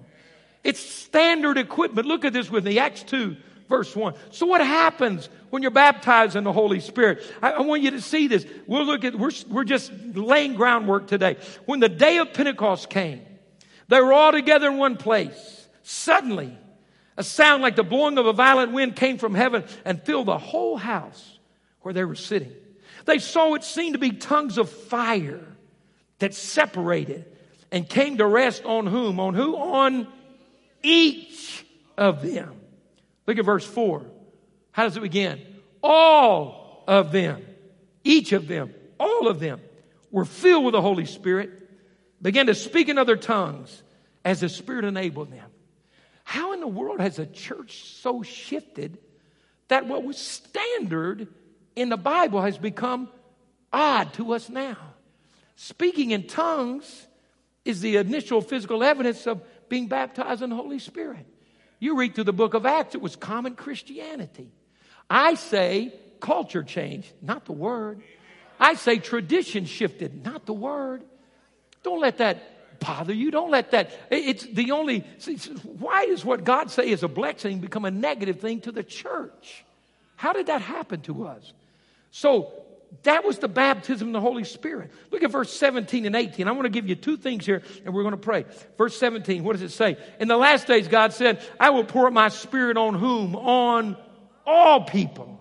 It's 0.64 0.80
standard 0.80 1.58
equipment. 1.58 2.08
Look 2.08 2.24
at 2.24 2.32
this 2.32 2.50
with 2.50 2.66
me. 2.66 2.80
Acts 2.80 3.04
2 3.04 3.36
verse 3.72 3.96
1. 3.96 4.14
So 4.30 4.46
what 4.46 4.62
happens 4.62 5.30
when 5.50 5.64
you're 5.64 5.72
baptized 5.72 6.36
in 6.36 6.44
the 6.44 6.54
Holy 6.54 6.80
Spirit? 6.80 7.24
I, 7.42 7.54
I 7.54 7.62
want 7.62 7.82
you 7.82 7.92
to 7.92 8.02
see 8.02 8.28
this. 8.28 8.46
We'll 8.68 8.86
look 8.86 9.04
at, 9.04 9.16
we're, 9.16 9.32
we're 9.50 9.64
just 9.64 9.92
laying 10.14 10.54
groundwork 10.54 11.08
today. 11.08 11.38
When 11.66 11.80
the 11.80 11.90
day 11.90 12.18
of 12.18 12.34
Pentecost 12.34 12.90
came, 12.90 13.22
they 13.92 14.00
were 14.00 14.14
all 14.14 14.32
together 14.32 14.70
in 14.70 14.78
one 14.78 14.96
place. 14.96 15.68
Suddenly, 15.84 16.58
a 17.18 17.26
sound 17.26 17.62
like 17.62 17.76
the 17.76 17.84
blowing 17.84 18.18
of 18.18 18.26
a 18.26 18.32
violent 18.32 18.72
wind 18.72 18.96
came 18.96 19.18
from 19.18 19.36
heaven 19.36 19.66
and 19.84 20.02
filled 20.02 20.28
the 20.28 20.38
whole 20.38 20.78
house 20.78 21.38
where 21.82 21.94
they 21.94 22.06
were 22.06 22.16
sitting. 22.16 22.54
They 23.04 23.20
saw 23.20 23.50
what 23.50 23.66
seemed 23.66 23.96
to 23.96 24.00
be 24.00 24.12
tongues 24.12 24.58
of 24.58 24.70
fire 24.70 25.46
that 26.20 26.34
separated 26.34 27.26
and 27.70 27.88
came 27.88 28.18
to 28.20 28.26
rest 28.26 28.64
on 28.64 28.88
whom? 28.88 29.20
On 29.20 29.34
who? 29.34 29.58
On 29.58 30.08
each 30.82 31.66
of 31.98 32.22
them. 32.22 32.56
Look 33.28 33.40
at 33.40 33.44
verse 33.44 33.66
4. 33.66 34.06
How 34.72 34.84
does 34.84 34.96
it 34.96 35.02
begin? 35.02 35.42
All 35.84 36.86
of 36.88 37.12
them, 37.12 37.46
each 38.06 38.32
of 38.32 38.48
them, 38.48 38.74
all 38.98 39.28
of 39.28 39.42
them 39.42 39.60
were 40.12 40.24
filled 40.24 40.64
with 40.64 40.72
the 40.72 40.82
Holy 40.82 41.06
Spirit, 41.06 41.52
began 42.22 42.46
to 42.46 42.56
speak 42.56 42.88
in 42.88 42.98
other 42.98 43.16
tongues 43.16 43.82
as 44.24 44.42
the 44.42 44.50
Spirit 44.50 44.86
enabled 44.86 45.32
them. 45.32 45.50
How 46.24 46.54
in 46.54 46.60
the 46.60 46.68
world 46.68 47.00
has 47.00 47.20
a 47.20 47.26
church 47.26 47.84
so 47.84 48.24
shifted 48.24 48.98
that 49.68 49.86
what 49.88 50.04
was 50.04 50.18
standard 50.18 51.28
in 51.76 51.90
the 51.90 51.98
Bible 51.98 52.42
has 52.42 52.58
become 52.58 53.10
odd 53.74 54.14
to 54.14 54.34
us 54.34 54.50
now? 54.50 54.78
Speaking 55.56 56.12
in 56.12 56.28
tongues 56.28 57.08
is 57.66 57.82
the 57.82 57.98
initial 57.98 58.42
physical 58.42 58.84
evidence 58.84 59.28
of 59.28 59.42
being 59.70 59.88
baptized 59.88 60.42
in 60.42 60.50
the 60.50 60.56
Holy 60.56 60.80
Spirit. 60.80 61.26
You 61.80 61.98
read 61.98 62.16
through 62.16 62.26
the 62.26 62.34
book 62.34 62.54
of 62.54 62.66
Acts, 62.66 62.96
it 62.96 63.02
was 63.02 63.16
common 63.16 63.56
Christianity. 63.56 64.52
I 65.10 65.36
say 65.36 65.94
culture 66.20 66.64
changed, 66.64 67.12
not 67.22 67.46
the 67.46 67.54
word. 67.54 68.02
I 68.60 68.76
say 68.76 69.00
tradition 69.00 69.66
shifted, 69.66 70.24
not 70.24 70.46
the 70.46 70.54
word. 70.54 71.04
Don't 71.84 72.00
let 72.00 72.20
that 72.20 72.51
bother 72.82 73.14
you. 73.14 73.32
Don't 73.32 73.52
let 73.52 73.72
that. 73.72 73.92
It's 74.10 74.44
the 74.44 74.72
only. 74.72 75.06
Why 75.80 76.08
does 76.08 76.26
what 76.26 76.44
God 76.44 76.70
say 76.70 76.90
is 76.90 77.04
a 77.04 77.08
blessing 77.08 77.60
become 77.60 77.86
a 77.86 77.92
negative 77.92 78.42
thing 78.42 78.60
to 78.62 78.74
the 78.74 78.84
church? 78.84 79.64
How 80.18 80.34
did 80.34 80.48
that 80.48 80.62
happen 80.62 81.02
to 81.02 81.28
us? 81.28 81.54
So 82.12 82.52
that 83.04 83.24
was 83.24 83.40
the 83.40 83.48
baptism 83.48 84.10
of 84.10 84.14
the 84.14 84.22
Holy 84.22 84.44
Spirit. 84.44 84.92
Look 85.12 85.24
at 85.24 85.32
verse 85.32 85.52
17 85.52 86.06
and 86.06 86.16
18. 86.16 86.48
I 86.48 86.52
want 86.52 86.66
to 86.66 86.70
give 86.70 86.88
you 86.88 86.96
two 86.96 87.18
things 87.18 87.46
here 87.46 87.64
and 87.86 87.94
we're 87.94 88.04
going 88.04 88.12
to 88.12 88.18
pray. 88.18 88.46
Verse 88.78 88.98
17, 88.98 89.44
what 89.44 89.54
does 89.54 89.62
it 89.62 89.72
say? 89.72 89.98
In 90.20 90.28
the 90.28 90.38
last 90.38 90.68
days, 90.68 90.88
God 90.88 91.14
said, 91.14 91.42
I 91.60 91.70
will 91.70 91.86
pour 91.86 92.08
out 92.08 92.14
my 92.14 92.28
spirit 92.28 92.78
on 92.78 92.94
whom? 92.96 93.36
On 93.36 93.98
all 94.46 94.84
people. 94.84 95.41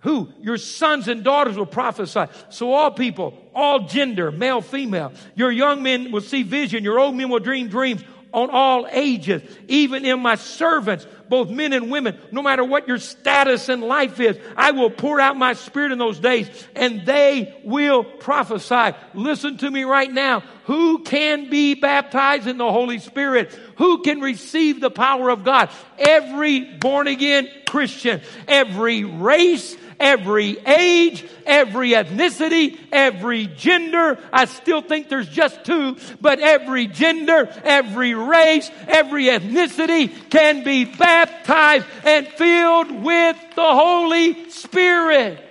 Who? 0.00 0.32
Your 0.40 0.58
sons 0.58 1.08
and 1.08 1.24
daughters 1.24 1.56
will 1.56 1.66
prophesy. 1.66 2.26
So 2.50 2.72
all 2.72 2.90
people, 2.90 3.36
all 3.54 3.86
gender, 3.86 4.30
male, 4.30 4.60
female. 4.60 5.12
Your 5.34 5.50
young 5.50 5.82
men 5.82 6.12
will 6.12 6.20
see 6.20 6.42
vision. 6.42 6.84
Your 6.84 6.98
old 6.98 7.14
men 7.14 7.28
will 7.28 7.40
dream 7.40 7.68
dreams 7.68 8.04
on 8.36 8.50
all 8.50 8.86
ages, 8.90 9.42
even 9.66 10.04
in 10.04 10.20
my 10.20 10.34
servants, 10.34 11.06
both 11.28 11.48
men 11.48 11.72
and 11.72 11.90
women, 11.90 12.18
no 12.30 12.42
matter 12.42 12.62
what 12.62 12.86
your 12.86 12.98
status 12.98 13.70
in 13.70 13.80
life 13.80 14.20
is. 14.20 14.38
I 14.56 14.72
will 14.72 14.90
pour 14.90 15.18
out 15.18 15.38
my 15.38 15.54
spirit 15.54 15.90
in 15.90 15.98
those 15.98 16.18
days 16.18 16.48
and 16.74 17.06
they 17.06 17.58
will 17.64 18.04
prophesy. 18.04 18.94
Listen 19.14 19.56
to 19.58 19.70
me 19.70 19.84
right 19.84 20.12
now. 20.12 20.40
Who 20.64 21.02
can 21.02 21.48
be 21.48 21.74
baptized 21.74 22.46
in 22.46 22.58
the 22.58 22.70
Holy 22.70 22.98
Spirit? 22.98 23.58
Who 23.76 24.02
can 24.02 24.20
receive 24.20 24.80
the 24.80 24.90
power 24.90 25.30
of 25.30 25.42
God? 25.42 25.70
Every 25.98 26.60
born 26.60 27.06
again 27.06 27.48
Christian, 27.66 28.20
every 28.46 29.04
race, 29.04 29.76
every 29.98 30.58
age, 30.66 31.24
every 31.44 31.90
ethnicity, 31.90 32.78
every 32.92 33.46
gender. 33.46 34.18
I 34.32 34.46
still 34.46 34.82
think 34.82 35.08
there's 35.08 35.28
just 35.28 35.64
two, 35.64 35.96
but 36.20 36.40
every 36.40 36.86
gender, 36.86 37.48
every 37.64 38.14
race, 38.14 38.70
every 38.86 39.24
ethnicity 39.24 40.30
can 40.30 40.64
be 40.64 40.84
baptized 40.84 41.86
and 42.04 42.26
filled 42.28 43.02
with 43.02 43.36
the 43.54 43.62
Holy 43.62 44.50
Spirit. 44.50 45.42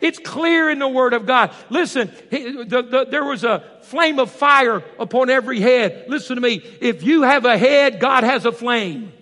It's 0.00 0.18
clear 0.18 0.68
in 0.68 0.80
the 0.80 0.88
Word 0.88 1.14
of 1.14 1.26
God. 1.26 1.54
Listen, 1.70 2.10
the, 2.30 2.86
the, 2.90 3.06
there 3.08 3.24
was 3.24 3.44
a 3.44 3.62
flame 3.82 4.18
of 4.18 4.32
fire 4.32 4.82
upon 4.98 5.30
every 5.30 5.60
head. 5.60 6.06
Listen 6.08 6.34
to 6.34 6.42
me. 6.42 6.60
If 6.80 7.04
you 7.04 7.22
have 7.22 7.44
a 7.44 7.56
head, 7.56 8.00
God 8.00 8.24
has 8.24 8.44
a 8.44 8.50
flame. 8.50 9.12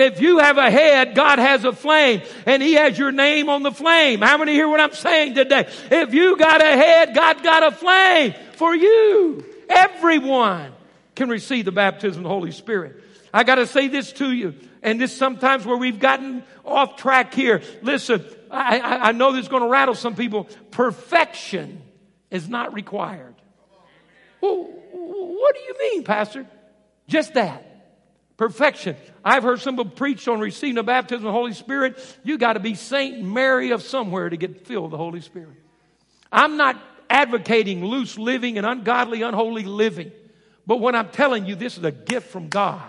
If 0.00 0.20
you 0.20 0.38
have 0.38 0.58
a 0.58 0.70
head, 0.70 1.14
God 1.14 1.38
has 1.38 1.64
a 1.64 1.72
flame 1.72 2.22
and 2.46 2.62
He 2.62 2.74
has 2.74 2.98
your 2.98 3.12
name 3.12 3.48
on 3.48 3.62
the 3.62 3.72
flame. 3.72 4.20
How 4.20 4.38
many 4.38 4.52
hear 4.52 4.68
what 4.68 4.80
I'm 4.80 4.92
saying 4.92 5.34
today? 5.34 5.68
If 5.90 6.14
you 6.14 6.36
got 6.36 6.60
a 6.60 6.76
head, 6.76 7.14
God 7.14 7.42
got 7.42 7.62
a 7.62 7.70
flame 7.72 8.34
for 8.54 8.74
you. 8.74 9.44
Everyone 9.68 10.72
can 11.14 11.28
receive 11.28 11.64
the 11.64 11.72
baptism 11.72 12.20
of 12.20 12.22
the 12.24 12.28
Holy 12.28 12.52
Spirit. 12.52 13.02
I 13.32 13.44
got 13.44 13.56
to 13.56 13.66
say 13.66 13.88
this 13.88 14.12
to 14.14 14.32
you, 14.32 14.54
and 14.82 15.00
this 15.00 15.14
sometimes 15.14 15.66
where 15.66 15.76
we've 15.76 16.00
gotten 16.00 16.42
off 16.64 16.96
track 16.96 17.34
here. 17.34 17.62
Listen, 17.82 18.24
I, 18.50 18.78
I, 18.78 19.08
I 19.08 19.12
know 19.12 19.32
this 19.32 19.42
is 19.42 19.48
going 19.48 19.62
to 19.62 19.68
rattle 19.68 19.94
some 19.94 20.14
people. 20.14 20.48
Perfection 20.70 21.82
is 22.30 22.48
not 22.48 22.72
required. 22.72 23.34
Well, 24.40 24.64
what 24.92 25.54
do 25.54 25.60
you 25.60 25.74
mean, 25.78 26.04
Pastor? 26.04 26.46
Just 27.06 27.34
that. 27.34 27.67
Perfection. 28.38 28.96
I've 29.24 29.42
heard 29.42 29.60
some 29.60 29.76
people 29.76 29.90
preach 29.90 30.28
on 30.28 30.38
receiving 30.38 30.76
the 30.76 30.84
baptism 30.84 31.26
of 31.26 31.32
the 31.32 31.32
Holy 31.32 31.52
Spirit. 31.52 31.98
You 32.22 32.38
got 32.38 32.52
to 32.52 32.60
be 32.60 32.76
Saint 32.76 33.20
Mary 33.20 33.72
of 33.72 33.82
somewhere 33.82 34.30
to 34.30 34.36
get 34.36 34.64
filled 34.64 34.84
with 34.84 34.90
the 34.92 34.96
Holy 34.96 35.20
Spirit. 35.20 35.56
I'm 36.30 36.56
not 36.56 36.80
advocating 37.10 37.84
loose 37.84 38.16
living 38.16 38.56
and 38.56 38.64
ungodly, 38.64 39.22
unholy 39.22 39.64
living. 39.64 40.12
But 40.68 40.78
what 40.78 40.94
I'm 40.94 41.08
telling 41.08 41.46
you, 41.46 41.56
this 41.56 41.76
is 41.78 41.84
a 41.84 41.90
gift 41.90 42.28
from 42.28 42.48
God. 42.48 42.86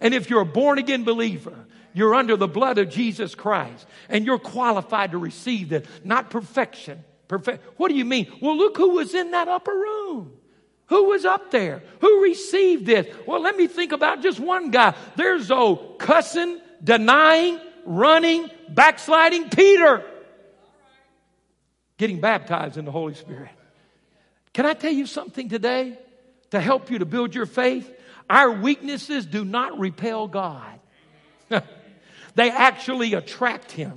And 0.00 0.14
if 0.14 0.30
you're 0.30 0.40
a 0.40 0.46
born 0.46 0.78
again 0.78 1.04
believer, 1.04 1.66
you're 1.92 2.14
under 2.14 2.36
the 2.36 2.48
blood 2.48 2.78
of 2.78 2.88
Jesus 2.88 3.34
Christ 3.34 3.86
and 4.08 4.24
you're 4.24 4.38
qualified 4.38 5.10
to 5.10 5.18
receive 5.18 5.68
this. 5.68 5.86
Not 6.02 6.30
perfection. 6.30 7.04
Perfect. 7.26 7.78
What 7.78 7.88
do 7.88 7.94
you 7.94 8.06
mean? 8.06 8.32
Well, 8.40 8.56
look 8.56 8.78
who 8.78 8.90
was 8.92 9.12
in 9.14 9.32
that 9.32 9.48
upper 9.48 9.74
room. 9.74 10.32
Who 10.88 11.04
was 11.04 11.24
up 11.24 11.50
there? 11.50 11.82
Who 12.00 12.22
received 12.22 12.86
this? 12.86 13.06
Well, 13.26 13.40
let 13.40 13.56
me 13.56 13.66
think 13.66 13.92
about 13.92 14.22
just 14.22 14.40
one 14.40 14.70
guy. 14.70 14.94
There's 15.16 15.50
old 15.50 15.98
cussing, 15.98 16.60
denying, 16.82 17.60
running, 17.84 18.50
backsliding 18.68 19.50
Peter 19.50 20.04
getting 21.98 22.20
baptized 22.20 22.78
in 22.78 22.84
the 22.84 22.92
Holy 22.92 23.14
Spirit. 23.14 23.50
Can 24.54 24.64
I 24.64 24.72
tell 24.72 24.92
you 24.92 25.04
something 25.04 25.48
today 25.48 25.98
to 26.50 26.60
help 26.60 26.90
you 26.90 27.00
to 27.00 27.04
build 27.04 27.34
your 27.34 27.46
faith? 27.46 27.92
Our 28.30 28.52
weaknesses 28.52 29.26
do 29.26 29.44
not 29.44 29.78
repel 29.78 30.28
God. 30.28 30.80
they 32.34 32.50
actually 32.50 33.14
attract 33.14 33.72
Him. 33.72 33.94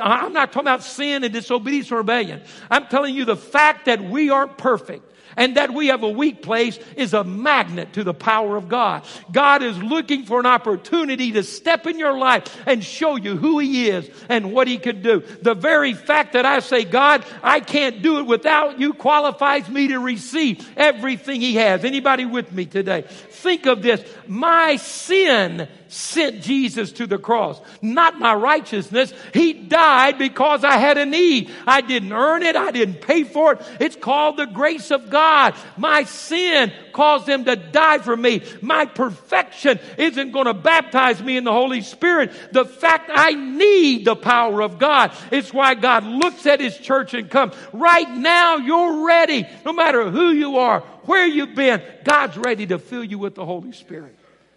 I'm 0.00 0.32
not 0.32 0.52
talking 0.52 0.68
about 0.68 0.82
sin 0.82 1.24
and 1.24 1.32
disobedience 1.32 1.90
or 1.92 1.98
rebellion. 1.98 2.42
I'm 2.70 2.86
telling 2.86 3.14
you 3.14 3.24
the 3.24 3.36
fact 3.36 3.86
that 3.86 4.02
we 4.02 4.30
aren't 4.30 4.56
perfect 4.56 5.10
and 5.36 5.56
that 5.56 5.72
we 5.72 5.88
have 5.88 6.02
a 6.02 6.08
weak 6.08 6.42
place 6.42 6.78
is 6.96 7.14
a 7.14 7.24
magnet 7.24 7.92
to 7.94 8.04
the 8.04 8.14
power 8.14 8.56
of 8.56 8.68
God. 8.68 9.04
God 9.32 9.62
is 9.62 9.76
looking 9.78 10.24
for 10.24 10.40
an 10.40 10.46
opportunity 10.46 11.32
to 11.32 11.42
step 11.42 11.86
in 11.86 11.98
your 11.98 12.16
life 12.16 12.44
and 12.66 12.82
show 12.82 13.16
you 13.16 13.36
who 13.36 13.58
He 13.58 13.88
is 13.88 14.08
and 14.28 14.52
what 14.52 14.68
He 14.68 14.78
could 14.78 15.02
do. 15.02 15.20
The 15.42 15.54
very 15.54 15.94
fact 15.94 16.32
that 16.34 16.46
I 16.46 16.60
say, 16.60 16.84
God, 16.84 17.24
I 17.42 17.60
can't 17.60 18.02
do 18.02 18.18
it 18.18 18.26
without 18.26 18.78
you 18.78 18.92
qualifies 18.92 19.68
me 19.68 19.88
to 19.88 19.98
receive 19.98 20.68
everything 20.76 21.40
He 21.40 21.56
has. 21.56 21.84
Anybody 21.84 22.24
with 22.24 22.52
me 22.52 22.66
today? 22.66 23.02
Think 23.02 23.66
of 23.66 23.82
this. 23.82 24.04
My 24.26 24.76
sin 24.76 25.68
sent 25.94 26.42
Jesus 26.42 26.90
to 26.92 27.06
the 27.06 27.18
cross, 27.18 27.60
not 27.80 28.18
my 28.18 28.34
righteousness. 28.34 29.14
He 29.32 29.52
died 29.52 30.18
because 30.18 30.64
I 30.64 30.76
had 30.76 30.98
a 30.98 31.06
need. 31.06 31.50
I 31.66 31.82
didn't 31.82 32.12
earn 32.12 32.42
it. 32.42 32.56
I 32.56 32.72
didn't 32.72 33.00
pay 33.00 33.22
for 33.22 33.52
it. 33.52 33.62
It's 33.78 33.94
called 33.94 34.36
the 34.36 34.46
grace 34.46 34.90
of 34.90 35.08
God. 35.08 35.54
My 35.76 36.02
sin 36.04 36.72
caused 36.92 37.28
him 37.28 37.44
to 37.44 37.54
die 37.54 37.98
for 37.98 38.16
me. 38.16 38.42
My 38.60 38.86
perfection 38.86 39.78
isn't 39.96 40.32
going 40.32 40.46
to 40.46 40.54
baptize 40.54 41.22
me 41.22 41.36
in 41.36 41.44
the 41.44 41.52
Holy 41.52 41.80
Spirit. 41.80 42.32
The 42.52 42.64
fact 42.64 43.10
I 43.14 43.34
need 43.34 44.04
the 44.04 44.16
power 44.16 44.62
of 44.62 44.78
God. 44.78 45.12
It's 45.30 45.52
why 45.52 45.74
God 45.74 46.04
looks 46.04 46.44
at 46.46 46.60
his 46.60 46.76
church 46.76 47.14
and 47.14 47.30
comes. 47.30 47.54
Right 47.72 48.10
now, 48.10 48.56
you're 48.56 49.06
ready. 49.06 49.46
No 49.64 49.72
matter 49.72 50.10
who 50.10 50.30
you 50.30 50.58
are, 50.58 50.80
where 51.04 51.26
you've 51.26 51.54
been, 51.54 51.82
God's 52.02 52.36
ready 52.36 52.66
to 52.66 52.78
fill 52.78 53.04
you 53.04 53.18
with 53.18 53.36
the 53.36 53.46
Holy 53.46 53.72
Spirit. 53.72 54.16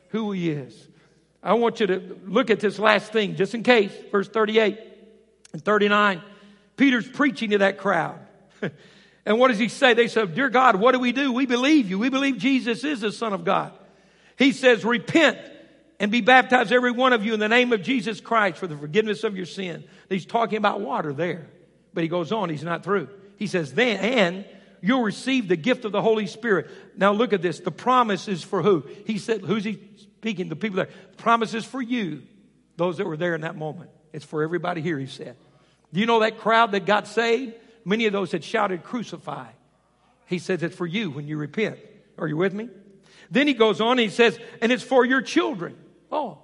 Who 0.10 0.32
he 0.32 0.50
is. 0.50 0.88
I 1.42 1.54
want 1.54 1.80
you 1.80 1.88
to 1.88 2.20
look 2.26 2.50
at 2.50 2.60
this 2.60 2.80
last 2.80 3.12
thing 3.12 3.36
just 3.36 3.54
in 3.54 3.64
case. 3.64 3.92
Verse 4.12 4.28
38 4.28 4.80
and 5.54 5.64
39. 5.64 6.22
Peter's 6.76 7.08
preaching 7.08 7.52
to 7.52 7.60
that 7.60 7.78
crowd. 7.78 8.20
and 9.26 9.40
what 9.40 9.50
does 9.50 9.58
he 9.58 9.70
say? 9.70 9.94
They 9.94 10.08
said, 10.08 10.36
Dear 10.36 10.50
God, 10.50 10.76
what 10.76 10.94
do 10.94 11.00
we 11.00 11.12
do? 11.12 11.32
We 11.32 11.46
believe 11.46 11.90
you. 11.90 12.00
We 12.00 12.10
believe 12.10 12.38
Jesus 12.38 12.84
is 12.84 13.02
the 13.02 13.12
Son 13.12 13.34
of 13.34 13.44
God. 13.44 13.74
He 14.38 14.52
says, 14.52 14.86
Repent 14.86 15.38
and 16.00 16.12
be 16.12 16.22
baptized, 16.22 16.72
every 16.72 16.92
one 16.92 17.14
of 17.14 17.26
you, 17.26 17.34
in 17.34 17.40
the 17.40 17.48
name 17.48 17.74
of 17.74 17.82
Jesus 17.82 18.22
Christ 18.22 18.58
for 18.58 18.68
the 18.68 18.78
forgiveness 18.78 19.24
of 19.24 19.36
your 19.36 19.48
sin. 19.48 19.84
He's 20.10 20.26
talking 20.26 20.58
about 20.58 20.82
water 20.82 21.14
there. 21.14 21.48
But 21.94 22.04
he 22.04 22.08
goes 22.08 22.32
on, 22.32 22.50
he's 22.50 22.64
not 22.64 22.84
through. 22.84 23.10
He 23.38 23.48
says, 23.48 23.74
Then, 23.74 24.00
and 24.00 24.46
you'll 24.82 25.02
receive 25.02 25.48
the 25.48 25.56
gift 25.56 25.86
of 25.86 25.92
the 25.92 26.02
Holy 26.02 26.28
Spirit. 26.28 26.70
Now 26.96 27.14
look 27.14 27.34
at 27.34 27.42
this. 27.42 27.60
The 27.60 27.72
promise 27.72 28.28
is 28.28 28.44
for 28.44 28.62
who? 28.62 28.84
He 29.06 29.18
said, 29.18 29.42
Who's 29.42 29.64
he 29.64 29.80
speaking, 30.20 30.49
the 30.49 30.55
people 30.55 30.78
there. 30.78 30.89
Promises 31.18 31.65
for 31.65 31.82
you, 31.82 32.24
those 32.76 32.97
that 32.97 33.05
were 33.05 33.18
there 33.18 33.36
in 33.36 33.41
that 33.41 33.55
moment. 33.55 33.89
It's 34.13 34.26
for 34.26 34.43
everybody 34.43 34.82
here, 34.82 34.97
he 34.97 35.07
said. 35.07 35.36
Do 35.93 35.99
you 35.99 36.05
know 36.05 36.20
that 36.20 36.39
crowd 36.39 36.72
that 36.72 36.86
got 36.86 37.07
saved? 37.07 37.53
Many 37.86 38.05
of 38.05 38.13
those 38.13 38.32
had 38.32 38.43
shouted, 38.43 38.84
Crucify. 38.84 39.47
He 40.26 40.39
says 40.39 40.61
it's 40.61 40.76
for 40.76 40.86
you 40.86 41.09
when 41.09 41.26
you 41.26 41.38
repent 41.38 41.80
Are 42.18 42.28
you 42.28 42.36
with 42.36 42.53
me? 42.53 42.70
Then 43.32 43.47
he 43.47 43.53
goes 43.53 43.82
on 43.82 43.91
and 43.91 43.99
he 44.01 44.09
says, 44.09 44.39
and 44.61 44.72
it's 44.72 44.84
for 44.84 45.05
your 45.05 45.22
children. 45.22 45.78
Oh. 46.11 46.39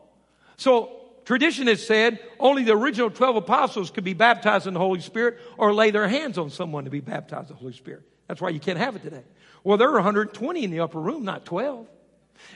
So 0.58 0.92
tradition 1.26 1.68
has 1.68 1.86
said 1.86 2.20
only 2.40 2.64
the 2.64 2.74
original 2.74 3.10
12 3.10 3.38
apostles 3.38 3.92
could 3.92 4.04
be 4.04 4.14
baptized 4.14 4.68
in 4.68 4.74
the 4.74 4.80
Holy 4.80 5.00
Spirit 5.00 5.40
or 5.58 5.74
lay 5.74 5.92
their 5.92 6.08
hands 6.08 6.38
on 6.38 6.50
someone 6.50 6.86
to 6.86 6.90
be 6.90 7.00
baptized 7.00 7.50
in 7.50 7.56
the 7.56 7.60
Holy 7.60 7.74
Spirit. 7.74 8.04
That's 8.28 8.42
why 8.42 8.50
you 8.50 8.60
can't 8.60 8.78
have 8.78 8.96
it 8.96 9.04
today. 9.04 9.24
Well, 9.64 9.78
there 9.78 9.90
are 9.90 9.94
120 9.94 10.64
in 10.64 10.72
the 10.72 10.82
upper 10.82 11.00
room, 11.00 11.24
not 11.24 11.46
12. 11.46 11.88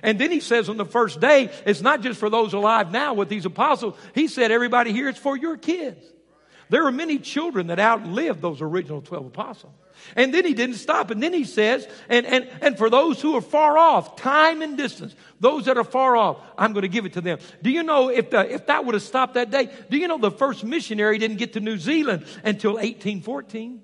And 0.04 0.20
then 0.20 0.32
he 0.32 0.40
says 0.40 0.70
on 0.70 0.78
the 0.78 0.86
first 0.86 1.20
day, 1.20 1.52
it's 1.66 1.82
not 1.82 2.02
just 2.02 2.20
for 2.20 2.30
those 2.30 2.54
alive 2.54 2.92
now 2.92 3.14
with 3.14 3.30
these 3.30 3.46
apostles. 3.46 3.96
He 4.14 4.28
said, 4.28 4.52
everybody 4.52 4.92
here, 4.92 5.10
it's 5.10 5.20
for 5.20 5.36
your 5.36 5.58
kids. 5.58 6.04
There 6.70 6.86
are 6.86 6.92
many 6.92 7.18
children 7.18 7.68
that 7.68 7.80
outlived 7.80 8.42
those 8.42 8.62
original 8.62 9.02
12 9.02 9.28
apostles. 9.28 9.74
And 10.16 10.34
then 10.34 10.46
he 10.46 10.54
didn't 10.54 10.76
stop. 10.76 11.12
And 11.12 11.22
then 11.22 11.34
he 11.34 11.44
says, 11.44 11.88
and, 12.08 12.26
and, 12.26 12.50
and 12.62 12.78
for 12.78 12.90
those 12.90 13.22
who 13.22 13.36
are 13.36 13.42
far 13.42 13.78
off, 13.78 14.16
time 14.16 14.62
and 14.62 14.78
distance, 14.78 15.16
those 15.40 15.66
that 15.66 15.78
are 15.78 15.84
far 15.84 16.16
off, 16.16 16.38
I'm 16.58 16.74
going 16.74 16.84
to 16.84 16.90
give 16.90 17.06
it 17.06 17.14
to 17.14 17.22
them. 17.22 17.40
Do 17.62 17.70
you 17.70 17.84
know 17.84 18.10
if, 18.10 18.30
the, 18.30 18.54
if 18.54 18.68
that 18.68 18.86
would 18.86 18.94
have 18.94 19.04
stopped 19.04 19.36
that 19.36 19.50
day, 19.50 19.70
do 19.90 19.98
you 19.98 20.08
know 20.08 20.18
the 20.18 20.32
first 20.32 20.64
missionary 20.64 21.18
didn't 21.18 21.38
get 21.38 21.54
to 21.54 21.60
New 21.60 21.78
Zealand 21.78 22.26
until 22.44 22.74
1814? 22.74 23.82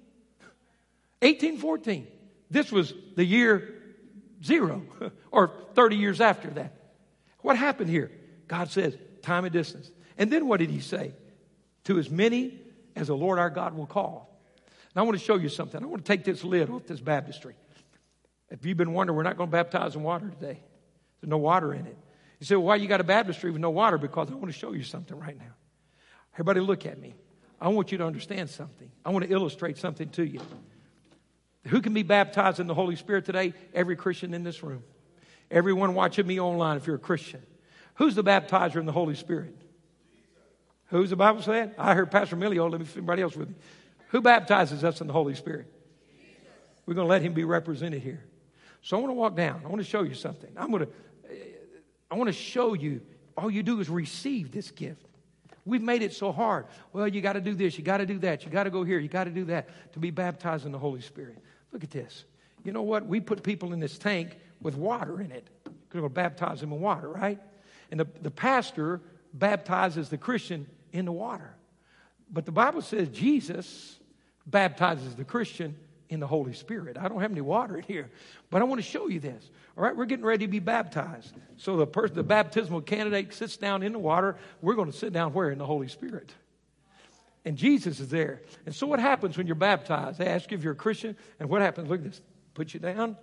1814. 1.22 2.08
This 2.52 2.72
was 2.72 2.94
the 3.16 3.26
year 3.26 3.74
zero 4.44 4.84
or 5.32 5.52
30 5.74 5.96
years 5.96 6.22
after 6.22 6.50
that. 6.52 6.74
What 7.42 7.58
happened 7.58 7.90
here? 7.90 8.12
God 8.48 8.70
says, 8.70 8.98
time 9.22 9.46
and 9.46 9.54
distance. 9.54 9.92
And 10.18 10.32
then 10.32 10.48
what 10.48 10.60
did 10.60 10.70
he 10.70 10.80
say? 10.80 11.14
To 11.86 11.98
as 11.98 12.10
many 12.10 12.60
as 12.96 13.08
the 13.08 13.16
Lord 13.16 13.40
our 13.40 13.50
God 13.50 13.76
will 13.76 13.86
call. 13.86 14.30
Now, 14.96 15.02
I 15.02 15.06
want 15.06 15.18
to 15.18 15.24
show 15.24 15.36
you 15.36 15.50
something. 15.50 15.82
I 15.82 15.88
want 15.88 16.06
to 16.06 16.08
take 16.08 16.24
this 16.24 16.44
lid 16.44 16.70
off 16.70 16.86
this 16.86 17.00
baptistry. 17.00 17.56
If 18.50 18.66
you've 18.66 18.78
been 18.78 18.94
wondering, 18.94 19.18
we're 19.18 19.24
not 19.24 19.38
going 19.38 19.50
to 19.50 19.52
baptize 19.52 19.96
in 19.96 20.04
water 20.04 20.30
today. 20.30 20.60
There's 21.20 21.30
no 21.30 21.38
water 21.38 21.74
in 21.74 21.88
it. 21.88 21.98
You 22.40 22.46
say, 22.46 22.56
well, 22.56 22.66
why 22.66 22.76
you 22.76 22.88
got 22.88 23.02
a 23.02 23.06
baptistry 23.06 23.50
with 23.50 23.62
no 23.62 23.72
water? 23.72 23.98
Because 23.98 24.30
I 24.30 24.36
want 24.36 24.48
to 24.48 24.58
show 24.58 24.74
you 24.74 24.84
something 24.84 25.18
right 25.18 25.38
now. 25.38 25.54
Everybody 26.36 26.60
look 26.60 26.86
at 26.86 27.00
me. 27.00 27.16
I 27.60 27.70
want 27.70 27.92
you 27.92 27.98
to 28.00 28.06
understand 28.06 28.50
something. 28.50 28.92
I 29.06 29.10
want 29.10 29.26
to 29.26 29.32
illustrate 29.32 29.78
something 29.78 30.10
to 30.10 30.24
you. 30.24 30.42
Who 31.68 31.82
can 31.82 31.94
be 31.94 32.04
baptized 32.04 32.60
in 32.60 32.68
the 32.68 32.74
Holy 32.74 32.96
Spirit 32.96 33.26
today? 33.26 33.54
Every 33.74 33.96
Christian 33.96 34.34
in 34.34 34.44
this 34.44 34.64
room. 34.64 34.84
Everyone 35.50 35.94
watching 35.94 36.28
me 36.28 36.40
online 36.40 36.78
if 36.78 36.88
you're 36.88 36.98
a 36.98 37.00
Christian. 37.00 37.42
Who's 37.96 38.16
the 38.16 38.24
baptizer 38.24 38.78
in 38.78 38.86
the 38.86 38.92
Holy 38.92 39.16
Spirit? 39.16 39.56
Who's 40.88 41.10
the 41.10 41.16
Bible 41.16 41.42
saying? 41.42 41.72
I 41.78 41.94
heard 41.94 42.12
Pastor 42.12 42.36
Millie. 42.36 42.60
Let 42.60 42.80
me 42.80 42.86
everybody 42.88 43.22
else 43.22 43.36
with 43.36 43.50
me. 43.50 43.56
Who 44.10 44.22
baptizes 44.22 44.84
us 44.84 45.02
in 45.02 45.08
the 45.08 45.14
Holy 45.14 45.36
Spirit? 45.36 45.68
We're 46.86 46.96
going 46.96 47.06
to 47.06 47.10
let 47.10 47.22
him 47.22 47.34
be 47.34 47.46
represented 47.46 48.02
here. 48.02 48.24
So 48.82 48.98
I 48.98 49.00
want 49.00 49.12
to 49.12 49.16
walk 49.16 49.36
down. 49.36 49.62
I 49.64 49.70
want 49.70 49.82
to 49.82 49.88
show 49.88 50.04
you 50.04 50.14
something. 50.14 50.52
I'm 50.58 50.70
going 50.70 50.86
to, 50.86 50.92
I 52.12 52.16
want 52.16 52.28
to 52.28 52.34
show 52.34 52.74
you 52.74 53.02
all 53.38 53.50
you 53.50 53.64
do 53.64 53.80
is 53.80 53.90
receive 53.90 54.52
this 54.52 54.72
gift. 54.72 55.06
We've 55.66 55.82
made 55.82 56.02
it 56.02 56.14
so 56.14 56.32
hard. 56.32 56.66
Well, 56.92 57.08
you 57.08 57.22
got 57.22 57.34
to 57.34 57.42
do 57.42 57.56
this, 57.56 57.78
you 57.78 57.84
got 57.84 57.98
to 57.98 58.06
do 58.06 58.20
that, 58.20 58.44
you 58.44 58.52
got 58.52 58.66
to 58.66 58.70
go 58.70 58.84
here, 58.84 59.00
you 59.00 59.08
got 59.08 59.24
to 59.24 59.32
do 59.32 59.46
that 59.46 59.94
to 59.94 60.00
be 60.00 60.12
baptized 60.12 60.66
in 60.66 60.72
the 60.72 60.80
Holy 60.80 61.02
Spirit. 61.02 61.38
Look 61.74 61.84
at 61.84 61.92
this. 61.92 62.24
You 62.64 62.72
know 62.72 62.84
what? 62.84 63.06
We 63.06 63.20
put 63.20 63.44
people 63.44 63.74
in 63.74 63.80
this 63.80 63.98
tank 63.98 64.38
with 64.62 64.76
water 64.76 65.20
in 65.20 65.32
it. 65.32 65.50
We're 65.66 66.02
going 66.02 66.10
to 66.10 66.14
baptize 66.14 66.62
them 66.62 66.72
in 66.72 66.80
water, 66.80 67.10
right? 67.10 67.40
And 67.92 68.00
the, 68.00 68.08
the 68.22 68.32
pastor 68.32 69.02
baptizes 69.34 70.10
the 70.10 70.18
Christian 70.18 70.68
in 70.94 71.06
the 71.06 71.12
water. 71.12 71.54
But 72.32 72.46
the 72.46 72.52
Bible 72.52 72.82
says 72.82 73.10
Jesus 73.10 74.00
baptizes 74.46 75.16
the 75.16 75.24
Christian 75.24 75.76
in 76.10 76.20
the 76.20 76.28
Holy 76.28 76.54
Spirit. 76.54 76.98
I 76.98 77.08
don't 77.08 77.22
have 77.22 77.32
any 77.32 77.42
water 77.42 77.78
in 77.78 77.84
here, 77.84 78.10
but 78.50 78.62
I 78.62 78.66
want 78.66 78.80
to 78.80 78.88
show 78.88 79.08
you 79.08 79.20
this. 79.20 79.50
All 79.78 79.84
right, 79.84 79.96
we're 79.96 80.06
getting 80.06 80.26
ready 80.26 80.46
to 80.46 80.52
be 80.52 80.60
baptized. 80.60 81.36
So 81.58 81.78
the 81.78 81.88
person, 81.88 82.16
the 82.16 82.24
baptismal 82.24 82.82
candidate 82.82 83.34
sits 83.34 83.58
down 83.58 83.84
in 83.84 83.92
the 83.92 84.00
water. 84.00 84.38
We're 84.62 84.76
going 84.76 84.92
to 84.92 84.98
sit 84.98 85.14
down 85.14 85.34
where? 85.34 85.50
In 85.50 85.58
the 85.58 85.66
Holy 85.66 85.88
Spirit. 85.88 86.32
And 87.46 87.58
Jesus 87.58 88.00
is 88.00 88.10
there. 88.10 88.42
And 88.66 88.74
so 88.74 88.88
what 88.88 89.00
happens 89.00 89.38
when 89.38 89.48
you're 89.48 89.56
baptized? 89.56 90.18
They 90.18 90.28
ask 90.28 90.50
you 90.52 90.58
if 90.58 90.64
you're 90.64 90.74
a 90.74 90.78
Christian, 90.78 91.18
and 91.40 91.50
what 91.50 91.62
happens? 91.62 91.90
Look 91.90 92.00
at 92.00 92.06
this. 92.06 92.22
Put 92.54 92.74
you 92.74 92.80
down. 92.80 93.18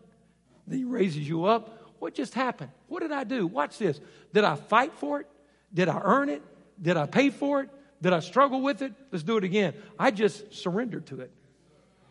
Then 0.66 0.78
he 0.78 0.84
raises 0.84 1.26
you 1.26 1.44
up. 1.46 1.94
What 1.98 2.14
just 2.14 2.34
happened? 2.34 2.70
What 2.88 3.00
did 3.00 3.12
I 3.12 3.24
do? 3.24 3.46
Watch 3.46 3.78
this. 3.78 4.00
Did 4.32 4.44
I 4.44 4.56
fight 4.56 4.92
for 4.94 5.20
it? 5.20 5.26
Did 5.72 5.88
I 5.88 6.00
earn 6.02 6.28
it? 6.28 6.42
Did 6.80 6.96
I 6.96 7.06
pay 7.06 7.30
for 7.30 7.62
it? 7.62 7.70
Did 8.02 8.12
I 8.12 8.20
struggle 8.20 8.62
with 8.62 8.82
it? 8.82 8.92
Let's 9.10 9.22
do 9.22 9.36
it 9.36 9.44
again. 9.44 9.74
I 9.98 10.10
just 10.10 10.54
surrendered 10.54 11.06
to 11.06 11.20
it. 11.20 11.30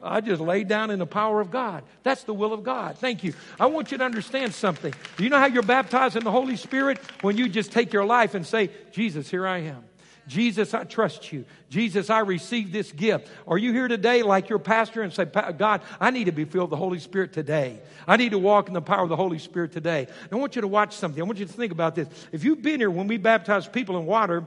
I 0.02 0.22
just 0.22 0.40
laid 0.40 0.68
down 0.68 0.92
in 0.92 1.00
the 1.00 1.06
power 1.06 1.42
of 1.42 1.52
God. 1.52 1.84
That's 2.04 2.24
the 2.24 2.34
will 2.34 2.54
of 2.54 2.64
God. 2.64 2.98
Thank 2.98 3.24
you. 3.24 3.34
I 3.60 3.66
want 3.66 3.92
you 3.92 3.98
to 3.98 4.06
understand 4.06 4.54
something. 4.54 4.94
Do 5.18 5.24
you 5.24 5.30
know 5.30 5.40
how 5.40 5.48
you're 5.48 5.62
baptized 5.62 6.16
in 6.16 6.24
the 6.24 6.32
Holy 6.32 6.56
Spirit? 6.56 7.00
When 7.22 7.36
you 7.36 7.50
just 7.50 7.74
take 7.74 7.92
your 7.92 8.06
life 8.06 8.34
and 8.34 8.48
say, 8.48 8.70
Jesus, 8.94 9.30
here 9.30 9.46
I 9.46 9.58
am. 9.58 9.84
Jesus, 10.30 10.76
I 10.76 10.84
trust 10.84 11.34
you. 11.34 11.44
Jesus, 11.70 12.12
I 12.12 12.20
receive 12.20 12.72
this 12.72 12.92
gift. 12.92 13.28
Are 13.48 13.58
you 13.58 13.74
here 13.74 13.88
today 13.88 14.22
like 14.22 14.48
your 14.48 14.60
pastor 14.60 15.02
and 15.02 15.12
say, 15.12 15.26
God, 15.26 15.82
I 16.00 16.12
need 16.12 16.26
to 16.26 16.32
be 16.32 16.46
filled 16.46 16.70
with 16.70 16.78
the 16.78 16.84
Holy 16.84 17.00
Spirit 17.00 17.34
today. 17.34 17.80
I 18.08 18.16
need 18.16 18.32
to 18.32 18.38
walk 18.38 18.68
in 18.68 18.76
the 18.76 18.82
power 18.82 19.04
of 19.04 19.10
the 19.10 19.16
Holy 19.16 19.40
Spirit 19.40 19.72
today. 19.72 20.08
I 20.32 20.36
want 20.36 20.56
you 20.56 20.62
to 20.62 20.68
watch 20.68 20.94
something. 20.94 21.20
I 21.20 21.26
want 21.26 21.40
you 21.40 21.48
to 21.48 21.52
think 21.52 21.72
about 21.72 21.96
this. 21.96 22.08
If 22.32 22.44
you've 22.44 22.62
been 22.62 22.80
here 22.80 22.92
when 22.92 23.08
we 23.08 23.18
baptize 23.18 23.68
people 23.68 23.98
in 23.98 24.06
water, 24.06 24.46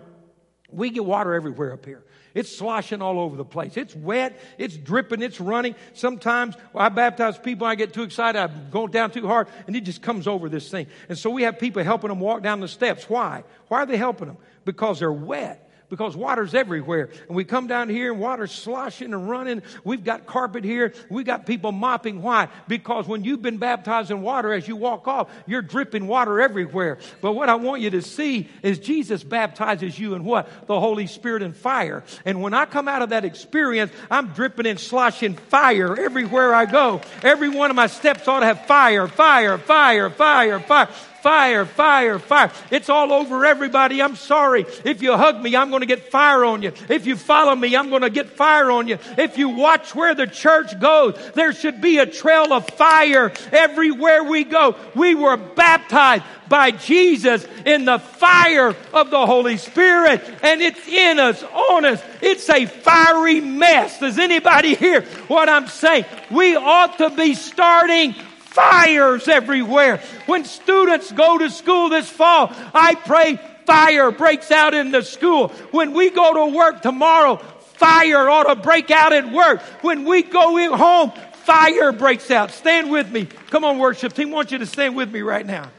we 0.70 0.90
get 0.90 1.04
water 1.04 1.34
everywhere 1.34 1.72
up 1.72 1.84
here. 1.84 2.04
It's 2.32 2.56
sloshing 2.56 3.02
all 3.02 3.18
over 3.18 3.36
the 3.36 3.44
place. 3.44 3.76
It's 3.76 3.94
wet. 3.94 4.40
It's 4.58 4.76
dripping. 4.76 5.20
It's 5.20 5.40
running. 5.40 5.74
Sometimes 5.94 6.54
I 6.74 6.90
baptize 6.90 7.38
people. 7.38 7.66
I 7.66 7.74
get 7.74 7.92
too 7.92 8.04
excited. 8.04 8.38
I'm 8.38 8.70
going 8.70 8.92
down 8.92 9.10
too 9.10 9.26
hard 9.26 9.48
and 9.66 9.74
it 9.74 9.82
just 9.82 10.00
comes 10.00 10.28
over 10.28 10.48
this 10.48 10.70
thing. 10.70 10.86
And 11.08 11.18
so 11.18 11.28
we 11.28 11.42
have 11.42 11.58
people 11.58 11.82
helping 11.82 12.08
them 12.08 12.20
walk 12.20 12.42
down 12.42 12.60
the 12.60 12.68
steps. 12.68 13.10
Why? 13.10 13.42
Why 13.66 13.82
are 13.82 13.86
they 13.86 13.96
helping 13.96 14.28
them? 14.28 14.38
Because 14.64 15.00
they're 15.00 15.12
wet 15.12 15.61
because 15.92 16.16
water's 16.16 16.54
everywhere. 16.54 17.10
And 17.28 17.36
we 17.36 17.44
come 17.44 17.66
down 17.66 17.90
here 17.90 18.12
and 18.12 18.18
water's 18.18 18.50
sloshing 18.50 19.12
and 19.12 19.28
running. 19.28 19.60
We've 19.84 20.02
got 20.02 20.24
carpet 20.24 20.64
here. 20.64 20.94
We've 21.10 21.26
got 21.26 21.44
people 21.44 21.70
mopping. 21.70 22.22
Why? 22.22 22.48
Because 22.66 23.06
when 23.06 23.24
you've 23.24 23.42
been 23.42 23.58
baptized 23.58 24.10
in 24.10 24.22
water, 24.22 24.54
as 24.54 24.66
you 24.66 24.74
walk 24.74 25.06
off, 25.06 25.30
you're 25.46 25.60
dripping 25.60 26.06
water 26.06 26.40
everywhere. 26.40 26.96
But 27.20 27.32
what 27.32 27.50
I 27.50 27.56
want 27.56 27.82
you 27.82 27.90
to 27.90 28.00
see 28.00 28.48
is 28.62 28.78
Jesus 28.78 29.22
baptizes 29.22 29.98
you 29.98 30.14
in 30.14 30.24
what? 30.24 30.66
The 30.66 30.80
Holy 30.80 31.06
Spirit 31.06 31.42
and 31.42 31.54
fire. 31.54 32.04
And 32.24 32.40
when 32.40 32.54
I 32.54 32.64
come 32.64 32.88
out 32.88 33.02
of 33.02 33.10
that 33.10 33.26
experience, 33.26 33.92
I'm 34.10 34.28
dripping 34.28 34.64
and 34.64 34.80
sloshing 34.80 35.34
fire 35.34 35.94
everywhere 35.94 36.54
I 36.54 36.64
go. 36.64 37.02
Every 37.22 37.50
one 37.50 37.68
of 37.68 37.76
my 37.76 37.88
steps 37.88 38.26
ought 38.26 38.40
to 38.40 38.46
have 38.46 38.64
fire, 38.64 39.08
fire, 39.08 39.58
fire, 39.58 40.08
fire, 40.08 40.58
fire 40.58 40.88
fire, 41.22 41.64
fire, 41.64 42.18
fire. 42.18 42.50
It's 42.70 42.88
all 42.88 43.12
over 43.12 43.44
everybody. 43.44 44.02
I'm 44.02 44.16
sorry. 44.16 44.66
If 44.84 45.02
you 45.02 45.16
hug 45.16 45.40
me, 45.40 45.56
I'm 45.56 45.70
going 45.70 45.80
to 45.80 45.86
get 45.86 46.10
fire 46.10 46.44
on 46.44 46.62
you. 46.62 46.72
If 46.88 47.06
you 47.06 47.16
follow 47.16 47.54
me, 47.54 47.76
I'm 47.76 47.90
going 47.90 48.02
to 48.02 48.10
get 48.10 48.30
fire 48.30 48.70
on 48.70 48.88
you. 48.88 48.98
If 49.16 49.38
you 49.38 49.50
watch 49.50 49.94
where 49.94 50.14
the 50.14 50.26
church 50.26 50.78
goes, 50.80 51.14
there 51.34 51.52
should 51.52 51.80
be 51.80 51.98
a 51.98 52.06
trail 52.06 52.52
of 52.52 52.68
fire 52.70 53.32
everywhere 53.52 54.24
we 54.24 54.44
go. 54.44 54.76
We 54.94 55.14
were 55.14 55.36
baptized 55.36 56.24
by 56.48 56.72
Jesus 56.72 57.46
in 57.64 57.84
the 57.84 57.98
fire 57.98 58.76
of 58.92 59.10
the 59.10 59.24
Holy 59.24 59.56
Spirit 59.56 60.22
and 60.42 60.60
it's 60.60 60.86
in 60.86 61.18
us, 61.18 61.42
on 61.42 61.84
us. 61.86 62.02
It's 62.20 62.48
a 62.50 62.66
fiery 62.66 63.40
mess. 63.40 63.98
Does 64.00 64.18
anybody 64.18 64.74
hear 64.74 65.02
what 65.28 65.48
I'm 65.48 65.68
saying? 65.68 66.04
We 66.30 66.56
ought 66.56 66.98
to 66.98 67.10
be 67.10 67.34
starting 67.34 68.14
fires 68.52 69.28
everywhere. 69.28 69.98
When 70.26 70.44
students 70.44 71.10
go 71.12 71.38
to 71.38 71.50
school 71.50 71.88
this 71.88 72.08
fall, 72.08 72.52
I 72.74 72.94
pray 72.94 73.38
fire 73.66 74.10
breaks 74.10 74.50
out 74.50 74.74
in 74.74 74.90
the 74.90 75.02
school. 75.02 75.48
When 75.70 75.94
we 75.94 76.10
go 76.10 76.34
to 76.34 76.56
work 76.56 76.82
tomorrow, 76.82 77.36
fire 77.36 78.28
ought 78.28 78.54
to 78.54 78.56
break 78.56 78.90
out 78.90 79.12
at 79.12 79.32
work. 79.32 79.60
When 79.82 80.04
we 80.04 80.22
go 80.22 80.76
home, 80.76 81.12
fire 81.44 81.92
breaks 81.92 82.30
out. 82.30 82.50
Stand 82.50 82.90
with 82.90 83.10
me. 83.10 83.26
Come 83.50 83.64
on, 83.64 83.78
worship 83.78 84.12
team. 84.12 84.28
I 84.28 84.32
want 84.32 84.52
you 84.52 84.58
to 84.58 84.66
stand 84.66 84.96
with 84.96 85.12
me 85.12 85.22
right 85.22 85.46
now. 85.46 85.70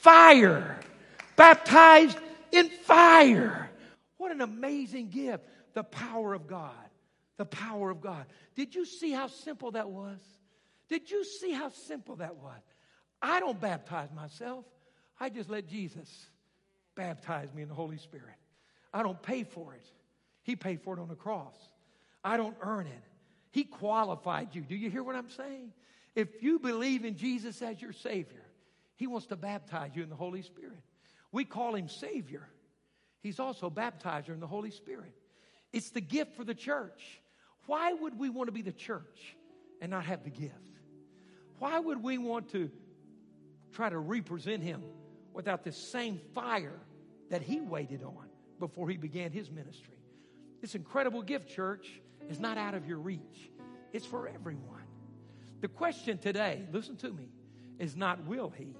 Fire. 0.00 0.78
Baptized 1.36 2.18
in 2.52 2.68
fire. 2.68 3.70
What 4.18 4.32
an 4.32 4.40
amazing 4.40 5.08
gift. 5.08 5.44
The 5.74 5.84
power 5.84 6.34
of 6.34 6.46
God. 6.46 6.74
The 7.38 7.46
power 7.46 7.90
of 7.90 8.00
God. 8.00 8.26
Did 8.54 8.74
you 8.74 8.84
see 8.84 9.12
how 9.12 9.28
simple 9.28 9.70
that 9.70 9.88
was? 9.88 10.18
Did 10.90 11.10
you 11.10 11.24
see 11.24 11.52
how 11.52 11.70
simple 11.70 12.16
that 12.16 12.36
was? 12.36 12.60
I 13.22 13.40
don't 13.40 13.58
baptize 13.60 14.10
myself. 14.12 14.66
I 15.18 15.30
just 15.30 15.48
let 15.48 15.68
Jesus 15.68 16.26
baptize 16.96 17.54
me 17.54 17.62
in 17.62 17.68
the 17.68 17.74
Holy 17.74 17.98
Spirit. 17.98 18.34
I 18.92 19.02
don't 19.02 19.22
pay 19.22 19.44
for 19.44 19.72
it. 19.74 19.86
He 20.42 20.56
paid 20.56 20.82
for 20.82 20.98
it 20.98 21.00
on 21.00 21.08
the 21.08 21.14
cross. 21.14 21.54
I 22.24 22.36
don't 22.36 22.56
earn 22.60 22.86
it. 22.86 23.04
He 23.52 23.64
qualified 23.64 24.48
you. 24.52 24.62
Do 24.62 24.74
you 24.74 24.90
hear 24.90 25.02
what 25.02 25.14
I'm 25.14 25.30
saying? 25.30 25.72
If 26.16 26.42
you 26.42 26.58
believe 26.58 27.04
in 27.04 27.16
Jesus 27.16 27.62
as 27.62 27.80
your 27.80 27.92
Savior, 27.92 28.44
He 28.96 29.06
wants 29.06 29.26
to 29.28 29.36
baptize 29.36 29.92
you 29.94 30.02
in 30.02 30.10
the 30.10 30.16
Holy 30.16 30.42
Spirit. 30.42 30.82
We 31.30 31.44
call 31.44 31.74
Him 31.74 31.88
Savior. 31.88 32.48
He's 33.22 33.38
also 33.38 33.70
baptizer 33.70 34.30
in 34.30 34.40
the 34.40 34.46
Holy 34.46 34.70
Spirit. 34.70 35.14
It's 35.72 35.90
the 35.90 36.00
gift 36.00 36.34
for 36.34 36.42
the 36.42 36.54
church. 36.54 37.20
Why 37.66 37.92
would 37.92 38.18
we 38.18 38.28
want 38.28 38.48
to 38.48 38.52
be 38.52 38.62
the 38.62 38.72
church 38.72 39.36
and 39.80 39.90
not 39.90 40.04
have 40.06 40.24
the 40.24 40.30
gift? 40.30 40.69
Why 41.60 41.78
would 41.78 42.02
we 42.02 42.18
want 42.18 42.50
to 42.50 42.70
try 43.72 43.88
to 43.88 43.98
represent 43.98 44.62
him 44.62 44.82
without 45.32 45.64
the 45.64 45.72
same 45.72 46.20
fire 46.34 46.80
that 47.30 47.42
he 47.42 47.60
waited 47.60 48.02
on 48.02 48.26
before 48.58 48.88
he 48.88 48.96
began 48.96 49.30
his 49.30 49.50
ministry. 49.50 49.96
This 50.60 50.74
incredible 50.74 51.22
gift, 51.22 51.48
church, 51.48 51.88
is 52.28 52.38
not 52.38 52.58
out 52.58 52.74
of 52.74 52.86
your 52.86 52.98
reach, 52.98 53.50
it's 53.92 54.04
for 54.04 54.28
everyone. 54.28 54.84
The 55.60 55.68
question 55.68 56.18
today, 56.18 56.62
listen 56.72 56.96
to 56.96 57.10
me, 57.10 57.28
is 57.78 57.96
not 57.96 58.24
will 58.26 58.50
he? 58.50 58.76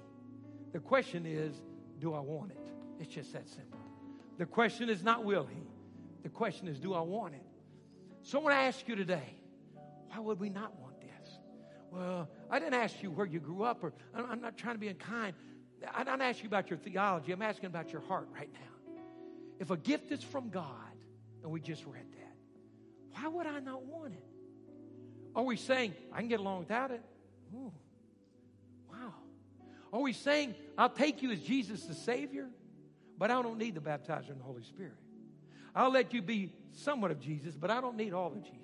The 0.73 0.79
question 0.79 1.25
is, 1.25 1.59
do 1.99 2.13
I 2.13 2.19
want 2.19 2.51
it? 2.51 2.67
It's 2.99 3.13
just 3.13 3.33
that 3.33 3.49
simple. 3.49 3.79
The 4.37 4.45
question 4.45 4.89
is 4.89 5.03
not 5.03 5.23
will 5.23 5.45
he? 5.45 5.63
The 6.23 6.29
question 6.29 6.67
is, 6.67 6.79
do 6.79 6.93
I 6.93 7.01
want 7.01 7.33
it? 7.33 7.45
So 8.23 8.39
I 8.39 8.43
want 8.43 8.55
to 8.55 8.59
ask 8.59 8.87
you 8.87 8.95
today, 8.95 9.35
why 10.07 10.19
would 10.19 10.39
we 10.39 10.49
not 10.49 10.79
want? 10.79 10.90
Well, 11.91 12.29
I 12.49 12.59
didn't 12.59 12.75
ask 12.75 13.03
you 13.03 13.11
where 13.11 13.25
you 13.25 13.39
grew 13.39 13.63
up, 13.63 13.83
or 13.83 13.93
I'm 14.15 14.41
not 14.41 14.57
trying 14.57 14.75
to 14.75 14.79
be 14.79 14.87
unkind. 14.87 15.35
I 15.93 16.03
don't 16.03 16.21
ask 16.21 16.41
you 16.41 16.47
about 16.47 16.69
your 16.69 16.79
theology. 16.79 17.31
I'm 17.31 17.41
asking 17.41 17.67
about 17.67 17.91
your 17.91 18.01
heart 18.01 18.29
right 18.33 18.49
now. 18.53 18.93
If 19.59 19.71
a 19.71 19.77
gift 19.77 20.11
is 20.11 20.23
from 20.23 20.49
God, 20.49 20.65
and 21.43 21.51
we 21.51 21.59
just 21.59 21.85
read 21.85 22.05
that, 22.13 22.35
why 23.13 23.27
would 23.27 23.45
I 23.45 23.59
not 23.59 23.83
want 23.83 24.13
it? 24.13 24.23
Are 25.35 25.43
we 25.43 25.57
saying 25.57 25.93
I 26.13 26.19
can 26.19 26.29
get 26.29 26.39
along 26.39 26.59
without 26.59 26.91
it? 26.91 27.01
Ooh, 27.53 27.71
wow. 28.89 29.13
Are 29.91 29.99
we 29.99 30.13
saying 30.13 30.55
I'll 30.77 30.89
take 30.89 31.21
you 31.21 31.31
as 31.31 31.41
Jesus 31.41 31.83
the 31.83 31.93
Savior, 31.93 32.47
but 33.17 33.31
I 33.31 33.41
don't 33.41 33.57
need 33.57 33.75
the 33.75 33.81
baptizer 33.81 34.31
in 34.31 34.37
the 34.37 34.43
Holy 34.43 34.63
Spirit? 34.63 34.93
I'll 35.75 35.91
let 35.91 36.13
you 36.13 36.21
be 36.21 36.53
somewhat 36.73 37.11
of 37.11 37.19
Jesus, 37.19 37.55
but 37.55 37.69
I 37.69 37.81
don't 37.81 37.97
need 37.97 38.13
all 38.13 38.27
of 38.27 38.43
Jesus. 38.43 38.57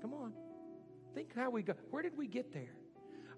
Come 0.00 0.14
on. 0.14 0.32
Think 1.14 1.34
how 1.34 1.50
we 1.50 1.62
go. 1.62 1.74
Where 1.90 2.02
did 2.02 2.16
we 2.16 2.26
get 2.26 2.52
there? 2.52 2.74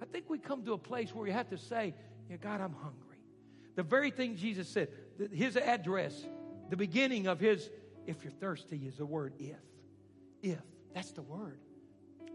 I 0.01 0.05
think 0.07 0.29
we 0.29 0.39
come 0.39 0.64
to 0.64 0.72
a 0.72 0.79
place 0.79 1.14
where 1.14 1.25
we 1.25 1.31
have 1.31 1.49
to 1.51 1.59
say, 1.59 1.95
yeah, 2.29 2.37
God, 2.37 2.61
I'm 2.61 2.75
hungry. 2.75 3.18
The 3.75 3.83
very 3.83 4.11
thing 4.11 4.37
Jesus 4.37 4.68
said, 4.68 4.89
his 5.33 5.57
address, 5.57 6.14
the 6.70 6.77
beginning 6.77 7.27
of 7.27 7.41
his, 7.41 7.68
if 8.07 8.22
you're 8.22 8.33
thirsty, 8.33 8.77
is 8.87 8.97
the 8.97 9.07
word 9.07 9.35
if. 9.39 9.57
If. 10.43 10.62
That's 10.95 11.11
the 11.12 11.22
word. 11.22 11.59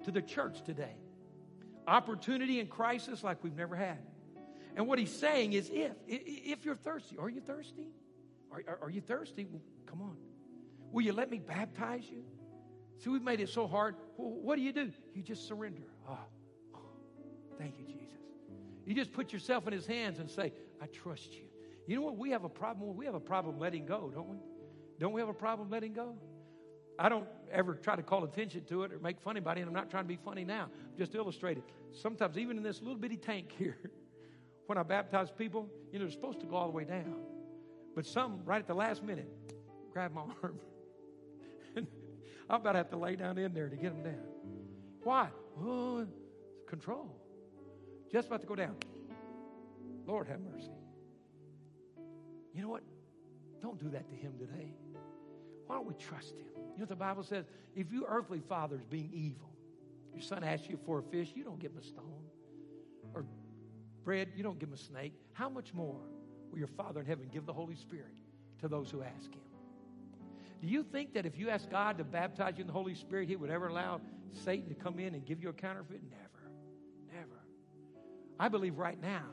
To 0.05 0.11
the 0.11 0.21
church 0.21 0.63
today. 0.63 0.95
Opportunity 1.87 2.59
and 2.59 2.69
crisis 2.69 3.23
like 3.23 3.43
we've 3.43 3.55
never 3.55 3.75
had. 3.75 3.99
And 4.75 4.87
what 4.87 4.99
he's 4.99 5.13
saying 5.13 5.53
is 5.53 5.69
if. 5.71 5.93
If 6.07 6.65
you're 6.65 6.75
thirsty. 6.75 7.17
Are 7.17 7.29
you 7.29 7.41
thirsty? 7.41 7.87
Are, 8.51 8.63
are, 8.67 8.79
are 8.83 8.89
you 8.89 9.01
thirsty? 9.01 9.45
Well, 9.49 9.61
come 9.85 10.01
on. 10.01 10.17
Will 10.91 11.03
you 11.03 11.13
let 11.13 11.29
me 11.29 11.39
baptize 11.39 12.03
you? 12.09 12.23
See, 12.99 13.09
we've 13.09 13.23
made 13.23 13.39
it 13.39 13.49
so 13.49 13.65
hard. 13.65 13.95
What 14.17 14.57
do 14.57 14.61
you 14.61 14.73
do? 14.73 14.91
You 15.13 15.23
just 15.23 15.47
surrender. 15.47 15.83
Oh, 16.07 16.17
oh, 16.75 16.79
thank 17.57 17.79
you, 17.79 17.85
Jesus. 17.85 18.19
You 18.85 18.93
just 18.93 19.13
put 19.13 19.31
yourself 19.31 19.67
in 19.67 19.73
his 19.73 19.87
hands 19.87 20.19
and 20.19 20.29
say, 20.29 20.51
I 20.81 20.87
trust 20.87 21.33
you. 21.33 21.43
You 21.87 21.95
know 21.95 22.01
what? 22.01 22.17
We 22.17 22.31
have 22.31 22.43
a 22.43 22.49
problem. 22.49 22.95
We 22.97 23.05
have 23.05 23.15
a 23.15 23.19
problem 23.19 23.57
letting 23.57 23.85
go, 23.85 24.11
don't 24.13 24.27
we? 24.27 24.37
Don't 24.99 25.13
we 25.13 25.21
have 25.21 25.29
a 25.29 25.33
problem 25.33 25.69
letting 25.69 25.93
go? 25.93 26.15
I 26.99 27.07
don't 27.07 27.27
ever 27.51 27.75
try 27.75 27.95
to 27.95 28.03
call 28.03 28.25
attention 28.25 28.65
to 28.65 28.83
it 28.83 28.91
or 28.91 28.99
make 28.99 29.21
funny 29.21 29.39
about 29.39 29.57
it. 29.57 29.65
I'm 29.65 29.73
not 29.73 29.89
trying 29.89 30.03
to 30.03 30.09
be 30.09 30.17
funny 30.17 30.43
now. 30.43 30.63
I'm 30.63 30.97
just. 30.97 31.15
Sometimes, 31.93 32.37
even 32.37 32.57
in 32.57 32.63
this 32.63 32.81
little 32.81 32.97
bitty 32.97 33.15
tank 33.15 33.53
here, 33.57 33.77
when 34.65 34.77
I 34.77 34.83
baptize 34.83 35.31
people, 35.31 35.69
you 35.93 35.99
know, 35.99 36.05
they're 36.05 36.11
supposed 36.11 36.41
to 36.41 36.45
go 36.45 36.57
all 36.57 36.67
the 36.67 36.75
way 36.75 36.83
down. 36.83 37.15
But 37.95 38.05
some, 38.05 38.41
right 38.43 38.59
at 38.59 38.67
the 38.67 38.73
last 38.73 39.03
minute, 39.03 39.31
grab 39.93 40.13
my 40.13 40.21
arm. 40.43 40.59
I'm 42.49 42.61
about 42.61 42.71
to 42.71 42.77
have 42.79 42.89
to 42.89 42.97
lay 42.97 43.15
down 43.15 43.37
in 43.37 43.53
there 43.53 43.69
to 43.69 43.75
get 43.75 43.93
them 43.93 44.03
down. 44.03 44.25
Why? 45.03 45.27
Oh, 45.61 46.07
control. 46.67 47.15
Just 48.11 48.27
about 48.27 48.41
to 48.41 48.47
go 48.47 48.55
down. 48.55 48.75
Lord 50.05 50.27
have 50.27 50.39
mercy. 50.41 50.71
You 52.53 52.63
know 52.63 52.69
what? 52.69 52.83
Don't 53.61 53.79
do 53.79 53.89
that 53.89 54.09
to 54.09 54.15
him 54.15 54.33
today. 54.39 54.73
Why 55.67 55.75
don't 55.75 55.85
we 55.85 55.93
trust 55.93 56.31
him? 56.31 56.47
You 56.55 56.61
know 56.61 56.79
what 56.79 56.89
the 56.89 56.95
Bible 56.95 57.23
says? 57.23 57.45
If 57.75 57.91
you 57.91 58.05
earthly 58.07 58.39
fathers 58.39 58.81
being 58.89 59.11
evil, 59.13 59.51
your 60.13 60.21
son 60.21 60.43
asks 60.43 60.67
you 60.67 60.79
for 60.85 60.99
a 60.99 61.03
fish, 61.03 61.33
you 61.35 61.43
don't 61.43 61.59
give 61.59 61.73
him 61.73 61.77
a 61.77 61.83
stone. 61.83 62.23
Or 63.13 63.25
bread, 64.03 64.29
you 64.35 64.41
don't 64.41 64.57
give 64.57 64.69
him 64.69 64.75
a 64.75 64.77
snake. 64.77 65.13
How 65.33 65.49
much 65.49 65.73
more 65.73 65.99
will 66.49 66.57
your 66.57 66.67
Father 66.67 67.01
in 67.01 67.05
heaven 67.05 67.29
give 67.31 67.45
the 67.45 67.53
Holy 67.53 67.75
Spirit 67.75 68.13
to 68.61 68.67
those 68.67 68.89
who 68.89 69.03
ask 69.03 69.31
him? 69.31 69.41
Do 70.61 70.67
you 70.67 70.83
think 70.83 71.13
that 71.13 71.25
if 71.25 71.37
you 71.37 71.49
ask 71.49 71.69
God 71.69 71.97
to 71.97 72.03
baptize 72.03 72.53
you 72.57 72.61
in 72.61 72.67
the 72.67 72.73
Holy 72.73 72.95
Spirit, 72.95 73.29
He 73.29 73.35
would 73.35 73.49
ever 73.49 73.67
allow 73.67 74.01
Satan 74.43 74.69
to 74.69 74.75
come 74.75 74.99
in 74.99 75.15
and 75.15 75.25
give 75.25 75.41
you 75.41 75.49
a 75.49 75.53
counterfeit? 75.53 76.01
Never. 76.09 76.51
Never. 77.13 77.45
I 78.39 78.49
believe 78.49 78.77
right 78.77 79.01
now 79.01 79.25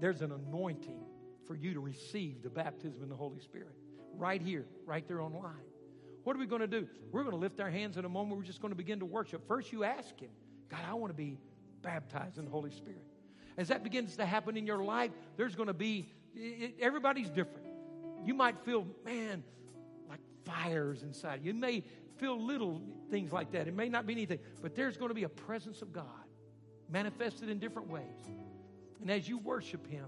there's 0.00 0.20
an 0.22 0.32
anointing 0.32 1.00
for 1.46 1.54
you 1.54 1.74
to 1.74 1.80
receive 1.80 2.42
the 2.42 2.50
baptism 2.50 3.02
in 3.02 3.08
the 3.08 3.16
Holy 3.16 3.40
Spirit. 3.40 3.74
Right 4.14 4.42
here, 4.42 4.66
right 4.84 5.06
there 5.06 5.20
online. 5.20 5.54
What 6.24 6.36
are 6.36 6.38
we 6.38 6.46
going 6.46 6.60
to 6.60 6.66
do? 6.66 6.86
We're 7.10 7.22
going 7.22 7.34
to 7.34 7.40
lift 7.40 7.60
our 7.60 7.70
hands 7.70 7.96
in 7.96 8.04
a 8.04 8.08
moment. 8.08 8.36
We're 8.36 8.46
just 8.46 8.60
going 8.60 8.72
to 8.72 8.76
begin 8.76 9.00
to 9.00 9.06
worship. 9.06 9.46
First, 9.48 9.72
you 9.72 9.84
ask 9.84 10.18
Him, 10.20 10.30
God, 10.68 10.80
I 10.88 10.94
want 10.94 11.10
to 11.10 11.16
be 11.16 11.38
baptized 11.82 12.38
in 12.38 12.44
the 12.44 12.50
Holy 12.50 12.70
Spirit. 12.70 13.02
As 13.56 13.68
that 13.68 13.82
begins 13.82 14.16
to 14.16 14.26
happen 14.26 14.56
in 14.56 14.66
your 14.66 14.82
life, 14.82 15.10
there's 15.36 15.54
going 15.54 15.66
to 15.66 15.74
be, 15.74 16.08
it, 16.34 16.76
everybody's 16.80 17.28
different. 17.28 17.66
You 18.24 18.34
might 18.34 18.64
feel, 18.64 18.86
man, 19.04 19.42
fires 20.44 21.02
inside. 21.02 21.40
You 21.42 21.54
may 21.54 21.84
feel 22.18 22.40
little 22.40 22.80
things 23.10 23.32
like 23.32 23.52
that. 23.52 23.68
It 23.68 23.74
may 23.74 23.88
not 23.88 24.06
be 24.06 24.12
anything, 24.12 24.38
but 24.60 24.74
there's 24.74 24.96
going 24.96 25.10
to 25.10 25.14
be 25.14 25.24
a 25.24 25.28
presence 25.28 25.82
of 25.82 25.92
God 25.92 26.06
manifested 26.90 27.48
in 27.48 27.58
different 27.58 27.88
ways. 27.88 28.30
And 29.00 29.10
as 29.10 29.28
you 29.28 29.38
worship 29.38 29.86
Him, 29.86 30.06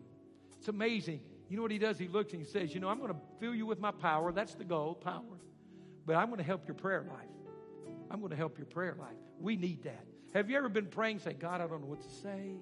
it's 0.59 0.68
amazing. 0.68 1.20
You 1.49 1.57
know 1.57 1.62
what 1.62 1.72
He 1.72 1.78
does? 1.78 1.99
He 1.99 2.09
looks 2.09 2.32
and 2.32 2.41
He 2.41 2.49
says, 2.49 2.74
You 2.74 2.80
know, 2.80 2.89
I'm 2.89 2.99
going 2.99 3.12
to 3.12 3.20
fill 3.41 3.55
you 3.55 3.66
with 3.66 3.80
my 3.80 3.91
power. 3.91 4.32
That's 4.32 4.55
the 4.55 4.64
goal, 4.64 4.95
power. 4.95 5.22
But 6.07 6.16
I'm 6.16 6.26
going 6.26 6.39
to 6.39 6.45
help 6.45 6.66
your 6.68 6.74
prayer 6.74 7.05
life. 7.09 7.95
I'm 8.11 8.20
going 8.20 8.30
to 8.30 8.37
help 8.37 8.59
your 8.59 8.66
prayer 8.66 8.95
life. 8.99 9.16
We 9.41 9.57
need 9.57 9.82
that. 9.85 10.05
Have 10.35 10.51
you 10.51 10.57
ever 10.57 10.68
been 10.68 10.87
praying, 10.87 11.20
say, 11.20 11.32
God, 11.32 11.61
I 11.61 11.66
don't 11.66 11.80
know 11.80 11.87
what 11.87 12.03
to 12.03 12.11
say? 12.11 12.57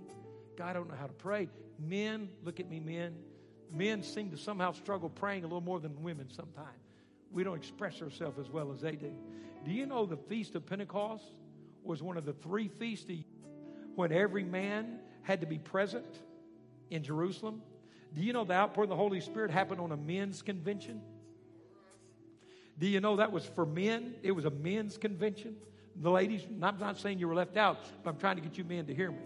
God, 0.56 0.68
I 0.68 0.72
don't 0.74 0.88
know 0.88 0.96
how 0.98 1.06
to 1.06 1.12
pray. 1.12 1.48
Men, 1.78 2.28
look 2.44 2.60
at 2.60 2.68
me, 2.68 2.80
men. 2.80 3.14
Men 3.72 4.02
seem 4.02 4.30
to 4.30 4.36
somehow 4.36 4.72
struggle 4.72 5.08
praying 5.08 5.44
a 5.44 5.46
little 5.46 5.62
more 5.62 5.80
than 5.80 6.02
women 6.02 6.28
sometimes. 6.30 6.68
We 7.32 7.44
don't 7.44 7.56
express 7.56 8.02
ourselves 8.02 8.38
as 8.38 8.50
well 8.50 8.72
as 8.72 8.80
they 8.80 8.92
do. 8.92 9.12
Do 9.64 9.70
you 9.70 9.86
know 9.86 10.06
the 10.06 10.16
Feast 10.16 10.54
of 10.54 10.66
Pentecost 10.66 11.24
was 11.84 12.02
one 12.02 12.16
of 12.16 12.24
the 12.24 12.32
three 12.32 12.68
feasts 12.68 13.10
when 13.94 14.12
every 14.12 14.44
man 14.44 14.98
had 15.22 15.40
to 15.40 15.46
be 15.46 15.58
present 15.58 16.20
in 16.90 17.02
Jerusalem? 17.02 17.62
Do 18.14 18.22
you 18.22 18.32
know 18.32 18.44
the 18.44 18.54
outpouring 18.54 18.90
of 18.90 18.96
the 18.96 19.02
Holy 19.02 19.20
Spirit 19.20 19.50
happened 19.50 19.80
on 19.80 19.92
a 19.92 19.96
men's 19.96 20.42
convention? 20.42 21.00
Do 22.78 22.86
you 22.86 23.00
know 23.00 23.16
that 23.16 23.32
was 23.32 23.44
for 23.44 23.64
men? 23.64 24.14
It 24.22 24.32
was 24.32 24.44
a 24.44 24.50
men's 24.50 24.98
convention. 24.98 25.56
The 25.96 26.10
ladies, 26.10 26.42
I'm 26.62 26.78
not 26.78 26.98
saying 26.98 27.18
you 27.18 27.28
were 27.28 27.34
left 27.34 27.56
out, 27.56 27.78
but 28.02 28.10
I'm 28.10 28.16
trying 28.16 28.36
to 28.36 28.42
get 28.42 28.58
you 28.58 28.64
men 28.64 28.86
to 28.86 28.94
hear 28.94 29.10
me. 29.10 29.18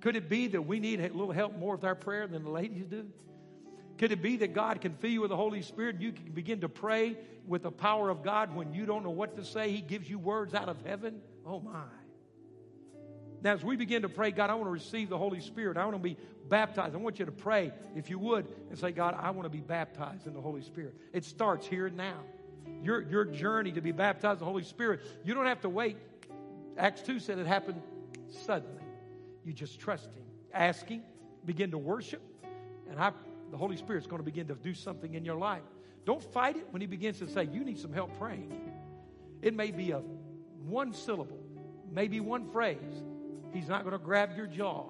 Could 0.00 0.16
it 0.16 0.28
be 0.28 0.48
that 0.48 0.62
we 0.62 0.80
need 0.80 1.00
a 1.00 1.08
little 1.08 1.32
help 1.32 1.56
more 1.56 1.76
with 1.76 1.84
our 1.84 1.94
prayer 1.94 2.26
than 2.26 2.42
the 2.42 2.50
ladies 2.50 2.84
do? 2.86 3.06
Could 3.98 4.10
it 4.10 4.22
be 4.22 4.36
that 4.38 4.54
God 4.54 4.80
can 4.80 4.94
fill 4.94 5.10
you 5.10 5.20
with 5.20 5.30
the 5.30 5.36
Holy 5.36 5.62
Spirit 5.62 5.96
and 5.96 6.04
you 6.04 6.12
can 6.12 6.32
begin 6.32 6.60
to 6.62 6.68
pray 6.68 7.16
with 7.46 7.62
the 7.62 7.70
power 7.70 8.10
of 8.10 8.22
God 8.22 8.54
when 8.54 8.72
you 8.72 8.86
don't 8.86 9.02
know 9.02 9.10
what 9.10 9.36
to 9.36 9.44
say? 9.44 9.70
He 9.70 9.80
gives 9.80 10.08
you 10.08 10.18
words 10.18 10.54
out 10.54 10.68
of 10.68 10.76
heaven? 10.84 11.20
Oh 11.44 11.60
my. 11.60 11.84
Now, 13.42 13.52
as 13.52 13.64
we 13.64 13.76
begin 13.76 14.02
to 14.02 14.08
pray, 14.08 14.30
God, 14.30 14.50
I 14.50 14.54
want 14.54 14.66
to 14.66 14.72
receive 14.72 15.08
the 15.08 15.18
Holy 15.18 15.40
Spirit. 15.40 15.76
I 15.76 15.84
want 15.84 15.96
to 15.96 16.02
be 16.02 16.16
baptized. 16.48 16.94
I 16.94 16.98
want 16.98 17.18
you 17.18 17.24
to 17.24 17.32
pray, 17.32 17.72
if 17.96 18.08
you 18.08 18.18
would, 18.20 18.46
and 18.70 18.78
say, 18.78 18.92
God, 18.92 19.16
I 19.18 19.30
want 19.30 19.46
to 19.46 19.50
be 19.50 19.60
baptized 19.60 20.28
in 20.28 20.32
the 20.32 20.40
Holy 20.40 20.62
Spirit. 20.62 20.94
It 21.12 21.24
starts 21.24 21.66
here 21.66 21.86
and 21.86 21.96
now. 21.96 22.20
Your, 22.82 23.02
your 23.02 23.24
journey 23.24 23.72
to 23.72 23.80
be 23.80 23.90
baptized 23.90 24.40
in 24.40 24.46
the 24.46 24.50
Holy 24.50 24.62
Spirit, 24.62 25.00
you 25.24 25.34
don't 25.34 25.46
have 25.46 25.60
to 25.62 25.68
wait. 25.68 25.96
Acts 26.78 27.02
2 27.02 27.18
said 27.18 27.38
it 27.38 27.46
happened 27.46 27.82
suddenly. 28.30 28.82
You 29.44 29.52
just 29.52 29.80
trust 29.80 30.06
Him. 30.06 30.24
Ask 30.52 30.86
Him, 30.88 31.02
begin 31.44 31.72
to 31.72 31.78
worship, 31.78 32.22
and 32.88 33.00
I, 33.00 33.12
the 33.50 33.56
Holy 33.56 33.76
Spirit's 33.76 34.06
going 34.06 34.20
to 34.20 34.24
begin 34.24 34.46
to 34.48 34.54
do 34.54 34.74
something 34.74 35.14
in 35.14 35.24
your 35.24 35.36
life. 35.36 35.62
Don't 36.04 36.22
fight 36.32 36.56
it 36.56 36.66
when 36.70 36.80
He 36.80 36.86
begins 36.86 37.18
to 37.20 37.28
say, 37.28 37.48
You 37.52 37.64
need 37.64 37.78
some 37.78 37.92
help 37.92 38.18
praying. 38.18 38.52
It 39.40 39.54
may 39.54 39.70
be 39.70 39.90
a 39.90 40.02
one 40.64 40.92
syllable, 40.94 41.40
maybe 41.90 42.20
one 42.20 42.50
phrase. 42.50 42.78
He's 43.52 43.68
not 43.68 43.82
going 43.84 43.92
to 43.92 44.02
grab 44.04 44.36
your 44.36 44.46
jaw 44.46 44.86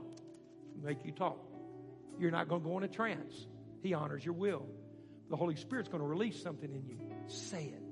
and 0.75 0.85
make 0.85 1.05
you 1.05 1.13
talk. 1.13 1.39
You're 2.19 2.31
not 2.31 2.49
going 2.49 2.63
to 2.63 2.69
go 2.69 2.79
in 2.79 2.85
a 2.85 2.89
trance. 2.89 3.47
He 3.83 3.95
honors 3.95 4.25
your 4.25 4.35
will. 4.35 4.67
The 5.31 5.37
Holy 5.37 5.57
Spirit's 5.57 5.89
going 5.89 6.03
to 6.03 6.07
release 6.07 6.41
something 6.43 6.71
in 6.71 6.87
you. 6.87 6.99
Say 7.27 7.73
it. 7.75 7.83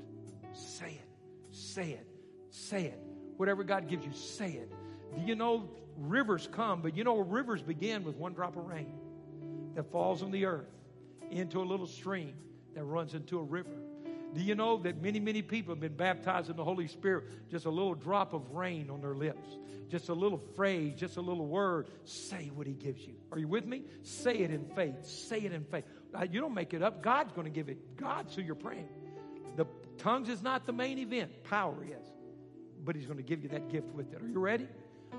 Say 0.57 0.91
it. 0.91 1.09
Say 1.51 1.91
it. 1.93 2.07
Say 2.51 2.85
it. 2.85 3.01
Whatever 3.37 3.65
God 3.65 3.89
gives 3.89 4.05
you, 4.05 4.13
say 4.13 4.53
it. 4.53 4.71
Do 5.17 5.23
you 5.23 5.35
know 5.35 5.69
rivers 5.97 6.49
come, 6.53 6.83
but 6.83 6.97
you 6.97 7.05
know 7.05 7.19
rivers 7.19 7.63
begin 7.63 8.05
with 8.05 8.17
one 8.17 8.35
drop 8.35 8.57
of 8.57 8.67
rain 8.67 8.99
that 9.75 9.91
falls 9.91 10.23
on 10.23 10.31
the 10.31 10.45
earth 10.45 10.69
into 11.31 11.61
a 11.61 11.65
little 11.65 11.87
stream 11.87 12.35
that 12.75 12.85
runs 12.85 13.15
into 13.15 13.39
a 13.39 13.43
river. 13.43 13.71
Do 14.33 14.43
you 14.43 14.55
know 14.55 14.79
that 14.79 15.03
many, 15.03 15.19
many 15.19 15.43
people 15.43 15.75
have 15.75 15.81
been 15.81 15.97
baptized 15.97 16.51
in 16.51 16.57
the 16.57 16.65
Holy 16.65 16.87
Spirit? 16.87 17.25
Just 17.51 17.67
a 17.67 17.71
little 17.71 17.95
drop 17.95 18.33
of 18.33 18.53
rain 18.53 18.89
on 18.89 19.01
their 19.01 19.15
lips, 19.15 19.49
just 19.89 20.09
a 20.09 20.15
little 20.15 20.39
phrase, 20.55 20.95
just 20.97 21.17
a 21.17 21.21
little 21.21 21.47
word. 21.47 21.89
Say 22.05 22.51
what 22.55 22.67
He 22.67 22.75
gives 22.75 23.05
you. 23.05 23.15
Are 23.33 23.39
you 23.39 23.49
with 23.49 23.67
me? 23.67 23.83
Say 24.03 24.39
it 24.39 24.53
in 24.53 24.67
faith. 24.77 25.05
Say 25.05 25.41
it 25.41 25.53
in 25.53 25.65
faith. 25.65 25.85
Uh, 26.15 26.27
you 26.31 26.41
don't 26.41 26.55
make 26.55 26.75
it 26.75 26.83
up. 26.83 27.03
God's 27.03 27.33
going 27.33 27.47
to 27.47 27.51
give 27.51 27.69
it. 27.69 27.97
God's 27.97 28.35
who 28.35 28.43
you're 28.43 28.55
praying. 28.55 28.89
The 29.57 29.67
tongues 29.99 30.29
is 30.29 30.43
not 30.43 30.65
the 30.65 30.73
main 30.73 30.99
event, 30.99 31.43
power 31.45 31.85
is. 31.85 32.07
But 32.85 32.95
He's 32.95 33.07
going 33.07 33.19
to 33.19 33.25
give 33.25 33.43
you 33.43 33.49
that 33.49 33.69
gift 33.69 33.93
with 33.95 34.13
it. 34.13 34.23
Are 34.23 34.29
you 34.29 34.39
ready? 34.39 34.69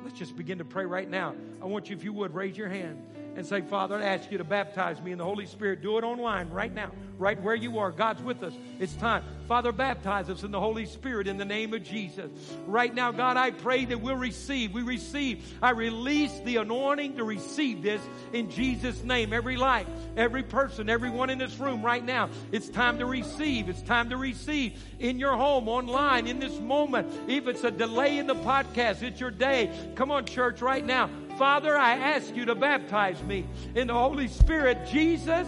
Let's 0.03 0.17
just 0.17 0.37
begin 0.37 0.59
to 0.59 0.65
pray 0.65 0.85
right 0.85 1.09
now. 1.09 1.35
I 1.61 1.65
want 1.65 1.89
you, 1.89 1.97
if 1.97 2.03
you 2.05 2.13
would, 2.13 2.33
raise 2.33 2.57
your 2.57 2.69
hand 2.69 3.03
and 3.35 3.45
say, 3.45 3.61
Father, 3.61 3.97
I 3.97 4.03
ask 4.03 4.31
you 4.31 4.37
to 4.37 4.43
baptize 4.43 5.01
me 5.01 5.11
in 5.11 5.17
the 5.17 5.23
Holy 5.23 5.45
Spirit. 5.45 5.81
Do 5.81 5.97
it 5.97 6.03
online 6.03 6.49
right 6.49 6.73
now, 6.73 6.91
right 7.17 7.41
where 7.41 7.55
you 7.55 7.79
are. 7.79 7.91
God's 7.91 8.21
with 8.21 8.43
us. 8.43 8.53
It's 8.79 8.93
time. 8.95 9.23
Father, 9.47 9.71
baptize 9.71 10.29
us 10.29 10.43
in 10.43 10.51
the 10.51 10.59
Holy 10.59 10.85
Spirit 10.85 11.27
in 11.27 11.37
the 11.37 11.45
name 11.45 11.73
of 11.73 11.83
Jesus. 11.83 12.29
Right 12.65 12.93
now, 12.93 13.11
God, 13.11 13.37
I 13.37 13.51
pray 13.51 13.85
that 13.85 14.01
we'll 14.01 14.15
receive. 14.15 14.73
We 14.73 14.81
receive. 14.81 15.57
I 15.61 15.71
release 15.71 16.37
the 16.45 16.57
anointing 16.57 17.17
to 17.17 17.23
receive 17.23 17.81
this 17.81 18.01
in 18.33 18.49
Jesus' 18.49 19.03
name. 19.03 19.33
Every 19.33 19.57
life, 19.57 19.87
every 20.15 20.43
person, 20.43 20.89
everyone 20.89 21.29
in 21.29 21.37
this 21.37 21.57
room 21.57 21.83
right 21.83 22.03
now, 22.03 22.29
it's 22.51 22.69
time 22.69 22.99
to 22.99 23.05
receive. 23.05 23.69
It's 23.69 23.81
time 23.81 24.09
to 24.09 24.17
receive 24.17 24.81
in 24.99 25.19
your 25.19 25.35
home, 25.35 25.67
online, 25.67 26.27
in 26.27 26.39
this 26.39 26.59
moment. 26.59 27.11
If 27.27 27.47
it's 27.47 27.63
a 27.63 27.71
delay 27.71 28.17
in 28.17 28.27
the 28.27 28.35
podcast, 28.35 29.01
it's 29.01 29.19
your 29.19 29.31
day. 29.31 29.69
Come 29.95 30.11
on, 30.11 30.25
church, 30.25 30.61
right 30.61 30.85
now. 30.85 31.09
Father, 31.41 31.75
I 31.75 31.93
ask 31.93 32.35
you 32.35 32.45
to 32.45 32.53
baptize 32.53 33.19
me 33.23 33.47
in 33.73 33.87
the 33.87 33.95
Holy 33.95 34.27
Spirit. 34.27 34.77
Jesus, 34.85 35.47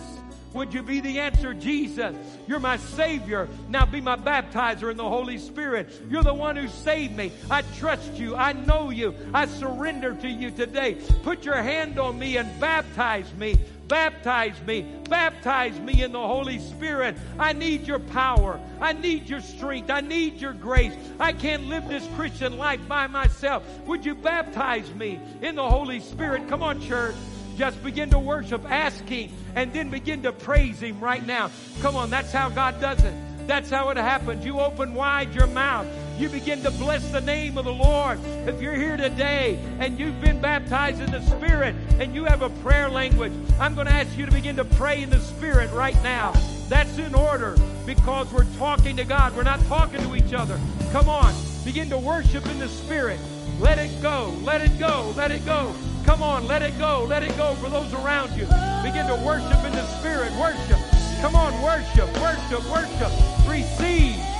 would 0.51 0.73
you 0.73 0.81
be 0.81 1.01
the 1.01 1.19
answer? 1.19 1.53
Jesus, 1.53 2.15
you're 2.47 2.59
my 2.59 2.77
Savior. 2.77 3.47
Now 3.69 3.85
be 3.85 4.01
my 4.01 4.15
baptizer 4.15 4.89
in 4.89 4.97
the 4.97 5.07
Holy 5.07 5.37
Spirit. 5.37 5.93
You're 6.09 6.23
the 6.23 6.33
one 6.33 6.55
who 6.55 6.67
saved 6.67 7.15
me. 7.15 7.31
I 7.51 7.61
trust 7.77 8.15
you. 8.15 8.35
I 8.35 8.53
know 8.53 8.89
you. 8.89 9.13
I 9.35 9.45
surrender 9.45 10.15
to 10.15 10.27
you 10.27 10.49
today. 10.49 10.97
Put 11.21 11.45
your 11.45 11.61
hand 11.61 11.99
on 11.99 12.17
me 12.17 12.37
and 12.37 12.59
baptize 12.59 13.31
me. 13.35 13.59
Baptize 13.93 14.59
me. 14.65 14.87
Baptize 15.07 15.79
me 15.79 16.01
in 16.01 16.13
the 16.13 16.19
Holy 16.19 16.57
Spirit. 16.57 17.15
I 17.37 17.53
need 17.53 17.85
your 17.85 17.99
power. 17.99 18.59
I 18.81 18.93
need 18.93 19.29
your 19.29 19.39
strength. 19.39 19.91
I 19.91 20.01
need 20.01 20.41
your 20.41 20.53
grace. 20.53 20.95
I 21.19 21.31
can't 21.31 21.67
live 21.67 21.87
this 21.87 22.03
Christian 22.15 22.57
life 22.57 22.79
by 22.87 23.05
myself. 23.05 23.63
Would 23.85 24.03
you 24.03 24.15
baptize 24.15 24.91
me 24.95 25.19
in 25.43 25.53
the 25.53 25.69
Holy 25.69 25.99
Spirit? 25.99 26.47
Come 26.49 26.63
on, 26.63 26.81
church. 26.81 27.13
Just 27.55 27.83
begin 27.83 28.09
to 28.09 28.17
worship, 28.17 28.65
asking, 28.67 29.31
and 29.53 29.71
then 29.71 29.91
begin 29.91 30.23
to 30.23 30.31
praise 30.31 30.79
Him 30.79 30.99
right 30.99 31.23
now. 31.23 31.51
Come 31.83 31.95
on, 31.95 32.09
that's 32.09 32.31
how 32.31 32.49
God 32.49 32.81
does 32.81 33.03
it. 33.03 33.13
That's 33.45 33.69
how 33.69 33.89
it 33.91 33.97
happens. 33.97 34.43
You 34.43 34.59
open 34.59 34.95
wide 34.95 35.35
your 35.35 35.45
mouth. 35.45 35.85
You 36.17 36.29
begin 36.29 36.61
to 36.61 36.69
bless 36.71 37.09
the 37.09 37.21
name 37.21 37.57
of 37.57 37.65
the 37.65 37.73
Lord. 37.73 38.19
If 38.45 38.61
you're 38.61 38.75
here 38.75 38.97
today 38.97 39.57
and 39.79 39.97
you've 39.97 40.21
been 40.21 40.39
baptized 40.39 41.01
in 41.01 41.09
the 41.09 41.21
Spirit 41.21 41.75
and 41.99 42.13
you 42.13 42.23
have 42.25 42.43
a 42.43 42.49
prayer 42.49 42.87
language, 42.87 43.33
I'm 43.59 43.73
going 43.73 43.87
to 43.87 43.93
ask 43.93 44.15
you 44.15 44.25
to 44.27 44.31
begin 44.31 44.55
to 44.57 44.65
pray 44.65 45.01
in 45.01 45.09
the 45.09 45.19
Spirit 45.19 45.71
right 45.71 46.01
now. 46.03 46.31
That's 46.69 46.97
in 46.99 47.15
order 47.15 47.55
because 47.85 48.31
we're 48.31 48.45
talking 48.57 48.95
to 48.97 49.03
God. 49.03 49.35
We're 49.35 49.43
not 49.43 49.59
talking 49.61 50.01
to 50.01 50.15
each 50.15 50.33
other. 50.33 50.59
Come 50.91 51.09
on. 51.09 51.33
Begin 51.65 51.89
to 51.89 51.97
worship 51.97 52.45
in 52.45 52.59
the 52.59 52.69
Spirit. 52.69 53.19
Let 53.59 53.79
it 53.79 53.99
go. 54.01 54.33
Let 54.43 54.61
it 54.61 54.77
go. 54.77 55.13
Let 55.17 55.31
it 55.31 55.43
go. 55.45 55.73
Come 56.05 56.21
on. 56.21 56.45
Let 56.47 56.61
it 56.61 56.77
go. 56.77 57.05
Let 57.09 57.23
it 57.23 57.35
go 57.37 57.55
for 57.55 57.69
those 57.69 57.91
around 57.93 58.29
you. 58.37 58.45
Begin 58.83 59.07
to 59.07 59.19
worship 59.25 59.63
in 59.65 59.71
the 59.71 59.85
Spirit. 59.97 60.31
Worship. 60.39 60.77
Come 61.21 61.35
on. 61.35 61.59
Worship. 61.63 62.07
Worship. 62.21 62.63
Worship. 62.69 63.11
Receive. 63.49 64.32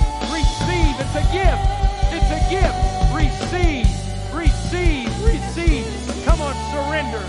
It's 1.16 1.28
a 1.28 1.32
gift. 1.32 1.62
It's 2.10 2.26
a 2.26 2.42
gift. 2.50 2.74
Receive. 3.14 3.86
Receive. 4.34 5.06
Receive. 5.22 5.86
Come 6.24 6.40
on. 6.40 6.54
Surrender. 6.74 7.22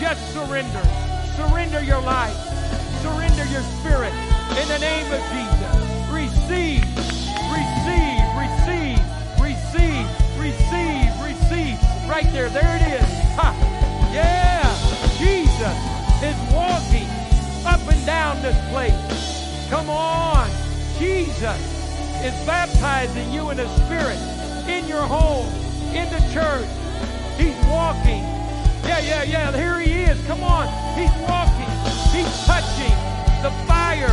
Just 0.00 0.34
surrender. 0.34 0.82
Surrender 1.36 1.80
your 1.80 2.02
life. 2.02 2.34
Surrender 3.02 3.44
your 3.44 3.62
spirit 3.78 4.12
in 4.58 4.66
the 4.66 4.78
name 4.80 5.06
of 5.14 5.22
Jesus. 5.30 5.78
Receive. 6.10 6.82
Receive. 7.54 8.26
Receive. 8.34 8.98
Receive. 9.38 10.06
Receive. 10.34 11.10
Receive. 11.22 11.78
Right 12.10 12.26
there. 12.32 12.48
There 12.48 12.76
it 12.82 12.98
is. 12.98 13.08
Ha. 13.38 13.54
Yeah. 14.12 14.66
Jesus 15.22 15.78
is 16.18 16.34
walking 16.52 17.06
up 17.64 17.80
and 17.94 18.04
down 18.04 18.42
this 18.42 18.58
place. 18.70 19.70
Come 19.70 19.88
on. 19.88 20.50
Jesus 20.98 21.79
is 22.24 22.34
baptizing 22.46 23.32
you 23.32 23.50
in 23.50 23.56
the 23.56 23.68
Spirit, 23.84 24.18
in 24.68 24.86
your 24.86 25.02
home, 25.02 25.46
in 25.94 26.08
the 26.10 26.20
church. 26.32 26.68
He's 27.38 27.56
walking. 27.66 28.22
Yeah, 28.84 29.00
yeah, 29.00 29.22
yeah. 29.22 29.56
Here 29.56 29.78
he 29.80 30.02
is. 30.02 30.18
Come 30.26 30.42
on. 30.42 30.66
He's 30.98 31.12
walking. 31.28 31.70
He's 32.12 32.30
touching 32.44 32.96
the 33.42 33.50
fire, 33.66 34.08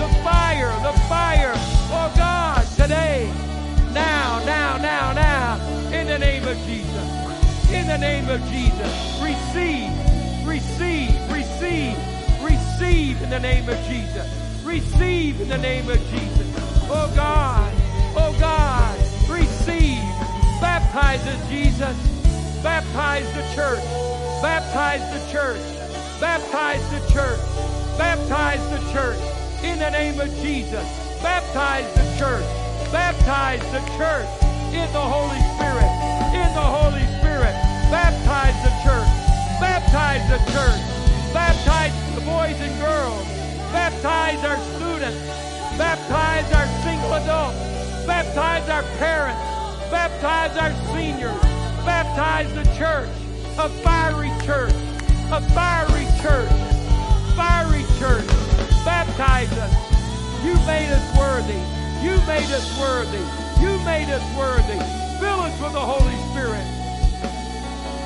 the 0.00 0.10
fire, 0.24 0.72
the 0.82 0.98
fire. 1.08 1.52
Oh 1.94 2.12
God, 2.16 2.66
today, 2.74 3.30
now, 3.92 4.42
now, 4.44 4.76
now, 4.78 5.12
now, 5.12 5.90
in 5.92 6.08
the 6.08 6.18
name 6.18 6.46
of 6.48 6.56
Jesus. 6.66 7.70
In 7.70 7.86
the 7.86 7.98
name 7.98 8.28
of 8.28 8.40
Jesus. 8.50 9.20
Receive, 9.22 9.90
receive, 10.44 11.14
receive, 11.30 11.96
receive 12.42 13.22
in 13.22 13.30
the 13.30 13.40
name 13.40 13.68
of 13.68 13.78
Jesus. 13.86 14.28
Receive 14.64 15.40
in 15.40 15.48
the 15.48 15.58
name 15.58 15.88
of 15.88 15.98
Jesus. 16.10 16.51
Oh 16.88 17.10
God, 17.14 17.72
oh 18.16 18.34
God, 18.38 18.98
receive. 19.28 20.02
Baptize 20.60 21.26
us, 21.26 21.48
Jesus. 21.48 21.96
Baptize 22.62 23.26
the 23.34 23.42
church. 23.54 23.84
Baptize 24.42 25.02
the 25.12 25.32
church. 25.32 25.60
Baptize 26.20 26.82
the 26.90 27.12
church. 27.12 27.40
Baptize 27.98 28.62
the 28.70 28.92
church. 28.92 29.18
In 29.64 29.78
the 29.78 29.90
name 29.90 30.18
of 30.20 30.28
Jesus. 30.40 30.86
Baptize 31.22 31.86
the 31.94 32.06
church. 32.18 32.44
Baptize 32.92 33.62
the 33.72 33.80
church 33.98 34.28
in 34.74 34.86
the 34.92 35.00
Holy 35.00 35.42
Spirit. 35.54 35.90
In 36.34 36.48
the 36.54 36.62
Holy 36.62 37.06
Spirit. 37.18 37.54
Baptize 37.90 38.56
the 38.64 38.72
church. 38.82 39.10
Baptize 39.60 40.24
the 40.30 40.38
church. 40.52 40.82
Baptize 41.32 41.92
the 42.14 42.20
boys 42.22 42.60
and 42.60 42.80
girls. 42.80 43.26
Baptize 43.72 44.44
our 44.44 44.58
students. 44.76 45.51
Baptize 45.78 46.52
our 46.52 46.66
single 46.82 47.14
adults. 47.14 47.56
Baptize 48.06 48.68
our 48.68 48.82
parents. 48.98 49.40
Baptize 49.90 50.56
our 50.56 50.72
seniors. 50.92 51.40
Baptize 51.84 52.52
the 52.54 52.64
church. 52.76 53.08
A 53.58 53.68
fiery 53.82 54.30
church. 54.44 54.74
A 55.32 55.40
fiery 55.52 56.06
church. 56.20 56.52
Fiery 57.36 57.84
church. 57.98 58.26
Baptize 58.84 59.52
us. 59.58 59.74
You 60.44 60.54
made 60.66 60.90
us 60.90 61.06
worthy. 61.16 61.60
You 62.02 62.16
made 62.26 62.50
us 62.50 62.66
worthy. 62.80 63.22
You 63.62 63.78
made 63.84 64.10
us 64.10 64.24
worthy. 64.36 64.78
Fill 65.20 65.40
us 65.40 65.60
with 65.60 65.72
the 65.72 65.80
Holy 65.80 66.16
Spirit. 66.32 66.66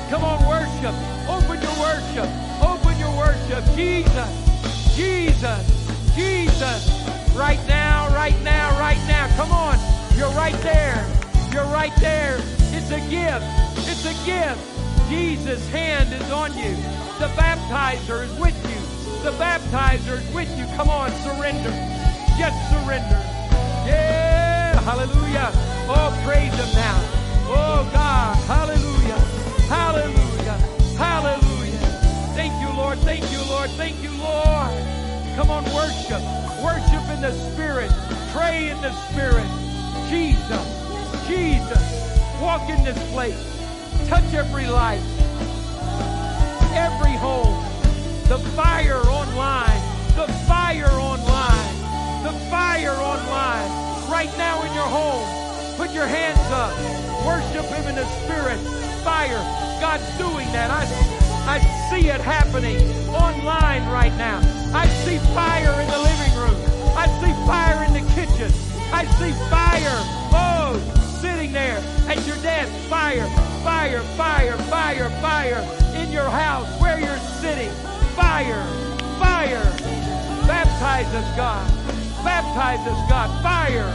Come 0.09 0.23
on, 0.23 0.39
worship. 0.47 0.95
Open 1.27 1.61
your 1.61 1.79
worship. 1.79 2.29
Open 2.61 2.97
your 2.99 3.15
worship. 3.17 3.63
Jesus. 3.75 4.95
Jesus. 4.95 6.15
Jesus. 6.15 7.06
Right 7.37 7.63
now, 7.67 8.09
right 8.15 8.33
now, 8.41 8.79
right 8.79 8.97
now. 9.07 9.27
Come 9.37 9.51
on. 9.51 9.77
You're 10.17 10.31
right 10.31 10.59
there. 10.63 11.05
You're 11.53 11.71
right 11.71 11.93
there. 11.99 12.39
It's 12.73 12.89
a 12.89 12.99
gift. 13.11 13.45
It's 13.87 14.05
a 14.05 14.25
gift. 14.25 14.59
Jesus' 15.07 15.69
hand 15.69 16.11
is 16.11 16.31
on 16.31 16.57
you. 16.57 16.75
The 17.19 17.29
baptizer 17.37 18.23
is 18.23 18.33
with 18.39 18.57
you. 18.67 18.81
The 19.23 19.37
baptizer 19.37 20.19
is 20.19 20.33
with 20.33 20.49
you. 20.57 20.65
Come 20.75 20.89
on, 20.89 21.11
surrender. 21.21 21.69
Just 22.39 22.57
surrender. 22.73 23.21
Yeah. 23.85 24.81
Hallelujah. 24.81 25.51
Oh, 25.87 26.19
praise 26.25 26.53
him 26.55 26.73
now. 26.73 26.99
Oh, 27.45 27.87
God. 27.93 28.35
Hallelujah. 28.47 29.19
Hallelujah. 29.69 30.57
Hallelujah. 30.97 31.77
Thank 32.33 32.59
you, 32.59 32.75
Lord. 32.75 32.97
Thank 32.99 33.31
you, 33.31 33.43
Lord. 33.47 33.69
Thank 33.77 34.01
you, 34.01 34.09
Lord. 34.17 34.73
Come 35.35 35.51
on, 35.51 35.63
worship. 35.65 36.46
Worship 36.63 37.07
in 37.13 37.21
the 37.21 37.31
Spirit. 37.51 37.91
Pray 38.33 38.69
in 38.69 38.81
the 38.81 38.91
Spirit. 39.09 39.45
Jesus. 40.09 40.65
Jesus. 41.27 42.41
Walk 42.41 42.67
in 42.69 42.83
this 42.83 42.97
place. 43.11 43.37
Touch 44.07 44.33
every 44.33 44.65
life. 44.65 45.03
Every 46.73 47.13
home. 47.13 47.63
The 48.27 48.39
fire 48.55 49.01
online. 49.05 49.81
The 50.15 50.27
fire 50.47 50.89
online. 50.89 52.23
The 52.23 52.33
fire 52.49 52.97
online. 52.97 54.09
Right 54.09 54.33
now 54.37 54.63
in 54.63 54.73
your 54.73 54.89
home. 54.89 55.77
Put 55.77 55.91
your 55.93 56.07
hands 56.07 56.39
up. 56.49 56.73
Worship 57.23 57.65
Him 57.65 57.87
in 57.87 57.95
the 57.95 58.05
Spirit. 58.23 58.57
Fire. 59.03 59.37
God's 59.79 60.09
doing 60.17 60.51
that. 60.53 60.71
I, 60.71 61.57
I 61.57 61.59
see 61.91 62.09
it 62.09 62.19
happening 62.19 62.81
online 63.13 63.87
right 63.89 64.15
now. 64.17 64.39
I 64.73 64.87
see 65.05 65.17
fire 65.35 65.81
in 65.81 65.87
the. 65.87 66.06
I 68.97 69.05
see 69.21 69.31
fire, 69.47 70.01
oh, 70.33 70.73
sitting 71.21 71.51
there 71.51 71.77
at 72.09 72.17
your 72.25 72.35
desk. 72.37 72.73
Fire, 72.89 73.27
fire, 73.63 74.01
fire, 74.17 74.57
fire, 74.73 75.09
fire 75.21 75.61
in 75.93 76.11
your 76.11 76.27
house, 76.27 76.65
where 76.81 76.99
you're 76.99 77.19
sitting. 77.37 77.69
Fire, 78.17 78.65
fire. 79.19 79.61
Baptize 80.47 81.13
us, 81.13 81.37
God. 81.37 81.69
Baptize 82.25 82.87
us, 82.87 83.07
God. 83.07 83.29
Fire 83.43 83.85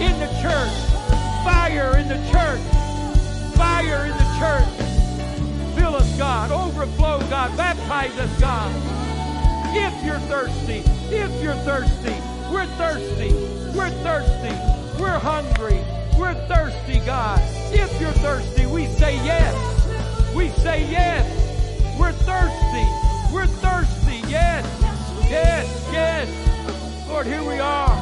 in 0.00 0.18
the 0.18 0.30
church. 0.40 0.76
Fire 1.44 1.98
in 1.98 2.08
the 2.08 2.16
church. 2.32 2.64
Fire 3.56 4.06
in 4.06 4.16
the 4.16 4.30
church. 4.40 5.76
Fill 5.76 5.96
us, 5.96 6.16
God. 6.16 6.50
Overflow, 6.50 7.18
God. 7.28 7.54
Baptize 7.58 8.18
us, 8.18 8.40
God. 8.40 8.72
If 9.76 10.02
you're 10.02 10.18
thirsty, 10.30 10.82
if 11.14 11.42
you're 11.42 11.60
thirsty, 11.66 12.16
we're 12.50 12.66
thirsty. 12.78 13.32
We're 13.76 13.90
thirsty. 14.02 14.54
We're 15.00 15.18
hungry. 15.18 15.82
We're 16.18 16.34
thirsty, 16.46 17.00
God. 17.00 17.40
If 17.72 18.00
you're 18.00 18.12
thirsty, 18.12 18.66
we 18.66 18.86
say 18.86 19.16
yes. 19.24 20.34
We 20.34 20.48
say 20.50 20.88
yes. 20.90 21.26
We're 21.98 22.12
thirsty. 22.12 23.34
We're 23.34 23.46
thirsty. 23.46 24.18
Yes. 24.28 24.64
Yes. 25.28 25.88
Yes. 25.92 27.08
Lord, 27.08 27.26
here 27.26 27.42
we 27.42 27.58
are. 27.58 27.96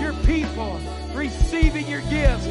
Your 0.00 0.12
people 0.24 0.80
receiving 1.14 1.86
your 1.88 2.02
gifts, 2.02 2.44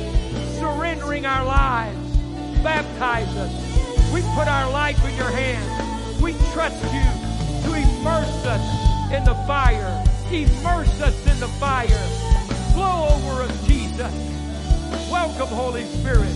surrendering 0.59 1.25
our 1.25 1.45
lives. 1.45 2.17
Baptize 2.63 3.27
us. 3.37 4.13
We 4.13 4.21
put 4.35 4.47
our 4.47 4.69
life 4.71 5.03
in 5.05 5.15
your 5.15 5.29
hands. 5.29 6.21
We 6.21 6.33
trust 6.53 6.83
you 6.85 7.03
to 7.63 7.75
immerse 7.75 8.45
us 8.45 9.13
in 9.13 9.23
the 9.23 9.35
fire. 9.45 10.03
Immerse 10.31 11.01
us 11.01 11.27
in 11.27 11.39
the 11.39 11.47
fire. 11.59 11.87
Flow 12.73 13.07
over 13.11 13.43
us, 13.43 13.67
Jesus. 13.67 14.13
Welcome, 15.09 15.47
Holy 15.47 15.85
Spirit. 15.85 16.35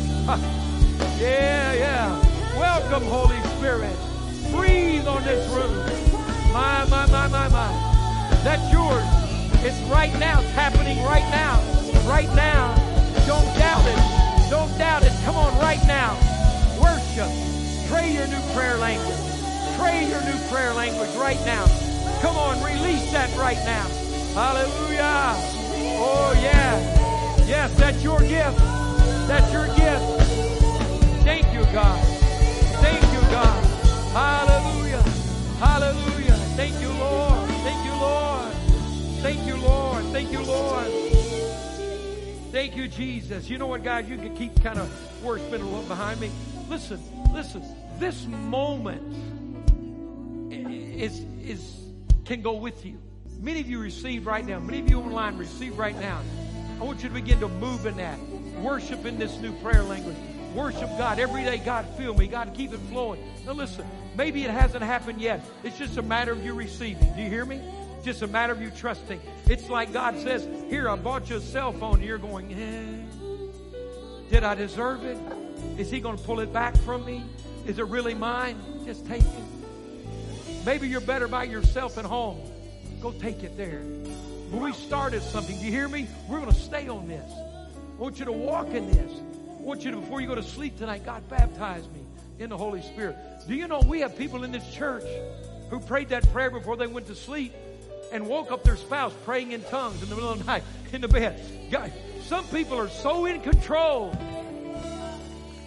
Yeah, 1.20 1.74
yeah. 1.74 2.58
Welcome, 2.58 3.04
Holy 3.04 3.40
Spirit. 3.58 3.96
Breathe 4.52 5.08
on 5.08 5.24
this 5.24 5.46
room. 5.54 5.76
My, 6.54 6.86
my, 6.86 7.06
my, 7.08 7.28
my, 7.28 7.50
my. 7.50 7.68
That's 8.44 8.72
yours. 8.72 9.04
It's 9.64 9.78
right 9.92 10.18
now. 10.20 10.40
It's 10.42 10.52
happening 10.52 11.04
right 11.04 11.28
now. 11.30 11.60
Right 12.10 12.34
now. 12.34 12.74
Don't 13.28 13.46
doubt 13.60 13.86
it. 13.86 14.50
Don't 14.50 14.76
doubt 14.78 15.04
it. 15.04 15.12
Come 15.26 15.36
on, 15.36 15.58
right 15.60 15.86
now. 15.86 16.16
Worship. 16.82 17.30
Pray 17.92 18.14
your 18.14 18.28
new 18.28 18.42
prayer 18.56 18.78
language. 18.78 19.20
Pray 19.78 20.08
your 20.10 20.22
new 20.24 20.40
prayer 20.50 20.74
language 20.74 21.12
right 21.18 21.40
now. 21.46 21.66
Come 22.22 22.38
on, 22.38 22.64
release 22.64 23.12
that 23.12 23.36
right 23.36 23.58
now. 23.66 23.88
Hallelujah. 24.34 25.34
Oh, 25.98 26.40
yeah. 26.40 27.46
Yes, 27.48 27.76
that's 27.78 28.04
your 28.04 28.20
gift. 28.20 28.58
That's 29.28 29.52
your 29.52 29.66
gift. 29.76 30.22
Thank 31.24 31.52
you, 31.52 31.64
God. 31.74 32.00
Thank 32.80 33.02
you, 33.12 33.22
God. 33.32 33.64
Hallelujah. 34.14 35.02
Hallelujah. 35.60 36.36
Thank 36.56 36.80
you, 36.80 36.90
Lord. 36.90 37.50
Thank 37.64 37.86
you, 37.86 37.94
Lord. 37.94 38.54
Thank 39.22 39.48
you, 39.48 39.56
Lord. 39.58 40.04
Thank 40.06 40.32
you, 40.32 40.44
Lord. 40.44 40.88
Thank 42.52 42.76
you, 42.76 42.88
Jesus. 42.88 43.50
You 43.50 43.58
know 43.58 43.68
what, 43.68 43.84
guys? 43.84 44.08
You 44.08 44.18
can 44.18 44.36
keep 44.36 44.62
kind 44.62 44.78
of 44.78 45.24
worshiping 45.24 45.62
a 45.62 45.66
little 45.66 45.82
behind 45.84 46.20
me. 46.20 46.30
Listen, 46.70 47.00
listen. 47.34 47.64
This 47.98 48.28
moment 48.28 49.02
is 50.62 51.26
is 51.44 51.81
can 52.36 52.42
go 52.42 52.54
with 52.54 52.86
you. 52.86 52.98
Many 53.40 53.60
of 53.60 53.70
you 53.70 53.80
receive 53.80 54.26
right 54.26 54.46
now. 54.46 54.60
Many 54.60 54.80
of 54.80 54.90
you 54.90 55.00
online 55.02 55.38
receive 55.38 55.78
right 55.78 56.00
now. 56.00 56.22
I 56.80 56.84
want 56.84 57.04
you 57.04 57.10
to 57.10 57.14
begin 57.14 57.42
to 57.42 57.50
move 57.50 57.86
in 57.86 57.98
that. 57.98 58.18
Worship 58.62 59.06
in 59.06 59.20
this 59.20 59.38
new 59.40 59.52
prayer 59.60 59.84
language. 59.84 60.16
Worship 60.56 60.90
God 60.98 61.20
every 61.20 61.44
day. 61.44 61.58
God, 61.58 61.86
fill 61.98 62.14
me. 62.14 62.28
God, 62.28 62.54
keep 62.54 62.72
it 62.72 62.80
flowing. 62.90 63.22
Now 63.46 63.52
listen, 63.52 63.86
maybe 64.16 64.46
it 64.46 64.50
hasn't 64.50 64.84
happened 64.84 65.20
yet. 65.20 65.44
It's 65.64 65.78
just 65.78 65.98
a 65.98 66.02
matter 66.02 66.32
of 66.32 66.44
you 66.44 66.54
receiving. 66.54 67.14
Do 67.16 67.22
you 67.22 67.30
hear 67.30 67.46
me? 67.46 67.60
Just 68.02 68.22
a 68.22 68.28
matter 68.28 68.54
of 68.54 68.62
you 68.62 68.72
trusting. 68.72 69.20
It's 69.48 69.70
like 69.70 69.92
God 69.92 70.18
says, 70.20 70.48
Here, 70.70 70.90
I 70.90 70.96
bought 70.96 71.30
you 71.30 71.36
a 71.36 71.42
cell 71.42 71.74
phone. 71.74 71.96
And 71.96 72.04
you're 72.04 72.18
going, 72.18 72.54
eh. 72.54 72.96
Did 74.30 74.46
I 74.46 74.56
deserve 74.56 75.04
it? 75.04 75.18
Is 75.78 75.92
He 75.92 76.00
going 76.00 76.18
to 76.18 76.24
pull 76.24 76.40
it 76.40 76.54
back 76.54 76.78
from 76.78 77.04
me? 77.06 77.26
Is 77.66 77.78
it 77.78 77.88
really 77.88 78.14
mine? 78.14 78.58
Just 78.86 79.06
take 79.06 79.22
it. 79.22 79.51
Maybe 80.66 80.88
you're 80.88 81.02
better 81.02 81.28
by 81.28 81.46
yourself 81.46 81.98
at 81.98 82.06
home. 82.06 82.40
Go 83.02 83.12
take 83.12 83.44
it 83.44 83.58
there. 83.58 83.82
We 84.52 84.74
started 84.74 85.24
something. 85.24 85.58
Do 85.58 85.66
you 85.66 85.72
hear 85.72 85.88
me? 85.88 86.08
We're 86.28 86.40
going 86.40 86.52
to 86.52 86.60
stay 86.60 86.88
on 86.88 87.08
this. 87.08 87.32
I 87.32 88.02
want 88.02 88.20
you 88.20 88.26
to 88.26 88.32
walk 88.32 88.68
in 88.68 88.92
this. 88.92 89.12
I 89.12 89.62
want 89.62 89.84
you 89.84 89.92
to, 89.92 89.98
before 89.98 90.22
you 90.22 90.28
go 90.28 90.36
to 90.36 90.44
sleep 90.44 90.78
tonight, 90.78 91.06
God 91.06 91.28
baptize 91.30 91.88
me 91.88 92.02
in 92.38 92.50
the 92.50 92.58
Holy 92.58 92.82
Spirit. 92.82 93.16
Do 93.48 93.56
you 93.56 93.68
know 93.68 93.80
we 93.80 94.02
have 94.02 94.18
people 94.18 94.44
in 94.44 94.52
this 94.52 94.68
church 94.74 95.06
who 95.70 95.80
prayed 95.80 96.10
that 96.10 96.32
prayer 96.32 96.52
before 96.52 96.76
they 96.76 96.88
went 96.88 97.08
to 97.08 97.16
sleep 97.16 97.54
and 98.12 98.28
woke 98.28 98.52
up 98.52 98.64
their 98.64 98.76
spouse 98.76 99.14
praying 99.26 99.52
in 99.54 99.64
tongues 99.64 100.04
in 100.04 100.10
the 100.10 100.16
middle 100.16 100.32
of 100.32 100.40
the 100.40 100.46
night 100.46 100.64
in 100.94 101.02
the 101.02 101.08
bed? 101.08 101.42
God, 101.72 101.92
some 102.26 102.46
people 102.48 102.78
are 102.78 102.90
so 102.90 103.26
in 103.26 103.42
control. 103.42 104.16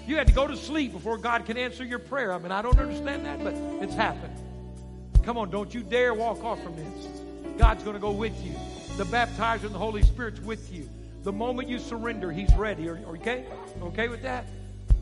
You 0.07 0.17
had 0.17 0.27
to 0.27 0.35
go 0.35 0.47
to 0.47 0.57
sleep 0.57 0.93
before 0.93 1.17
God 1.17 1.47
can 1.47 1.57
answer 1.57 1.85
your 1.85 1.99
prayer. 1.99 2.33
I 2.33 2.39
mean, 2.39 2.53
I 2.53 2.63
don't 2.63 2.79
understand 2.79 3.25
that, 3.25 3.43
but 3.43 3.55
it's 3.83 3.95
happened. 3.95 4.44
Come 5.25 5.39
on, 5.39 5.51
don't 5.51 5.73
you 5.73 5.83
dare 5.83 6.13
walk 6.13 6.45
off 6.45 6.63
from 6.63 6.77
this. 6.77 7.09
God's 7.57 7.83
going 7.83 7.95
to 7.95 8.01
go 8.01 8.11
with 8.11 8.45
you. 8.45 8.53
The 8.97 9.05
baptizer 9.05 9.65
and 9.65 9.75
the 9.75 9.79
Holy 9.79 10.03
Spirit's 10.03 10.41
with 10.41 10.73
you. 10.73 10.89
The 11.23 11.33
moment 11.33 11.69
you 11.69 11.79
surrender, 11.79 12.31
He's 12.31 12.55
ready. 12.55 12.89
Are, 12.89 12.99
okay? 13.09 13.47
Okay 13.83 14.09
with 14.09 14.23
that? 14.23 14.47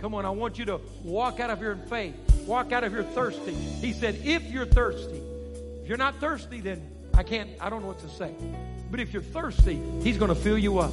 Come 0.00 0.14
on, 0.14 0.24
I 0.24 0.30
want 0.30 0.58
you 0.58 0.64
to 0.66 0.80
walk 1.02 1.40
out 1.40 1.50
of 1.50 1.58
here 1.58 1.72
in 1.72 1.82
faith. 1.86 2.14
Walk 2.46 2.72
out 2.72 2.84
of 2.84 2.92
here 2.92 3.02
thirsty. 3.02 3.54
He 3.54 3.92
said, 3.92 4.20
if 4.24 4.44
you're 4.44 4.66
thirsty, 4.66 5.20
if 5.82 5.88
you're 5.88 5.98
not 5.98 6.20
thirsty, 6.20 6.60
then 6.60 6.80
I 7.14 7.24
can't, 7.24 7.50
I 7.60 7.68
don't 7.70 7.82
know 7.82 7.88
what 7.88 8.00
to 8.00 8.08
say. 8.08 8.32
But 8.90 9.00
if 9.00 9.12
you're 9.12 9.22
thirsty, 9.22 9.80
He's 10.02 10.18
going 10.18 10.28
to 10.28 10.40
fill 10.40 10.58
you 10.58 10.78
up. 10.78 10.92